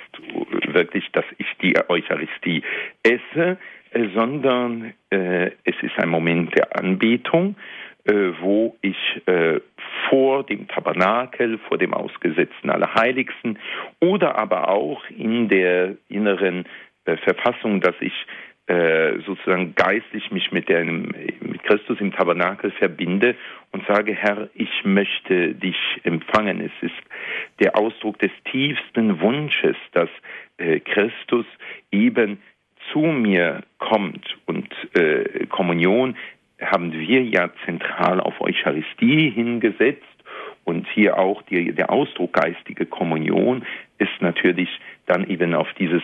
wirklich, 0.69 1.11
dass 1.13 1.25
ich 1.39 1.47
die 1.63 1.75
Eucharistie 1.89 2.63
esse, 3.03 3.59
äh, 3.91 4.09
sondern 4.15 4.93
äh, 5.11 5.47
es 5.65 5.75
ist 5.83 5.99
ein 5.99 6.09
Moment 6.09 6.57
der 6.57 6.79
Anbetung, 6.79 7.57
äh, 8.05 8.33
wo 8.41 8.77
ich 8.83 8.97
äh, 9.27 9.61
vor 10.09 10.45
dem 10.45 10.69
Tabernakel, 10.69 11.59
vor 11.69 11.79
dem 11.79 11.95
Ausgesetzten 11.95 12.71
Allerheiligsten 12.71 13.59
oder 14.01 14.39
aber 14.39 14.69
auch 14.69 15.03
in 15.11 15.49
der 15.49 15.97
inneren 16.09 16.67
äh, 17.05 17.17
Verfassung, 17.17 17.81
dass 17.81 17.95
ich 18.01 18.13
äh, 18.69 19.21
sozusagen 19.25 19.75
geistlich 19.77 20.31
mich 20.33 20.51
mit, 20.51 20.69
der, 20.69 20.85
mit 20.85 21.63
Christus 21.63 22.01
im 22.01 22.13
Tabernakel 22.13 22.73
verbinde 22.73 23.37
und 23.71 23.87
sage, 23.87 24.13
Herr, 24.13 24.49
ich 24.55 24.85
möchte 24.85 25.55
dich 25.55 25.77
empfangen. 26.03 26.61
Es 26.61 26.73
ist 26.81 26.97
der 27.61 27.79
Ausdruck 27.79 28.19
des 28.19 28.33
tiefsten 28.51 29.21
Wunsches, 29.21 29.77
dass 29.93 30.09
äh, 30.57 30.81
Christus 30.81 31.47
eben 31.93 32.43
zu 32.93 32.99
mir 32.99 33.63
kommt. 33.79 34.37
Und 34.47 34.69
äh, 34.95 35.47
Kommunion 35.47 36.17
haben 36.61 36.93
wir 36.93 37.23
ja 37.23 37.51
zentral 37.65 38.21
auf 38.21 38.41
Eucharistie 38.41 39.31
hingesetzt. 39.31 40.03
Und 40.65 40.89
hier 40.89 41.19
auch 41.19 41.43
die, 41.43 41.73
der 41.73 41.91
Ausdruck 41.91 42.33
geistige 42.33 42.87
Kommunion 42.87 43.65
ist 43.99 44.21
natürlich 44.21 44.69
dann 45.07 45.25
eben 45.29 45.55
auf 45.55 45.73
dieses 45.75 46.03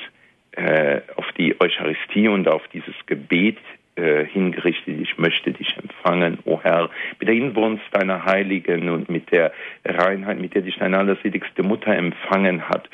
äh, 0.52 1.00
auf 1.16 1.30
die 1.38 1.60
Eucharistie 1.60 2.28
und 2.28 2.48
auf 2.48 2.62
dieses 2.72 2.94
Gebet 3.06 3.58
äh, 3.94 4.24
hingerichtet. 4.24 5.00
Ich 5.00 5.18
möchte 5.18 5.52
dich 5.52 5.76
empfangen, 5.76 6.38
o 6.44 6.54
oh 6.54 6.60
Herr, 6.62 6.88
mit 7.18 7.28
der 7.28 7.34
Inbrunst 7.34 7.84
deiner 7.92 8.24
Heiligen 8.24 8.88
und 8.88 9.10
mit 9.10 9.30
der 9.30 9.52
Reinheit, 9.84 10.40
mit 10.40 10.54
der 10.54 10.62
dich 10.62 10.78
deine 10.78 10.98
allerseligste 10.98 11.62
Mutter 11.62 11.94
empfangen 11.94 12.68
hat, 12.70 12.88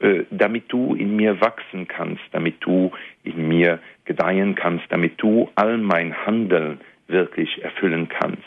äh, 0.00 0.24
damit 0.30 0.64
du 0.68 0.94
in 0.94 1.16
mir 1.16 1.40
wachsen 1.40 1.88
kannst, 1.88 2.22
damit 2.32 2.56
du 2.60 2.92
in 3.24 3.48
mir 3.48 3.78
gedeihen 4.04 4.54
kannst, 4.54 4.84
damit 4.90 5.14
du 5.22 5.50
all 5.54 5.78
mein 5.78 6.14
Handeln 6.26 6.80
wirklich 7.08 7.62
erfüllen 7.62 8.08
kannst. 8.08 8.42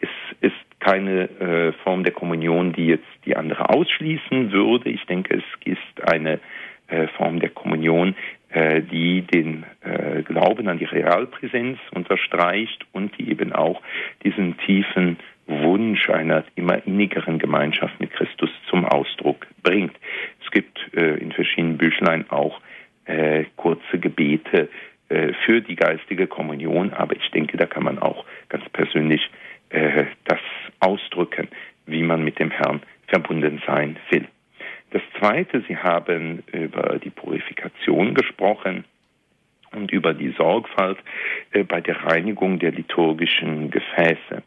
Es 0.00 0.08
ist 0.40 0.54
keine 0.80 1.28
äh, 1.40 1.72
Form 1.84 2.04
der 2.04 2.12
Kommunion, 2.12 2.72
die 2.72 2.86
jetzt 2.86 3.04
die 3.24 3.36
andere 3.36 3.70
ausschließen 3.70 4.52
würde. 4.52 4.88
Ich 4.88 5.04
denke, 5.06 5.36
es 5.36 5.44
ist 5.64 6.08
eine 6.08 6.40
Form 7.16 7.40
der 7.40 7.50
Kommunion, 7.50 8.14
äh, 8.52 8.82
die 8.82 9.22
den 9.22 9.64
äh, 9.80 10.22
Glauben 10.22 10.66
an 10.66 10.78
die 10.78 10.84
Realpräsenz 10.84 11.78
unterstreicht 11.92 12.84
und 12.90 13.16
die 13.16 13.30
eben 13.30 13.52
auch 13.52 13.80
diesen 14.24 14.58
tiefen 14.58 15.18
Wunsch 15.46 16.10
einer 16.10 16.44
immer 16.56 16.84
innigeren 16.84 17.38
Gemeinschaft 17.38 18.00
mit 18.00 18.10
Christus 18.10 18.50
zum 18.68 18.84
Ausdruck 18.84 19.46
bringt. 19.62 19.94
Es 20.44 20.50
gibt 20.52 20.78
in 20.92 21.32
verschiedenen 21.32 21.76
Büchlein 21.76 22.24
auch 22.30 22.60
kurze 23.56 23.98
Gebete 23.98 24.68
für 25.08 25.60
die 25.60 25.74
geistige 25.74 26.28
Kommunion, 26.28 26.92
aber 26.92 27.16
ich 27.16 27.28
denke, 27.32 27.56
da 27.56 27.66
kann 27.66 27.82
man 27.82 27.98
auch 27.98 28.24
ganz 28.48 28.62
persönlich 28.68 29.28
das 29.70 30.38
ausdrücken, 30.78 31.48
wie 31.86 32.04
man 32.04 32.22
mit 32.22 32.38
dem 32.38 32.52
Herrn 32.52 32.80
verbunden 33.08 33.60
sein 33.66 33.96
will. 34.10 34.28
Zweite, 35.20 35.62
Sie 35.68 35.76
haben 35.76 36.42
über 36.50 36.98
die 36.98 37.10
Purifikation 37.10 38.14
gesprochen 38.14 38.84
und 39.72 39.92
über 39.92 40.14
die 40.14 40.30
Sorgfalt 40.30 40.96
äh, 41.52 41.62
bei 41.62 41.80
der 41.82 42.02
Reinigung 42.04 42.58
der 42.58 42.72
liturgischen 42.72 43.70
Gefäße. 43.70 44.42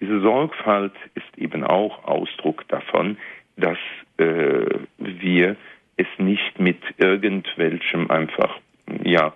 Diese 0.00 0.20
Sorgfalt 0.20 0.94
ist 1.14 1.38
eben 1.38 1.62
auch 1.62 2.04
Ausdruck 2.04 2.66
davon, 2.68 3.18
dass 3.56 3.78
äh, 4.16 4.64
wir 4.98 5.56
es 5.96 6.06
nicht 6.18 6.58
mit 6.58 6.82
irgendwelchem 6.96 8.10
einfach, 8.10 8.58
ja, 9.04 9.34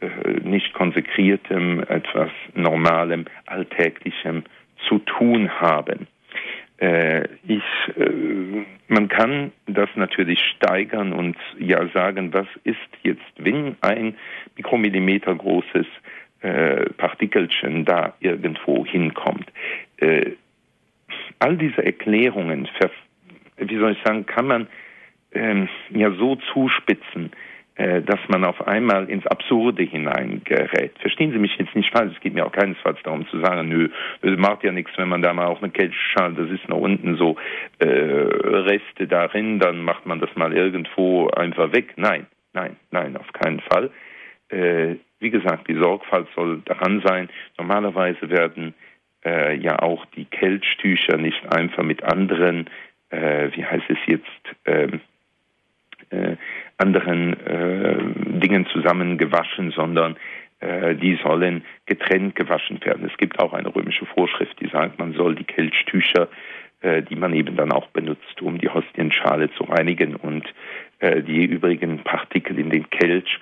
äh, 0.00 0.40
nicht 0.42 0.72
konsekriertem, 0.72 1.80
etwas 1.80 2.30
Normalem, 2.54 3.24
Alltäglichem 3.46 4.44
zu 4.88 5.00
tun 5.00 5.50
haben. 5.60 6.06
Äh, 6.78 7.24
ich, 7.46 7.62
äh, 7.96 8.64
man 8.88 9.08
kann 9.08 9.52
das 9.66 9.88
natürlich 9.96 10.40
steigern 10.56 11.12
und 11.12 11.36
ja 11.58 11.86
sagen, 11.88 12.32
was 12.32 12.46
ist 12.64 12.76
jetzt, 13.02 13.20
wenn 13.36 13.76
ein 13.80 14.14
Mikromillimeter 14.56 15.34
großes 15.34 15.86
äh, 16.40 16.88
Partikelchen 16.90 17.84
da 17.84 18.14
irgendwo 18.20 18.86
hinkommt. 18.86 19.50
Äh, 19.96 20.32
all 21.40 21.56
diese 21.56 21.84
Erklärungen, 21.84 22.68
wie 23.56 23.78
soll 23.78 23.92
ich 23.92 24.02
sagen, 24.04 24.24
kann 24.26 24.46
man 24.46 24.68
ähm, 25.32 25.68
ja 25.90 26.12
so 26.12 26.36
zuspitzen, 26.52 27.32
äh, 27.32 27.47
dass 27.78 28.18
man 28.26 28.44
auf 28.44 28.66
einmal 28.66 29.08
ins 29.08 29.24
Absurde 29.28 29.84
hineingerät. 29.84 30.98
Verstehen 30.98 31.30
Sie 31.30 31.38
mich 31.38 31.56
jetzt 31.58 31.76
nicht 31.76 31.92
falsch, 31.96 32.12
es 32.12 32.20
geht 32.20 32.34
mir 32.34 32.44
auch 32.44 32.50
keinesfalls 32.50 32.98
darum 33.04 33.24
zu 33.28 33.38
sagen, 33.38 33.68
nö, 33.68 33.88
macht 34.36 34.64
ja 34.64 34.72
nichts, 34.72 34.90
wenn 34.96 35.08
man 35.08 35.22
da 35.22 35.32
mal 35.32 35.46
auch 35.46 35.62
eine 35.62 35.70
Kelchschale, 35.70 36.34
das 36.34 36.50
ist 36.50 36.68
noch 36.68 36.78
unten 36.78 37.16
so 37.16 37.36
äh, 37.78 37.86
Reste 37.86 39.06
darin, 39.06 39.60
dann 39.60 39.82
macht 39.82 40.06
man 40.06 40.18
das 40.18 40.34
mal 40.34 40.52
irgendwo 40.52 41.28
einfach 41.28 41.72
weg. 41.72 41.94
Nein, 41.96 42.26
nein, 42.52 42.76
nein, 42.90 43.16
auf 43.16 43.32
keinen 43.32 43.60
Fall. 43.60 43.90
Äh, 44.48 44.96
wie 45.20 45.30
gesagt, 45.30 45.68
die 45.68 45.78
Sorgfalt 45.78 46.28
soll 46.34 46.62
daran 46.64 47.02
sein. 47.04 47.28
Normalerweise 47.58 48.30
werden 48.30 48.74
äh, 49.24 49.56
ja 49.56 49.78
auch 49.80 50.04
die 50.16 50.24
Kelchtücher 50.24 51.16
nicht 51.16 51.52
einfach 51.52 51.82
mit 51.82 52.02
anderen, 52.02 52.68
äh, 53.10 53.50
wie 53.54 53.64
heißt 53.64 53.88
es 53.88 53.98
jetzt, 54.06 54.56
ähm, 54.64 55.00
äh, 56.10 56.36
anderen 56.76 57.34
äh, 57.46 57.96
Dingen 58.40 58.66
zusammen 58.66 59.18
gewaschen, 59.18 59.70
sondern 59.72 60.16
äh, 60.60 60.94
die 60.94 61.18
sollen 61.22 61.64
getrennt 61.86 62.34
gewaschen 62.34 62.84
werden. 62.84 63.08
Es 63.10 63.16
gibt 63.16 63.38
auch 63.38 63.52
eine 63.52 63.74
römische 63.74 64.06
Vorschrift, 64.06 64.60
die 64.60 64.68
sagt, 64.68 64.98
man 64.98 65.12
soll 65.12 65.34
die 65.34 65.44
Kelchtücher, 65.44 66.28
äh, 66.80 67.02
die 67.02 67.16
man 67.16 67.32
eben 67.34 67.56
dann 67.56 67.72
auch 67.72 67.88
benutzt, 67.88 68.42
um 68.42 68.58
die 68.58 68.68
Hostienschale 68.68 69.50
zu 69.52 69.64
reinigen 69.64 70.16
und 70.16 70.46
äh, 71.00 71.22
die 71.22 71.44
übrigen 71.44 72.04
Partikel 72.04 72.58
in 72.58 72.70
den 72.70 72.88
Kelch, 72.90 73.38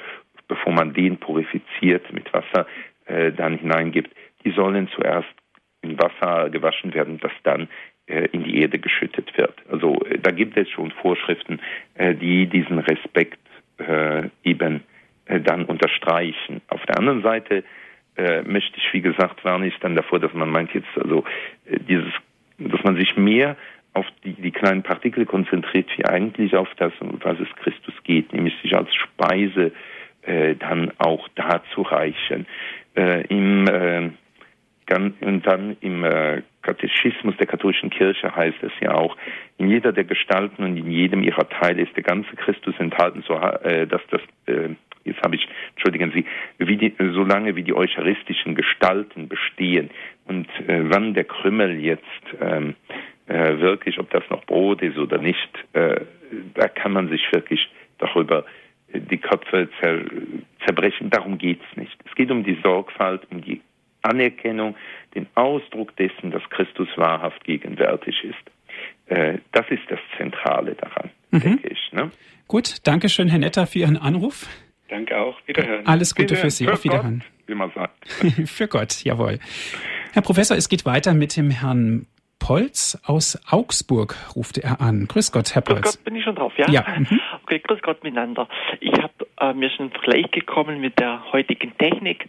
bevor 0.48 0.72
man 0.72 0.92
den 0.92 1.18
purifiziert 1.18 2.12
mit 2.12 2.32
Wasser, 2.32 2.66
äh, 3.06 3.32
dann 3.32 3.58
hineingibt, 3.58 4.10
die 4.44 4.52
sollen 4.52 4.88
zuerst 4.88 5.28
in 5.82 5.98
Wasser 5.98 6.50
gewaschen 6.50 6.94
werden, 6.94 7.18
das 7.20 7.32
dann 7.42 7.68
in 8.06 8.44
die 8.44 8.60
Erde 8.60 8.78
geschüttet 8.78 9.36
wird. 9.36 9.54
Also 9.70 10.00
äh, 10.04 10.18
da 10.18 10.30
gibt 10.30 10.56
es 10.56 10.68
schon 10.70 10.90
Vorschriften, 10.90 11.60
äh, 11.94 12.14
die 12.14 12.46
diesen 12.46 12.78
Respekt 12.78 13.38
eben 14.42 14.84
dann 15.28 15.64
unterstreichen. 15.66 16.62
Auf 16.68 16.82
der 16.86 16.98
anderen 16.98 17.20
Seite 17.20 17.62
möchte 18.46 18.78
ich, 18.78 18.90
wie 18.94 19.02
gesagt, 19.02 19.44
warne 19.44 19.66
ich 19.66 19.76
dann 19.80 19.94
davor, 19.94 20.18
dass 20.18 20.32
man 20.32 20.48
meint 20.48 20.72
jetzt 20.72 20.88
also 20.96 21.24
dieses, 21.66 22.10
dass 22.56 22.82
man 22.84 22.96
sich 22.96 23.18
mehr 23.18 23.54
auf 23.92 24.06
die, 24.24 24.32
die 24.32 24.50
kleinen 24.50 24.82
Partikel 24.82 25.26
konzentriert, 25.26 25.88
wie 25.96 26.04
eigentlich 26.04 26.54
auf 26.54 26.68
das, 26.76 26.92
um 27.00 27.18
was 27.22 27.38
es 27.40 27.48
Christus 27.56 27.94
geht, 28.04 28.32
nämlich 28.32 28.54
sich 28.62 28.74
als 28.74 28.88
Speise 28.94 29.72
äh, 30.22 30.54
dann 30.56 30.92
auch 30.98 31.28
dazu 31.34 31.82
reichen. 31.82 32.46
Äh, 32.96 33.26
Im 33.28 33.66
äh, 33.68 34.10
und 34.94 35.46
dann 35.46 35.76
im 35.80 36.04
äh, 36.04 36.42
Katechismus 36.62 37.36
der 37.38 37.46
katholischen 37.46 37.90
Kirche 37.90 38.34
heißt 38.34 38.62
es 38.62 38.72
ja 38.80 38.94
auch, 38.94 39.16
in 39.58 39.68
jeder 39.68 39.92
der 39.92 40.04
Gestalten 40.04 40.62
und 40.62 40.76
in 40.76 40.90
jedem 40.90 41.22
ihrer 41.22 41.48
Teile 41.48 41.82
ist 41.82 41.96
der 41.96 42.04
ganze 42.04 42.34
Christus 42.36 42.74
enthalten, 42.78 43.24
so 43.26 43.34
äh, 43.34 43.86
dass 43.86 44.02
das, 44.10 44.20
äh, 44.46 44.70
jetzt 45.04 45.20
habe 45.22 45.36
ich, 45.36 45.48
entschuldigen 45.70 46.12
Sie, 46.12 46.24
wie 46.58 46.76
die, 46.76 46.94
solange 46.98 47.56
wie 47.56 47.64
die 47.64 47.74
eucharistischen 47.74 48.54
Gestalten 48.54 49.28
bestehen 49.28 49.90
und 50.26 50.48
wann 50.66 51.14
der 51.14 51.24
Krümmel 51.24 51.78
jetzt 51.78 52.02
ähm, 52.40 52.74
äh, 53.26 53.58
wirklich, 53.58 53.98
ob 53.98 54.10
das 54.10 54.24
noch 54.30 54.44
Brot 54.44 54.82
ist 54.82 54.98
oder 54.98 55.18
nicht, 55.18 55.50
da 55.72 56.68
kann 56.68 56.92
man 56.92 57.08
sich 57.08 57.22
wirklich 57.32 57.68
darüber 57.98 58.44
die 58.92 59.18
Köpfe 59.18 59.68
zer 59.80 60.00
zerbrechen. 60.64 61.10
Darum 61.10 61.38
geht 61.38 61.60
es 61.70 61.76
nicht. 61.76 61.96
Es 62.04 62.14
geht 62.16 62.32
um 62.32 62.42
die 62.42 62.58
Sorgfalt, 62.64 63.22
um 63.30 63.42
die 63.42 63.60
Anerkennung, 64.02 64.76
den 65.14 65.26
Ausdruck 65.34 65.96
dessen, 65.96 66.30
dass 66.30 66.42
Christus 66.50 66.88
wahrhaft 66.96 67.44
gegenwärtig 67.44 68.24
ist. 68.24 68.34
Äh, 69.06 69.38
das 69.52 69.66
ist 69.70 69.82
das 69.88 70.00
Zentrale 70.16 70.74
daran, 70.74 71.10
mhm. 71.30 71.40
denke 71.40 71.68
ich. 71.68 71.92
Ne? 71.92 72.10
Gut, 72.48 72.86
danke 72.86 73.08
schön, 73.08 73.28
Herr 73.28 73.38
Netter, 73.38 73.66
für 73.66 73.80
Ihren 73.80 73.96
Anruf. 73.96 74.46
Danke 74.88 75.16
auch. 75.18 75.36
Wiederhören. 75.46 75.86
Alles 75.86 76.14
Gute 76.14 76.30
Wiederhören. 76.30 76.50
für 76.50 76.50
Sie. 76.50 76.64
Für 76.64 76.72
Auf 76.72 76.84
Wiederhören. 76.84 77.18
Gott, 77.20 77.48
wie 77.48 77.54
man 77.54 77.70
sagt. 77.72 78.08
für 78.46 78.68
Gott, 78.68 79.02
jawohl. 79.04 79.38
Herr 80.12 80.22
Professor, 80.22 80.56
es 80.56 80.68
geht 80.68 80.84
weiter 80.84 81.14
mit 81.14 81.36
dem 81.36 81.50
Herrn 81.50 82.06
Polz 82.38 82.98
aus 83.04 83.38
Augsburg 83.50 84.14
ruft 84.36 84.58
er 84.58 84.80
an. 84.80 85.06
Grüß 85.08 85.32
Gott, 85.32 85.54
Herr 85.54 85.62
Polz. 85.62 85.82
Grüß 85.82 85.96
Gott, 85.96 86.04
bin 86.04 86.16
ich 86.16 86.24
schon 86.24 86.36
drauf, 86.36 86.52
ja? 86.56 86.70
Ja. 86.70 86.84
Mhm. 86.96 87.20
Okay, 87.46 87.60
grüß 87.60 87.80
Gott 87.80 88.02
miteinander. 88.02 88.48
Ich 88.80 88.90
habe 89.00 89.12
äh, 89.40 89.52
mir 89.52 89.70
schon 89.70 89.86
einen 89.86 89.92
Vergleich 89.92 90.28
gekommen 90.32 90.80
mit 90.80 90.98
der 90.98 91.30
heutigen 91.30 91.78
Technik. 91.78 92.26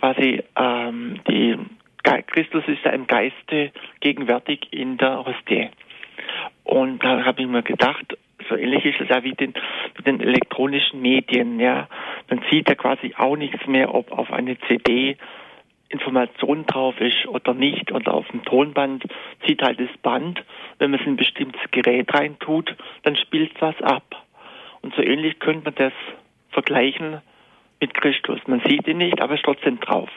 Quasi 0.00 0.42
ähm, 0.56 1.20
die 1.28 1.56
Christus 2.02 2.64
ist 2.66 2.84
ja 2.84 2.90
im 2.90 3.06
Geiste 3.06 3.70
gegenwärtig 4.00 4.66
in 4.72 4.96
der 4.96 5.24
Hostie. 5.24 5.68
Und 6.64 7.04
da 7.04 7.24
habe 7.24 7.42
ich 7.42 7.46
mir 7.46 7.62
gedacht, 7.62 8.18
so 8.48 8.56
ähnlich 8.56 8.84
ist 8.84 9.00
es 9.00 9.08
ja 9.08 9.22
wie 9.22 9.34
den, 9.34 9.54
mit 9.96 10.04
den 10.04 10.20
elektronischen 10.20 11.00
Medien. 11.00 11.60
Ja, 11.60 11.86
man 12.28 12.42
sieht 12.50 12.68
ja 12.68 12.74
quasi 12.74 13.14
auch 13.16 13.36
nichts 13.36 13.64
mehr, 13.68 13.94
ob 13.94 14.10
auf 14.10 14.32
eine 14.32 14.58
CD 14.66 15.16
Information 15.90 16.66
drauf 16.66 17.00
ist 17.00 17.24
oder 17.28 17.54
nicht 17.54 17.92
oder 17.92 18.14
auf 18.14 18.26
dem 18.32 18.44
Tonband 18.44 19.04
zieht 19.46 19.62
halt 19.62 19.78
das 19.78 19.96
Band. 20.02 20.42
Wenn 20.80 20.90
man 20.90 20.98
es 20.98 21.06
in 21.06 21.12
ein 21.12 21.16
bestimmtes 21.16 21.60
Gerät 21.70 22.12
reintut, 22.12 22.74
dann 23.04 23.14
spielt 23.14 23.52
was 23.62 23.80
ab. 23.80 24.25
Und 24.82 24.94
so 24.94 25.02
ähnlich 25.02 25.38
könnte 25.38 25.64
man 25.64 25.74
das 25.74 25.92
vergleichen 26.50 27.20
mit 27.80 27.94
Christus. 27.94 28.40
Man 28.46 28.60
sieht 28.66 28.86
ihn 28.86 28.98
nicht, 28.98 29.20
aber 29.20 29.34
ist 29.34 29.44
trotzdem 29.44 29.80
drauf. 29.80 30.10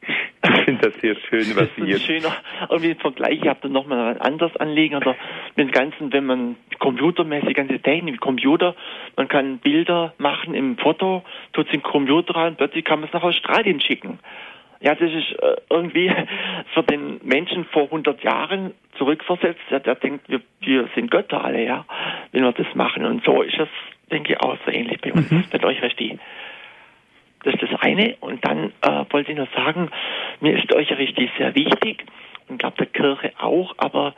Ich 0.00 0.64
finde 0.64 0.90
das 0.90 1.00
sehr 1.00 1.16
schön, 1.16 1.56
was 1.56 1.68
Sie 1.76 1.84
jetzt... 1.84 2.04
Schöner, 2.04 2.34
irgendwie 2.68 2.90
ein 2.90 2.98
Vergleich, 2.98 3.40
ich 3.42 3.48
habe 3.48 3.60
da 3.62 3.68
nochmal 3.68 4.14
was 4.14 4.20
anderes 4.20 4.56
anlegen, 4.56 4.94
also 4.94 5.14
mit 5.56 5.68
dem 5.68 5.72
Ganzen, 5.72 6.12
wenn 6.12 6.26
man 6.26 6.56
computermäßig, 6.78 7.54
ganze 7.54 7.80
Technik, 7.80 8.20
Computer, 8.20 8.74
man 9.16 9.28
kann 9.28 9.58
Bilder 9.58 10.14
machen 10.18 10.54
im 10.54 10.78
Foto, 10.78 11.24
tut 11.52 11.66
es 11.66 11.72
den 11.72 11.82
Computer 11.82 12.36
rein, 12.36 12.56
plötzlich 12.56 12.84
kann 12.84 13.00
man 13.00 13.08
es 13.08 13.14
nach 13.14 13.22
Australien 13.22 13.80
schicken. 13.80 14.18
Ja, 14.80 14.94
das 14.94 15.10
ist 15.10 15.32
äh, 15.42 15.56
irgendwie 15.70 16.10
für 16.74 16.82
den 16.82 17.20
Menschen 17.22 17.64
vor 17.66 17.84
100 17.84 18.22
Jahren 18.22 18.74
zurückversetzt. 18.96 19.60
Ja, 19.70 19.78
der 19.80 19.96
denkt, 19.96 20.28
wir, 20.28 20.40
wir 20.60 20.88
sind 20.94 21.10
Götter 21.10 21.44
alle, 21.44 21.64
ja, 21.64 21.84
wenn 22.32 22.44
wir 22.44 22.52
das 22.52 22.74
machen. 22.74 23.04
Und 23.04 23.24
so 23.24 23.42
ist 23.42 23.58
es, 23.58 23.68
denke 24.10 24.32
ich, 24.32 24.40
auch 24.40 24.56
so 24.64 24.70
ähnlich 24.70 25.00
bei 25.00 25.12
uns, 25.12 25.30
mhm. 25.30 25.44
mit 25.52 25.64
euch 25.64 25.82
Regie. 25.82 26.18
Das 27.44 27.54
ist 27.54 27.62
das 27.62 27.80
eine. 27.80 28.16
Und 28.20 28.44
dann 28.44 28.72
äh, 28.82 29.04
wollte 29.10 29.32
ich 29.32 29.38
noch 29.38 29.52
sagen, 29.52 29.90
mir 30.40 30.56
ist 30.56 30.72
Eucharistie 30.72 31.30
sehr 31.38 31.54
wichtig 31.54 32.04
und 32.48 32.58
glaube 32.58 32.76
der 32.78 32.86
Kirche 32.86 33.32
auch, 33.38 33.74
aber 33.78 34.14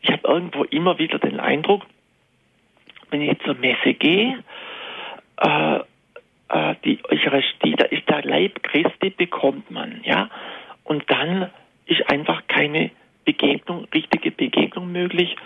ich 0.00 0.10
habe 0.10 0.26
irgendwo 0.26 0.64
immer 0.64 0.98
wieder 0.98 1.18
den 1.18 1.40
Eindruck, 1.40 1.82
wenn 3.10 3.22
ich 3.22 3.38
zur 3.40 3.54
Messe 3.54 3.94
gehe, 3.94 4.42
äh, 5.38 5.80
äh, 6.52 6.74
die 6.84 6.98
Eucharistie, 7.08 7.74
da 7.76 7.86
ist 7.86 8.08
der 8.08 8.22
Leib 8.22 8.62
Christi, 8.62 9.10
bekommt 9.10 9.70
man, 9.70 10.00
ja. 10.04 10.28
Und 10.84 11.04
dann 11.10 11.50
ist 11.86 12.08
einfach 12.10 12.42
keine 12.46 12.90
Begegnung, 13.24 13.86
richtige 13.94 14.30
Begegnung 14.30 14.92
möglich 14.92 15.36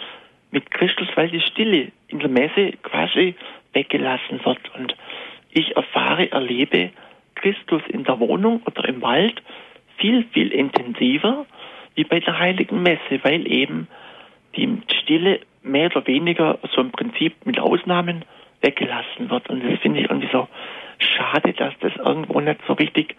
mit 0.51 0.71
Christus, 0.71 1.09
weil 1.15 1.29
die 1.29 1.41
Stille 1.41 1.93
in 2.09 2.19
der 2.19 2.29
Messe 2.29 2.73
quasi 2.83 3.35
weggelassen 3.73 4.45
wird. 4.45 4.75
Und 4.75 4.97
ich 5.51 5.77
erfahre, 5.77 6.31
erlebe 6.31 6.91
Christus 7.35 7.83
in 7.89 8.05
der 8.05 8.19
Wohnung 8.19 8.63
oder 8.65 8.89
im 8.89 9.03
Wald 9.03 9.43
viel, 9.99 10.25
viel 10.33 10.53
intensiver 10.53 11.47
wie 11.95 12.05
bei 12.05 12.21
der 12.21 12.39
Heiligen 12.39 12.83
Messe, 12.83 13.21
weil 13.23 13.51
eben 13.51 13.89
die 14.57 14.81
Stille 15.03 15.41
mehr 15.63 15.87
oder 15.87 16.07
weniger 16.07 16.59
so 16.75 16.81
im 16.81 16.91
Prinzip 16.91 17.35
mit 17.45 17.59
Ausnahmen 17.59 18.25
weggelassen 18.61 19.31
wird. 19.31 19.49
Und 19.49 19.63
das 19.65 19.79
finde 19.81 20.01
ich 20.01 20.11
irgendwie 20.11 20.31
so 20.33 20.49
schade, 20.99 21.53
dass 21.53 21.75
das 21.81 21.95
irgendwo 21.97 22.41
nicht 22.41 22.61
so 22.67 22.75
richtig 22.75 23.17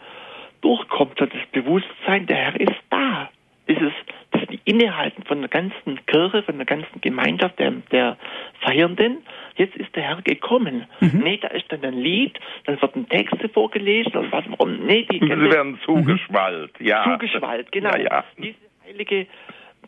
durchkommt, 0.62 1.18
so 1.20 1.26
das 1.26 1.46
Bewusstsein, 1.52 2.26
der 2.28 2.38
Herr 2.38 2.60
ist 2.60 2.82
da. 2.90 3.30
Dieses, 3.70 3.92
das 4.32 4.44
Innehalten 4.64 5.24
von 5.24 5.42
der 5.42 5.50
ganzen 5.50 6.06
Kirche, 6.06 6.42
von 6.44 6.56
der 6.56 6.66
ganzen 6.66 7.02
Gemeinschaft 7.02 7.60
der, 7.60 7.72
der 7.92 8.18
Feiernden, 8.62 9.18
jetzt 9.56 9.76
ist 9.76 9.94
der 9.96 10.04
Herr 10.04 10.22
gekommen. 10.22 10.86
Mhm. 11.02 11.22
Nee, 11.22 11.38
da 11.38 11.50
ist 11.50 11.66
dann 11.70 11.84
ein 11.84 11.98
Lied, 11.98 12.40
dann 12.66 12.82
werden 12.82 13.10
Texte 13.10 13.50
vorgelesen 13.50 14.16
und 14.16 14.32
was 14.32 14.46
warum. 14.48 14.86
Nee, 14.86 15.06
die 15.12 15.20
Sie 15.20 15.30
werden 15.30 15.80
zugeschwallt, 15.84 16.80
mhm. 16.80 16.86
ja. 16.86 17.04
Zugeschwallt, 17.04 17.72
genau. 17.72 17.92
Ja, 17.92 17.98
ja. 17.98 18.24
Diese 18.38 18.56
heilige 18.86 19.28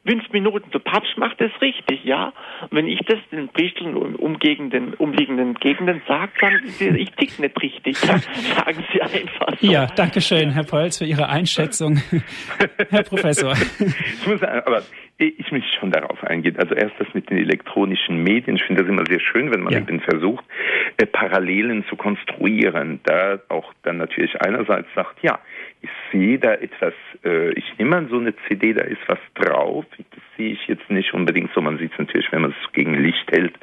fünf 0.06 0.30
Minuten. 0.32 0.70
Der 0.72 0.80
Papst 0.80 1.18
macht 1.18 1.39
das 1.39 1.52
richtig, 1.62 2.04
ja. 2.04 2.34
Und 2.62 2.72
wenn 2.72 2.88
ich 2.88 3.00
das 3.08 3.20
den 3.32 3.50
Priestern 3.50 3.95
umliegenden, 3.95 4.93
umliegenden 4.95 5.56
Gegenden 5.56 6.02
sage, 6.08 6.32
dann 6.41 6.95
ich 6.95 7.12
tick 7.12 7.39
nicht 7.39 7.62
richtig. 7.62 7.97
Sagen 7.97 8.84
Sie 8.93 9.02
einfach. 9.02 9.58
So. 9.60 9.72
Ja, 9.72 9.88
danke 9.88 10.22
schön, 10.22 10.52
Herr 10.52 10.64
Polz, 10.64 10.97
für 10.97 11.06
Ihre 11.06 11.28
Einschätzung. 11.30 12.02
Herr 12.89 13.04
Professor. 13.04 13.54
Ich 13.54 14.28
muss, 14.28 14.41
aber 14.43 14.84
ich 15.18 15.52
möchte 15.52 15.70
schon 15.80 15.91
darauf 15.91 16.24
eingehen. 16.24 16.56
Also 16.58 16.76
erst 16.76 16.95
das 16.97 17.08
mit 17.14 17.30
den 17.30 17.38
elektronischen 17.38 18.24
Medien. 18.24 18.56
Ich 18.56 18.64
finde 18.64 18.84
das 18.84 18.89
immer 18.89 19.04
sehr 19.06 19.20
schön, 19.20 19.52
wenn 19.52 19.62
man 19.62 19.74
ja. 19.74 19.80
eben 19.80 20.00
versucht, 20.00 20.45
Parallelen 21.06 21.86
zu 21.86 21.95
konstruieren. 21.95 23.00
Da 23.04 23.39
auch 23.50 23.74
dann 23.84 23.97
natürlich 23.97 24.39
einerseits 24.41 24.88
sagt, 24.95 25.22
ja, 25.22 25.39
ich 25.82 25.89
sehe 26.12 26.38
da 26.39 26.54
etwas, 26.54 26.93
äh, 27.24 27.52
ich 27.52 27.78
nehme 27.78 27.95
an 27.95 28.10
so 28.10 28.18
eine 28.18 28.34
CD, 28.47 28.74
da 28.74 28.84
ist 28.84 29.02
was 29.08 29.20
drauf. 29.36 29.86
Das 29.97 30.24
sehe 30.36 30.52
ich 30.54 30.68
jetzt 30.68 30.89
nicht 30.89 31.14
unbedingt 31.14 31.52
so. 31.54 31.62
Man 31.62 31.78
sieht 31.78 31.93
es 31.93 32.00
natürlich, 32.00 32.32
wenn 32.32 32.41
man 32.41 32.52
es 32.52 32.72
gegen 32.74 32.95
Licht 32.95 33.32
hält. 33.32 33.54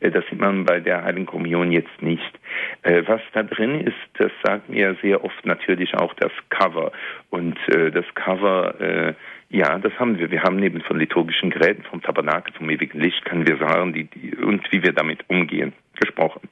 Äh, 0.00 0.10
das 0.10 0.24
sieht 0.30 0.40
man 0.40 0.64
bei 0.64 0.80
der 0.80 1.04
Heiligen 1.04 1.26
Kommunion 1.26 1.70
jetzt 1.70 2.02
nicht. 2.02 2.38
Äh, 2.82 3.02
was 3.06 3.20
da 3.32 3.42
drin 3.42 3.80
ist, 3.80 3.96
das 4.14 4.32
sagt 4.42 4.68
mir 4.68 4.96
sehr 5.02 5.24
oft 5.24 5.46
natürlich 5.46 5.94
auch 5.94 6.14
das 6.14 6.32
Cover. 6.48 6.92
Und 7.30 7.56
äh, 7.68 7.90
das 7.90 8.06
Cover, 8.14 8.80
äh, 8.80 9.14
ja, 9.50 9.78
das 9.78 9.92
haben 9.98 10.18
wir. 10.18 10.30
Wir 10.30 10.42
haben 10.42 10.56
neben 10.56 10.80
von 10.80 10.98
liturgischen 10.98 11.50
Geräten, 11.50 11.82
vom 11.84 12.02
Tabernakel, 12.02 12.54
vom 12.54 12.70
ewigen 12.70 13.00
Licht, 13.00 13.24
können 13.24 13.46
wir 13.46 13.58
sagen, 13.58 13.92
die, 13.92 14.04
die, 14.04 14.34
und 14.36 14.70
wie 14.72 14.82
wir 14.82 14.92
damit 14.92 15.24
umgehen, 15.28 15.72
gesprochen. 16.00 16.48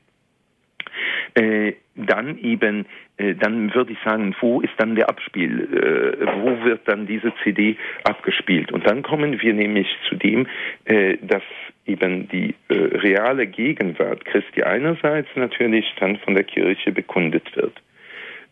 Äh, 1.35 1.73
dann 1.97 2.39
eben, 2.39 2.87
äh, 3.17 3.35
dann 3.35 3.75
würde 3.75 3.93
ich 3.93 3.99
sagen, 4.05 4.35
wo 4.41 4.61
ist 4.61 4.73
dann 4.79 4.95
der 4.95 5.09
Abspiel? 5.09 5.61
Äh, 5.61 6.27
wo 6.43 6.65
wird 6.65 6.87
dann 6.87 7.07
diese 7.07 7.33
CD 7.43 7.77
abgespielt? 8.05 8.73
Und 8.73 8.87
dann 8.87 9.03
kommen 9.03 9.41
wir 9.41 9.53
nämlich 9.53 9.89
zu 10.09 10.15
dem, 10.15 10.47
äh, 10.85 11.19
dass 11.23 11.43
eben 11.87 12.29
die 12.29 12.55
äh, 12.69 12.75
reale 12.75 13.47
Gegenwart 13.47 14.25
Christi 14.25 14.63
einerseits 14.63 15.29
natürlich 15.35 15.87
dann 15.99 16.19
von 16.19 16.35
der 16.35 16.45
Kirche 16.45 16.93
bekundet 16.93 17.45
wird 17.57 17.75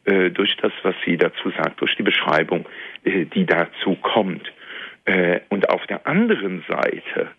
äh, 0.07 0.31
durch 0.31 0.57
das, 0.57 0.73
was 0.83 0.95
sie 1.05 1.17
dazu 1.17 1.51
sagt, 1.51 1.81
durch 1.81 1.95
die 1.97 2.03
Beschreibung, 2.03 2.67
die 3.05 3.47
dazu 3.47 3.95
kommt. 4.03 4.53
und 5.51 5.71
auf 5.71 5.87
der 5.87 6.05
anderen 6.09 6.65
Seite 6.67 7.31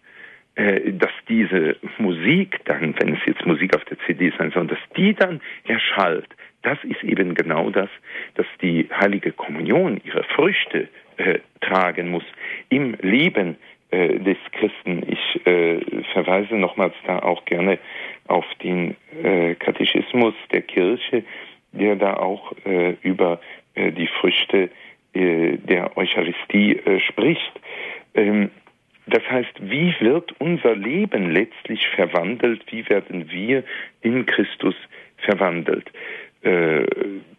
dass 0.58 1.12
diese 1.30 1.76
Musik 2.00 2.60
dann, 2.66 2.96
wenn 3.00 3.14
es 3.14 3.20
jetzt 3.28 3.46
Musik 3.46 3.76
auf 3.76 3.86
der 3.86 3.98
CD 4.08 4.34
sein 4.38 4.52
soll, 4.52 4.66
dass 4.66 4.80
die 4.96 5.14
dann 5.14 5.40
erschallt, 5.66 6.28
das 6.64 6.84
ist 6.84 7.04
eben 7.04 7.36
genau 7.36 7.70
das, 7.70 7.90
dass 8.36 8.48
die 8.62 8.90
heilige 8.92 9.32
Kommunion 9.32 10.02
ihre 10.04 10.24
Früchte 10.24 10.90
äh, 11.18 11.40
tragen 11.62 12.10
muss 12.10 12.26
im 12.70 12.96
Leben 13.02 13.56
äh, 13.92 14.20
des 14.20 14.38
Christen. 14.52 15.04
Ich 15.08 15.46
äh, 15.48 15.80
verweise 16.14 16.56
nochmals 16.56 16.94
da 17.06 17.20
auch 17.20 17.46
gerne 17.46 17.80
auf 18.28 18.46
den 18.62 18.98
äh, 19.24 19.56
Katechismus 19.56 20.34
der 20.52 20.62
Kirche, 20.62 21.24
der 21.72 21.96
da 21.96 22.18
auch 22.18 22.54
äh, 22.66 22.96
über 23.02 23.40
die 23.76 24.08
Früchte 24.08 24.72
der 25.14 25.96
Eucharistie 25.98 26.82
spricht. 27.08 27.52
Ähm, 28.16 28.50
das 29.08 29.24
heißt, 29.30 29.54
wie 29.60 29.96
wird 30.00 30.34
unser 30.40 30.76
Leben 30.76 31.32
letztlich 31.32 31.88
verwandelt? 31.96 32.64
Wie 32.70 32.88
werden 32.90 33.32
wir 33.32 33.64
in 34.02 34.26
Christus 34.26 34.76
verwandelt? 35.18 35.92
Äh, 36.42 36.86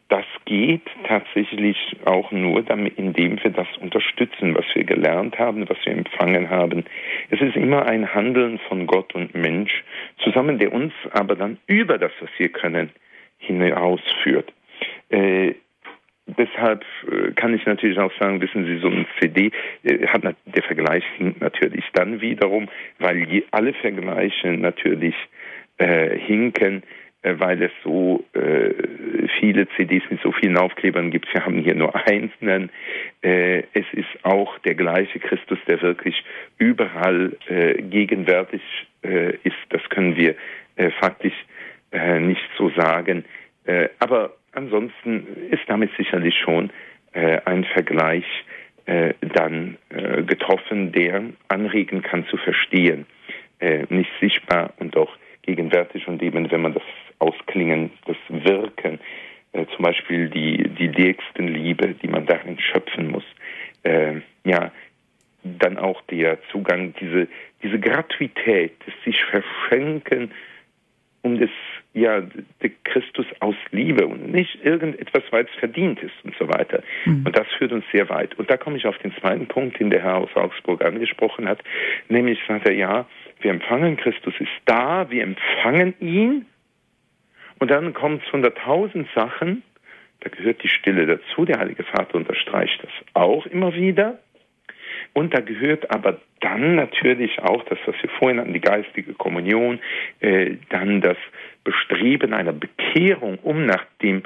das 0.09 0.25
geht 0.47 0.83
tatsächlich 1.07 1.77
auch 2.07 2.33
nur, 2.33 2.63
damit, 2.63 2.97
indem 2.99 3.43
wir 3.43 3.51
das 3.51 3.69
unterstützen, 3.79 4.55
was 4.55 4.65
wir 4.75 4.85
gelernt 4.85 5.39
haben, 5.39 5.69
was 5.69 5.77
wir 5.85 5.93
empfangen 5.93 6.49
haben. 6.49 6.85
Es 7.29 7.41
ist 7.43 7.57
immer 7.57 7.85
ein 7.85 8.15
Handeln 8.15 8.59
von 8.69 8.87
Gott 8.87 9.15
und 9.15 9.35
Mensch 9.35 9.85
zusammen, 10.25 10.59
der 10.59 10.73
uns 10.73 10.95
aber 11.13 11.37
dann 11.37 11.59
über 11.67 11.99
das, 11.99 12.13
was 12.21 12.31
wir 12.39 12.49
können, 12.49 12.91
hinausführt. 13.37 14.51
Äh, 15.11 15.55
deshalb 16.37 16.85
äh, 17.11 17.33
kann 17.33 17.55
ich 17.55 17.65
natürlich 17.67 17.99
auch 17.99 18.13
sagen, 18.19 18.41
wissen 18.41 18.65
Sie, 18.67 18.79
so 18.79 18.89
ein 18.89 19.07
CD 19.21 19.51
äh, 19.85 20.07
hat 20.07 20.23
der 20.23 20.63
Vergleich 20.63 21.05
hinkt 21.17 21.41
natürlich 21.41 21.85
dann 21.95 22.21
wiederum, 22.21 22.69
weil 22.99 23.43
alle 23.51 23.73
Vergleiche 23.75 24.49
natürlich 24.53 25.15
äh, 25.79 26.19
hinken, 26.19 26.83
äh, 27.23 27.35
weil 27.39 27.63
es 27.63 27.71
so 27.85 28.25
äh, 28.33 28.75
viele 29.39 29.69
CDs 29.77 30.03
mit 30.11 30.21
so 30.23 30.33
vielen 30.33 30.59
Aufklebern 30.59 31.11
gibt. 31.11 31.33
Wir 31.33 31.45
haben 31.45 31.63
hier 31.63 31.75
nur 31.75 31.95
einzelnen. 32.09 32.71
Es 33.21 33.85
ist 33.93 34.25
auch 34.25 34.59
der 34.61 34.75
gleiche 34.75 35.19
Christus, 35.19 35.59
der 35.67 35.83
wirklich 35.83 36.23
überall 36.59 37.33
gegenwärtig 37.79 38.63
ist. 39.03 39.57
Das 39.71 39.83
können 39.91 40.17
wir 40.17 40.37
faktisch 41.01 41.35
nicht 42.21 42.49
so 42.57 42.71
sagen. 42.71 43.25
aber 43.99 44.38
ansonsten 44.59 45.27
ist 45.51 45.63
damit 45.69 45.91
sicherlich 45.97 46.35
schon 46.37 46.71
äh, 47.13 47.41
ein 47.45 47.65
Vergleich 47.65 48.27
äh, 48.87 49.15
dann 49.21 49.79
äh, 49.91 50.23
getroffen, 50.23 50.93
der 50.93 51.23
anregen 51.49 52.03
kann 52.03 52.27
zu 52.27 52.37
verstehen, 52.37 53.07
äh, 53.61 53.85
nicht 53.89 54.11
sichtbar 54.21 54.75
und 54.79 54.97
auch 54.97 55.17
gegenwärtig 55.43 56.07
und 56.09 56.23
eben, 56.23 56.51
wenn 56.51 56.61
man 56.61 56.75
das 56.75 56.83
Ausklingen, 57.19 57.91
das 58.07 58.17
Wirken, 58.29 58.99
äh, 59.53 59.65
zum 59.75 59.85
Beispiel 59.85 60.29
die, 60.29 60.69
die 60.69 60.89
Nächstenliebe, 60.89 61.95
die 61.95 62.09
man 62.09 62.27
darin 62.27 62.59
schöpfen 62.59 63.11
muss, 63.11 63.25
äh, 63.85 64.21
ja, 64.45 64.73
dann 65.43 65.79
auch 65.79 66.03
der 66.11 66.39
Zugang, 66.51 66.95
diese, 67.01 67.29
diese 67.63 67.79
Gratuität, 67.79 68.73
das 68.85 68.95
sich 69.05 69.23
verschenken 69.25 70.33
um 71.29 71.39
des 71.39 71.51
ja 71.95 72.23
Christus 72.85 73.27
aus 73.41 73.57
Liebe 73.71 74.07
und 74.07 74.31
nicht 74.31 74.65
irgendetwas, 74.65 75.23
weil 75.31 75.45
es 75.45 75.59
verdient 75.59 76.03
ist 76.03 76.15
und 76.23 76.35
so 76.39 76.49
weiter. 76.49 76.83
Mhm. 77.05 77.25
Und 77.27 77.39
das 77.39 77.47
führt 77.59 77.73
uns 77.73 77.85
sehr 77.93 78.09
weit. 78.09 78.39
Und 78.39 78.51
da 78.51 78.57
komme 78.57 78.77
ich 78.77 78.87
auf 78.87 78.99
den 78.99 79.13
zweiten 79.17 79.47
Punkt, 79.47 79.81
den 79.81 79.91
der 79.91 80.03
Herr 80.03 80.17
aus 80.17 80.35
Augsburg 80.35 80.85
angesprochen 80.85 81.49
hat, 81.49 81.61
nämlich 82.09 82.39
sagt 82.47 82.69
er, 82.69 82.75
ja, 82.75 83.07
wir 83.41 83.51
empfangen 83.51 83.97
Christus 83.97 84.35
ist 84.39 84.51
da, 84.65 85.11
wir 85.11 85.23
empfangen 85.23 85.95
ihn 86.01 86.47
und 87.59 87.71
dann 87.71 87.93
kommt 87.95 88.23
es 88.23 88.29
von 88.29 88.43
der 88.43 88.55
tausend 88.55 89.09
Sachen, 89.15 89.63
da 90.21 90.31
gehört 90.31 90.63
die 90.63 90.69
Stille 90.69 91.07
dazu, 91.07 91.45
der 91.45 91.61
Heilige 91.61 91.85
Vater 91.85 92.17
unterstreicht 92.17 92.83
das 92.83 92.91
auch 93.15 93.47
immer 93.47 93.75
wieder. 93.75 94.19
Und 95.19 95.35
da 95.35 95.41
gehört 95.41 95.91
aber 95.91 96.21
dann 96.39 96.77
natürlich 96.77 97.41
auch 97.41 97.65
das, 97.65 97.79
was 97.87 97.97
wir 98.01 98.09
vorhin 98.21 98.39
hatten, 98.39 98.53
die 98.53 98.61
geistige 98.61 99.15
Kommunion, 99.15 99.81
äh, 100.21 100.55
dann 100.69 101.01
das 101.01 101.17
Bestreben 101.65 102.33
einer 102.33 102.53
Bekehrung, 102.53 103.37
um 103.41 103.67
nach 103.67 103.85
dem 104.01 104.23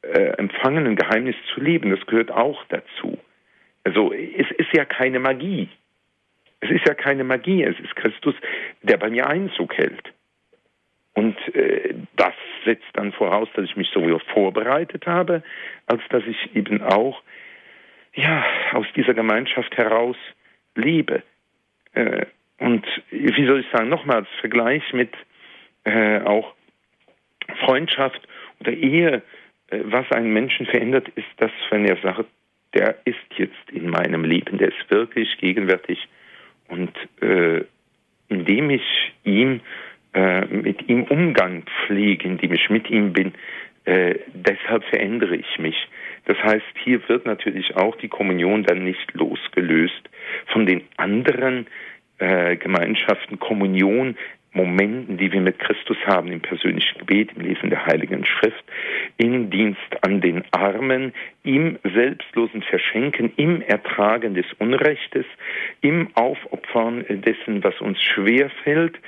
äh, 0.00 0.38
empfangenen 0.38 0.96
Geheimnis 0.96 1.36
zu 1.52 1.60
leben, 1.60 1.90
das 1.90 2.06
gehört 2.06 2.30
auch 2.30 2.64
dazu. 2.70 3.18
Also 3.84 4.10
es 4.14 4.50
ist 4.52 4.72
ja 4.72 4.86
keine 4.86 5.18
Magie. 5.18 5.68
Es 6.60 6.70
ist 6.70 6.88
ja 6.88 6.94
keine 6.94 7.24
Magie, 7.24 7.62
es 7.64 7.78
ist 7.78 7.94
Christus, 7.96 8.34
der 8.80 8.96
bei 8.96 9.10
mir 9.10 9.26
Einzug 9.26 9.76
hält. 9.76 10.14
Und 11.12 11.36
äh, 11.54 11.94
das 12.16 12.32
setzt 12.64 12.88
dann 12.94 13.12
voraus, 13.12 13.50
dass 13.54 13.66
ich 13.66 13.76
mich 13.76 13.90
so 13.92 14.18
vorbereitet 14.32 15.06
habe, 15.06 15.42
als 15.88 16.00
dass 16.08 16.22
ich 16.24 16.56
eben 16.56 16.80
auch 16.80 17.20
ja, 18.14 18.44
aus 18.72 18.86
dieser 18.94 19.14
Gemeinschaft 19.14 19.76
heraus 19.76 20.16
lebe. 20.74 21.22
Äh, 21.94 22.26
und 22.58 22.86
wie 23.10 23.46
soll 23.46 23.60
ich 23.60 23.66
sagen, 23.72 23.88
nochmals 23.88 24.28
Vergleich 24.40 24.92
mit 24.92 25.12
äh, 25.84 26.20
auch 26.20 26.54
Freundschaft 27.64 28.20
oder 28.60 28.72
Ehe, 28.72 29.22
äh, 29.68 29.80
was 29.84 30.10
einen 30.12 30.32
Menschen 30.32 30.66
verändert, 30.66 31.08
ist 31.16 31.26
das, 31.38 31.50
wenn 31.70 31.86
er 31.86 31.96
sagt, 31.96 32.26
der 32.74 32.96
ist 33.04 33.18
jetzt 33.36 33.70
in 33.70 33.90
meinem 33.90 34.24
Leben, 34.24 34.58
der 34.58 34.68
ist 34.68 34.90
wirklich 34.90 35.36
gegenwärtig 35.38 36.08
und 36.68 36.92
äh, 37.20 37.64
indem 38.28 38.70
ich 38.70 39.12
ihm 39.24 39.60
äh, 40.14 40.46
mit 40.46 40.88
ihm 40.88 41.04
Umgang 41.04 41.64
pflege, 41.86 42.26
indem 42.26 42.52
ich 42.54 42.70
mit 42.70 42.88
ihm 42.88 43.12
bin, 43.12 43.34
äh, 43.84 44.14
deshalb 44.32 44.84
verändere 44.84 45.36
ich 45.36 45.58
mich. 45.58 45.76
Das 46.24 46.36
heißt, 46.42 46.64
hier 46.84 47.08
wird 47.08 47.26
natürlich 47.26 47.76
auch 47.76 47.96
die 47.96 48.08
Kommunion 48.08 48.62
dann 48.62 48.84
nicht 48.84 49.12
losgelöst 49.14 50.08
von 50.46 50.66
den 50.66 50.82
anderen 50.96 51.66
äh, 52.18 52.56
Gemeinschaften, 52.56 53.38
Kommunion, 53.38 54.16
Momenten, 54.54 55.16
die 55.16 55.32
wir 55.32 55.40
mit 55.40 55.58
Christus 55.58 55.96
haben, 56.04 56.30
im 56.30 56.40
persönlichen 56.40 56.98
Gebet, 56.98 57.30
im 57.34 57.42
Lesen 57.42 57.70
der 57.70 57.86
Heiligen 57.86 58.24
Schrift, 58.26 58.64
im 59.16 59.50
Dienst 59.50 59.80
an 60.02 60.20
den 60.20 60.44
Armen, 60.50 61.14
im 61.42 61.78
selbstlosen 61.82 62.62
Verschenken, 62.62 63.32
im 63.36 63.62
Ertragen 63.62 64.34
des 64.34 64.46
Unrechtes, 64.58 65.24
im 65.80 66.08
Aufopfern 66.14 67.04
dessen, 67.08 67.64
was 67.64 67.80
uns 67.80 68.00
schwer 68.02 68.50
fällt, 68.62 68.98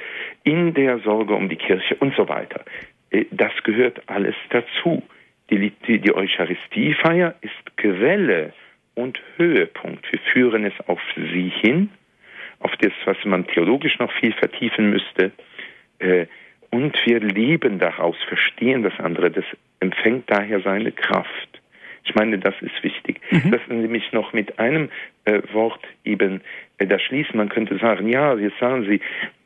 in 0.44 0.72
der 0.72 0.98
Sorge 1.00 1.34
um 1.34 1.48
die 1.48 1.56
Kirche 1.56 1.94
und 1.96 2.14
so 2.16 2.28
weiter. 2.28 2.64
Äh, 3.10 3.26
das 3.30 3.52
gehört 3.64 4.00
alles 4.06 4.36
dazu. 4.48 5.02
Die, 5.50 5.70
die, 5.86 5.98
die 5.98 6.14
Eucharistiefeier 6.14 7.34
ist 7.40 7.76
Quelle 7.76 8.52
und 8.94 9.20
Höhepunkt. 9.36 10.10
Wir 10.10 10.20
führen 10.32 10.64
es 10.64 10.72
auf 10.88 11.00
sie 11.16 11.52
hin 11.60 11.90
auf 12.60 12.72
das, 12.80 12.92
was 13.04 13.16
man 13.24 13.46
theologisch 13.46 13.98
noch 13.98 14.10
viel 14.12 14.32
vertiefen 14.32 14.90
müsste. 14.90 15.32
Äh, 15.98 16.26
und 16.70 16.96
wir 17.04 17.20
leben 17.20 17.78
daraus, 17.78 18.16
verstehen 18.26 18.82
das 18.82 18.98
andere. 18.98 19.30
Das 19.30 19.44
empfängt 19.80 20.30
daher 20.30 20.60
seine 20.60 20.90
Kraft. 20.90 21.60
Ich 22.04 22.14
meine, 22.14 22.38
das 22.38 22.54
ist 22.60 22.82
wichtig. 22.82 23.20
Mhm. 23.30 23.50
Das 23.50 23.60
nämlich 23.68 24.12
noch 24.12 24.32
mit 24.32 24.58
einem 24.58 24.90
äh, 25.24 25.40
Wort 25.52 25.80
eben 26.04 26.40
äh, 26.78 26.86
da 26.86 26.98
schließen. 26.98 27.36
Man 27.36 27.48
könnte 27.48 27.78
sagen, 27.78 28.08
ja, 28.08 28.34
jetzt 28.34 28.58
sagen 28.58 28.84
Sie, 28.86 29.00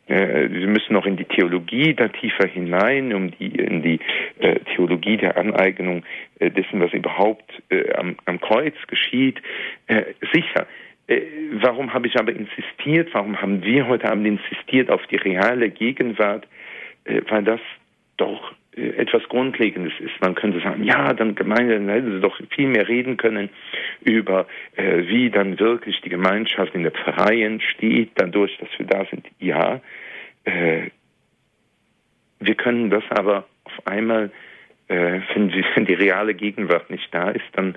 Sie 0.09 0.67
müssen 0.67 0.95
noch 0.95 1.05
in 1.05 1.17
die 1.17 1.25
Theologie 1.25 1.93
da 1.95 2.09
tiefer 2.09 2.49
hinein, 2.49 3.13
um 3.13 3.31
die 3.33 3.49
in 3.49 3.83
die 3.83 4.01
äh, 4.39 4.59
Theologie 4.75 5.19
der 5.19 5.37
Aneignung 5.37 6.03
äh, 6.39 6.51
dessen, 6.51 6.81
was 6.81 6.93
überhaupt 6.95 7.51
äh, 7.69 7.93
am, 7.93 8.17
am 8.25 8.41
Kreuz 8.41 8.75
geschieht. 8.87 9.41
Äh, 9.87 10.05
sicher. 10.33 10.67
Äh, 11.09 11.23
warum 11.61 11.93
habe 11.93 12.07
ich 12.07 12.19
aber 12.19 12.33
insistiert? 12.33 13.11
Warum 13.13 13.41
haben 13.41 13.63
wir 13.65 13.87
heute 13.87 14.11
Abend 14.11 14.27
insistiert 14.27 14.91
auf 14.91 15.07
die 15.09 15.17
reale 15.17 15.71
Gegenwart? 15.71 16.47
Äh, 17.05 17.23
weil 17.29 17.45
das 17.45 17.61
doch 18.17 18.53
äh, 18.53 18.68
etwas 18.79 19.22
Grundlegendes 19.29 19.93
ist. 20.01 20.20
Man 20.20 20.35
könnte 20.35 20.61
sagen, 20.61 20.85
ja, 20.85 21.12
dann 21.12 21.35
Gemeinde, 21.35 21.74
dann 21.74 21.89
hätten 21.89 22.12
sie 22.12 22.20
doch 22.20 22.39
viel 22.51 22.68
mehr 22.68 22.89
reden 22.89 23.16
können 23.16 23.51
über, 24.05 24.47
äh, 24.76 25.07
wie 25.07 25.31
dann 25.31 25.59
wirklich 25.59 26.01
die 26.01 26.09
Gemeinschaft 26.09 26.74
in 26.74 26.83
der 26.83 26.93
Pfarreien 26.93 27.61
steht, 27.61 28.11
dadurch, 28.14 28.57
dass 28.59 28.68
wir 28.79 28.87
da 28.87 29.05
sind. 29.07 29.26
Ja, 29.39 29.81
äh, 30.45 30.91
wir 32.41 32.55
können 32.55 32.91
das 32.91 33.05
aber 33.11 33.47
auf 33.64 33.87
einmal, 33.87 34.31
äh, 34.89 35.20
wenn, 35.35 35.53
wenn 35.74 35.85
die 35.85 35.95
reale 35.95 36.35
Gegenwart 36.35 36.91
nicht 36.91 37.12
da 37.12 37.31
ist, 37.31 37.47
dann 37.53 37.76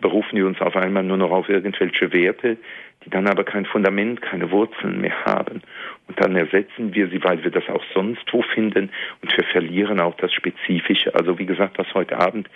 berufen 0.00 0.36
wir 0.36 0.46
uns 0.46 0.60
auf 0.60 0.76
einmal 0.76 1.02
nur 1.02 1.16
noch 1.16 1.30
auf 1.30 1.48
irgendwelche 1.48 2.12
Werte, 2.12 2.56
die 3.04 3.10
dann 3.10 3.26
aber 3.26 3.44
kein 3.44 3.64
Fundament, 3.64 4.20
keine 4.22 4.50
Wurzeln 4.50 5.00
mehr 5.00 5.24
haben. 5.24 5.62
Und 6.08 6.20
dann 6.20 6.36
ersetzen 6.36 6.94
wir 6.94 7.08
sie, 7.08 7.22
weil 7.22 7.42
wir 7.44 7.50
das 7.50 7.68
auch 7.68 7.84
sonst 7.94 8.22
wo 8.32 8.42
finden 8.42 8.90
und 9.22 9.36
wir 9.36 9.44
verlieren 9.44 10.00
auch 10.00 10.16
das 10.16 10.32
Spezifische. 10.32 11.14
Also 11.14 11.38
wie 11.38 11.46
gesagt, 11.46 11.78
was 11.78 11.92
heute 11.94 12.18
Abend, 12.18 12.48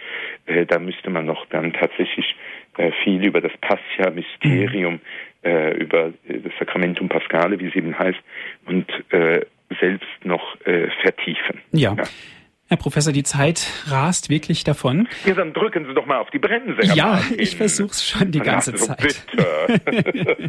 äh, 0.47 0.67
da 0.67 0.79
müsste 0.79 1.11
man 1.11 1.27
noch 1.27 1.47
dann 1.47 1.73
tatsächlich 1.73 2.35
äh, 2.77 2.91
viel 3.05 3.25
über 3.25 3.41
das 3.41 3.53
Pascha-Mysterium, 3.61 5.01
äh, 5.45 5.77
über 5.77 6.13
äh, 6.29 6.39
das 6.41 6.53
Sakramentum 6.59 7.09
Pascale, 7.09 7.59
wie 7.61 7.67
es 7.67 7.75
eben 7.75 7.99
heißt, 7.99 8.21
und 8.67 8.87
äh, 9.13 9.45
selbst 9.81 10.09
noch 10.25 10.61
äh, 10.65 10.89
vertiefen. 11.03 11.61
ja. 11.73 11.95
ja. 11.95 12.05
Herr 12.73 12.79
Professor, 12.79 13.13
die 13.13 13.23
Zeit 13.23 13.67
rast 13.89 14.31
wirklich 14.31 14.65
davon. 14.65 15.07
Ja, 15.27 15.35
dann 15.35 15.53
drücken 15.53 15.85
Sie 15.85 15.93
doch 15.93 16.07
mal 16.07 16.17
auf 16.17 16.31
die 16.31 16.39
Bremse. 16.39 16.79
Herr 16.79 16.95
ja, 16.95 17.07
Martin. 17.09 17.39
ich 17.39 17.57
versuche 17.57 17.91
es 17.91 18.09
schon 18.09 18.33
die 18.33 18.39
ganze 18.39 18.79
so 18.79 18.87
Zeit. 18.87 19.27
Bitte. 19.29 20.49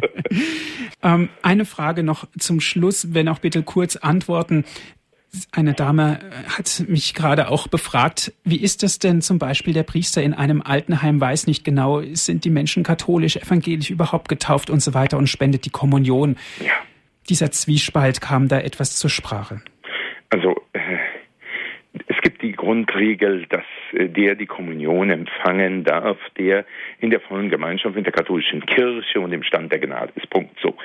ähm, 1.02 1.28
eine 1.42 1.66
Frage 1.66 2.02
noch 2.02 2.26
zum 2.38 2.60
Schluss, 2.60 3.12
wenn 3.12 3.28
auch 3.28 3.40
bitte 3.40 3.62
kurz 3.62 3.96
antworten. 3.96 4.64
Eine 5.52 5.74
Dame 5.74 6.20
hat 6.48 6.84
mich 6.88 7.12
gerade 7.12 7.48
auch 7.48 7.68
befragt, 7.68 8.32
wie 8.42 8.56
ist 8.56 8.82
das 8.82 8.98
denn 8.98 9.20
zum 9.20 9.38
Beispiel 9.38 9.74
der 9.74 9.82
Priester 9.82 10.22
in 10.22 10.32
einem 10.32 10.62
Altenheim 10.62 11.20
weiß 11.20 11.46
nicht 11.46 11.62
genau, 11.62 12.00
sind 12.14 12.46
die 12.46 12.50
Menschen 12.50 12.84
katholisch, 12.84 13.36
evangelisch 13.36 13.90
überhaupt 13.90 14.30
getauft 14.30 14.70
und 14.70 14.80
so 14.80 14.94
weiter 14.94 15.18
und 15.18 15.26
spendet 15.26 15.66
die 15.66 15.70
Kommunion. 15.70 16.36
Ja. 16.60 16.72
Dieser 17.28 17.50
Zwiespalt 17.50 18.22
kam 18.22 18.48
da 18.48 18.60
etwas 18.60 18.96
zur 18.96 19.10
Sprache. 19.10 19.60
Also 20.30 20.54
äh, 20.72 20.83
es 22.06 22.16
gibt 22.22 22.42
die 22.42 22.52
Grundregel, 22.52 23.46
dass 23.46 23.64
äh, 23.92 24.08
der 24.08 24.34
die 24.34 24.46
Kommunion 24.46 25.10
empfangen 25.10 25.84
darf, 25.84 26.18
der 26.36 26.64
in 26.98 27.10
der 27.10 27.20
vollen 27.20 27.50
Gemeinschaft 27.50 27.94
mit 27.94 28.06
der 28.06 28.12
katholischen 28.12 28.66
Kirche 28.66 29.20
und 29.20 29.32
im 29.32 29.42
Stand 29.42 29.72
der 29.72 29.78
Gnade 29.78 30.12
ist. 30.16 30.28
Punkt. 30.30 30.58
So. 30.60 30.76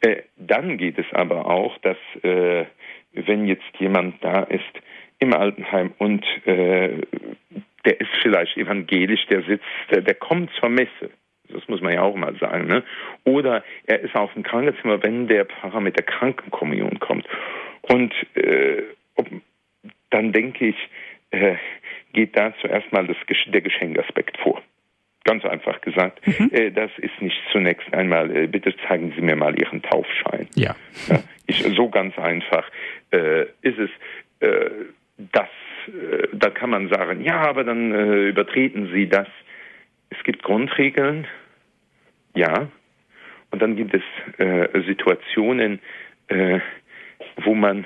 Äh, 0.00 0.22
dann 0.36 0.78
geht 0.78 0.98
es 0.98 1.06
aber 1.12 1.46
auch, 1.46 1.76
dass 1.78 1.98
äh, 2.22 2.64
wenn 3.12 3.46
jetzt 3.46 3.62
jemand 3.78 4.22
da 4.24 4.42
ist 4.44 4.62
im 5.20 5.32
Altenheim 5.32 5.94
und 5.98 6.26
der 6.44 8.00
ist 8.00 8.10
vielleicht 8.20 8.56
evangelisch, 8.56 9.24
der 9.26 9.42
sitzt, 9.42 9.64
der 9.90 10.14
kommt 10.14 10.50
zur 10.58 10.68
Messe. 10.68 11.10
Das 11.48 11.66
muss 11.68 11.80
man 11.80 11.92
ja 11.92 12.02
auch 12.02 12.16
mal 12.16 12.34
sagen. 12.36 12.66
Ne? 12.66 12.82
Oder 13.24 13.62
er 13.86 14.00
ist 14.00 14.16
auf 14.16 14.32
dem 14.34 14.42
Krankenzimmer, 14.42 15.02
wenn 15.02 15.28
der 15.28 15.46
Pfarrer 15.46 15.80
mit 15.80 15.96
der 15.96 16.04
Krankenkommunion 16.04 16.98
kommt. 16.98 17.26
Und 17.82 18.12
äh, 18.34 18.82
ob, 19.14 19.28
dann 20.14 20.32
denke 20.32 20.66
ich, 20.68 20.76
äh, 21.30 21.56
geht 22.12 22.36
da 22.36 22.54
zuerst 22.60 22.92
mal 22.92 23.04
das, 23.06 23.16
der 23.48 23.60
Geschenkaspekt 23.60 24.38
vor. 24.38 24.62
Ganz 25.24 25.44
einfach 25.44 25.80
gesagt, 25.80 26.24
mhm. 26.24 26.50
äh, 26.52 26.70
das 26.70 26.90
ist 26.98 27.20
nicht 27.20 27.36
zunächst 27.50 27.92
einmal, 27.92 28.30
äh, 28.30 28.46
bitte 28.46 28.72
zeigen 28.86 29.12
Sie 29.16 29.22
mir 29.22 29.34
mal 29.34 29.58
Ihren 29.58 29.82
Taufschein. 29.82 30.46
Ja. 30.54 30.76
ja 31.08 31.18
ich, 31.46 31.64
so 31.74 31.88
ganz 31.88 32.16
einfach 32.16 32.70
äh, 33.10 33.42
ist 33.62 33.78
es. 33.78 33.90
Äh, 34.38 34.70
das, 35.32 35.48
äh, 35.88 36.28
da 36.32 36.50
kann 36.50 36.70
man 36.70 36.88
sagen, 36.88 37.22
ja, 37.22 37.40
aber 37.40 37.64
dann 37.64 37.92
übertreten 38.28 38.90
Sie 38.92 39.08
das. 39.08 39.28
Es 40.10 40.22
gibt 40.24 40.42
Grundregeln, 40.42 41.26
ja, 42.34 42.68
und 43.50 43.62
dann 43.62 43.76
gibt 43.76 43.94
es 43.94 44.02
Situationen, 44.86 45.78
wo 47.36 47.54
man 47.54 47.84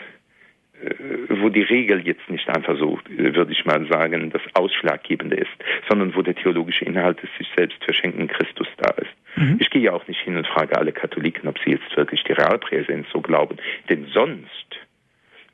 wo 1.28 1.48
die 1.48 1.62
Regel 1.62 2.06
jetzt 2.06 2.28
nicht 2.28 2.48
einfach 2.48 2.78
so, 2.78 2.98
äh, 3.10 3.34
würde 3.34 3.52
ich 3.52 3.64
mal 3.64 3.86
sagen, 3.88 4.30
das 4.30 4.42
Ausschlaggebende 4.54 5.36
ist, 5.36 5.50
sondern 5.88 6.14
wo 6.14 6.22
der 6.22 6.34
theologische 6.34 6.84
Inhalt 6.84 7.22
des 7.22 7.30
sich 7.38 7.48
selbst 7.56 7.82
verschenken 7.84 8.28
Christus 8.28 8.68
da 8.78 8.94
ist. 8.94 9.10
Mhm. 9.36 9.56
Ich 9.60 9.70
gehe 9.70 9.82
ja 9.82 9.92
auch 9.92 10.06
nicht 10.08 10.20
hin 10.20 10.36
und 10.36 10.46
frage 10.46 10.76
alle 10.76 10.92
Katholiken, 10.92 11.48
ob 11.48 11.58
sie 11.64 11.70
jetzt 11.70 11.96
wirklich 11.96 12.22
die 12.24 12.32
Realpräsenz 12.32 13.06
so 13.12 13.20
glauben, 13.20 13.56
denn 13.88 14.06
sonst 14.12 14.78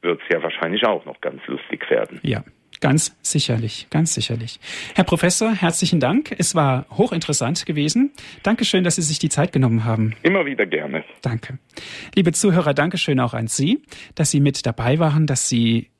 wird 0.03 0.21
es 0.23 0.35
ja 0.35 0.43
wahrscheinlich 0.43 0.87
auch 0.87 1.05
noch 1.07 1.21
ganz 1.21 1.47
lustig 1.47 1.89
werden. 1.91 2.21
Ja. 2.23 2.45
Ganz 2.81 3.17
sicherlich, 3.23 3.87
ganz 3.91 4.15
sicherlich. 4.15 4.61
Herr 4.95 5.05
Professor, 5.05 5.53
herzlichen 5.55 6.01
Dank. 6.01 6.35
Es 6.39 6.55
war 6.55 6.87
hochinteressant 6.91 7.67
gewesen. 7.67 8.13
Dankeschön, 8.43 8.85
dass 8.85 8.97
Sie 8.97 9.03
sich 9.03 9.19
die 9.19 9.29
Zeit 9.29 9.53
genommen 9.53 9.85
haben. 9.85 10.15
Immer 10.23 10.45
wieder 10.45 10.67
gerne. 10.67 11.05
Danke. 11.23 11.59
Liebe 12.15 12.33
Zuhörer, 12.33 12.75
Dankeschön 12.75 13.21
auch 13.21 13.35
an 13.35 13.47
Sie, 13.47 13.83
dass 14.15 14.31
Sie 14.31 14.41
mit 14.41 14.67
dabei 14.67 14.99
waren, 14.99 15.27
dass 15.27 15.49
Sie 15.49 15.91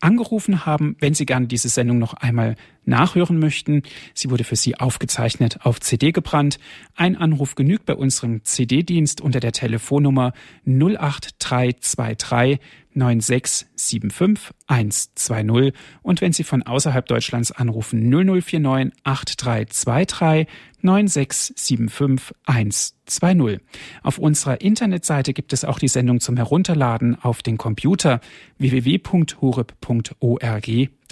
angerufen 0.00 0.66
haben, 0.66 0.96
wenn 0.98 1.14
Sie 1.14 1.26
gerne 1.26 1.46
diese 1.46 1.68
Sendung 1.68 1.98
noch 1.98 2.14
einmal 2.14 2.56
nachhören 2.84 3.38
möchten. 3.38 3.82
Sie 4.14 4.30
wurde 4.30 4.44
für 4.44 4.56
Sie 4.56 4.76
aufgezeichnet 4.76 5.60
auf 5.62 5.80
CD 5.80 6.12
gebrannt. 6.12 6.58
Ein 6.94 7.16
Anruf 7.16 7.54
genügt 7.54 7.86
bei 7.86 7.94
unserem 7.94 8.44
CD-Dienst 8.44 9.20
unter 9.20 9.40
der 9.40 9.52
Telefonnummer 9.52 10.32
08323 10.66 12.60
9675 12.94 14.54
120 14.66 15.72
und 16.02 16.20
wenn 16.20 16.32
Sie 16.32 16.44
von 16.44 16.62
außerhalb 16.62 17.06
Deutschlands 17.06 17.50
anrufen 17.52 18.10
0049 18.10 18.92
8323 19.04 20.46
9675 20.82 22.34
120. 22.44 23.60
Auf 24.02 24.18
unserer 24.18 24.60
Internetseite 24.60 25.32
gibt 25.32 25.52
es 25.52 25.64
auch 25.64 25.78
die 25.78 25.88
Sendung 25.88 26.20
zum 26.20 26.36
Herunterladen 26.36 27.16
auf 27.22 27.42
den 27.42 27.56
Computer 27.56 28.20
www.horeb.org. 28.58 29.50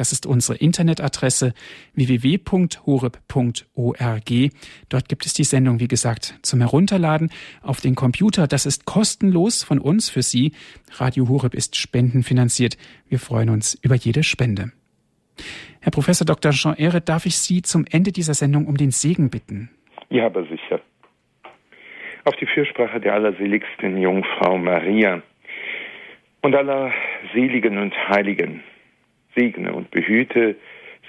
Das 0.01 0.13
ist 0.13 0.25
unsere 0.25 0.57
Internetadresse 0.57 1.53
www.horeb.org. 1.93 3.11
Dort 4.89 5.09
gibt 5.11 5.27
es 5.27 5.35
die 5.35 5.45
Sendung, 5.45 5.79
wie 5.79 5.89
gesagt, 5.89 6.39
zum 6.41 6.61
Herunterladen 6.61 7.31
auf 7.61 7.83
den 7.83 7.97
Computer. 7.97 8.47
Das 8.47 8.65
ist 8.65 8.87
kostenlos 8.87 9.63
von 9.63 9.79
uns 9.79 10.09
für 10.09 10.23
Sie. 10.23 10.53
Radio 10.93 11.29
Horeb 11.29 11.53
ist 11.53 11.77
spendenfinanziert. 11.77 12.79
Wir 13.11 13.19
freuen 13.19 13.51
uns 13.51 13.79
über 13.83 13.95
jede 13.95 14.23
Spende. 14.23 14.73
Herr 15.83 15.93
Professor 15.93 16.25
Dr. 16.25 16.53
Jean 16.53 16.77
Ehre, 16.77 17.03
darf 17.03 17.27
ich 17.27 17.37
Sie 17.37 17.61
zum 17.61 17.85
Ende 17.91 18.11
dieser 18.11 18.33
Sendung 18.33 18.69
um 18.69 18.79
den 18.79 18.93
Segen 18.93 19.29
bitten? 19.29 19.69
Ja, 20.09 20.25
aber 20.25 20.45
sicher. 20.45 20.81
Auf 22.25 22.37
die 22.37 22.47
Fürsprache 22.47 23.01
der 23.01 23.13
allerseligsten 23.13 23.99
Jungfrau 23.99 24.57
Maria 24.57 25.21
und 26.41 26.55
aller 26.55 26.91
Seligen 27.35 27.77
und 27.77 27.93
Heiligen 28.09 28.63
segne 29.35 29.73
und 29.73 29.91
behüte 29.91 30.57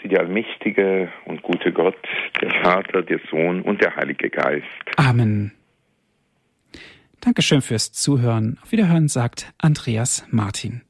sie 0.02 0.08
der 0.08 0.22
allmächtige 0.22 1.12
und 1.26 1.42
gute 1.42 1.72
Gott, 1.72 1.98
der 2.42 2.52
Vater, 2.64 3.02
der 3.02 3.20
Sohn 3.30 3.62
und 3.62 3.82
der 3.82 3.96
Heilige 3.96 4.30
Geist. 4.30 4.66
Amen. 4.98 5.52
Dankeschön 7.20 7.62
fürs 7.62 7.92
Zuhören. 7.92 8.58
Auf 8.64 8.72
Wiederhören 8.72 9.08
sagt 9.08 9.54
Andreas 9.60 10.26
Martin. 10.32 10.82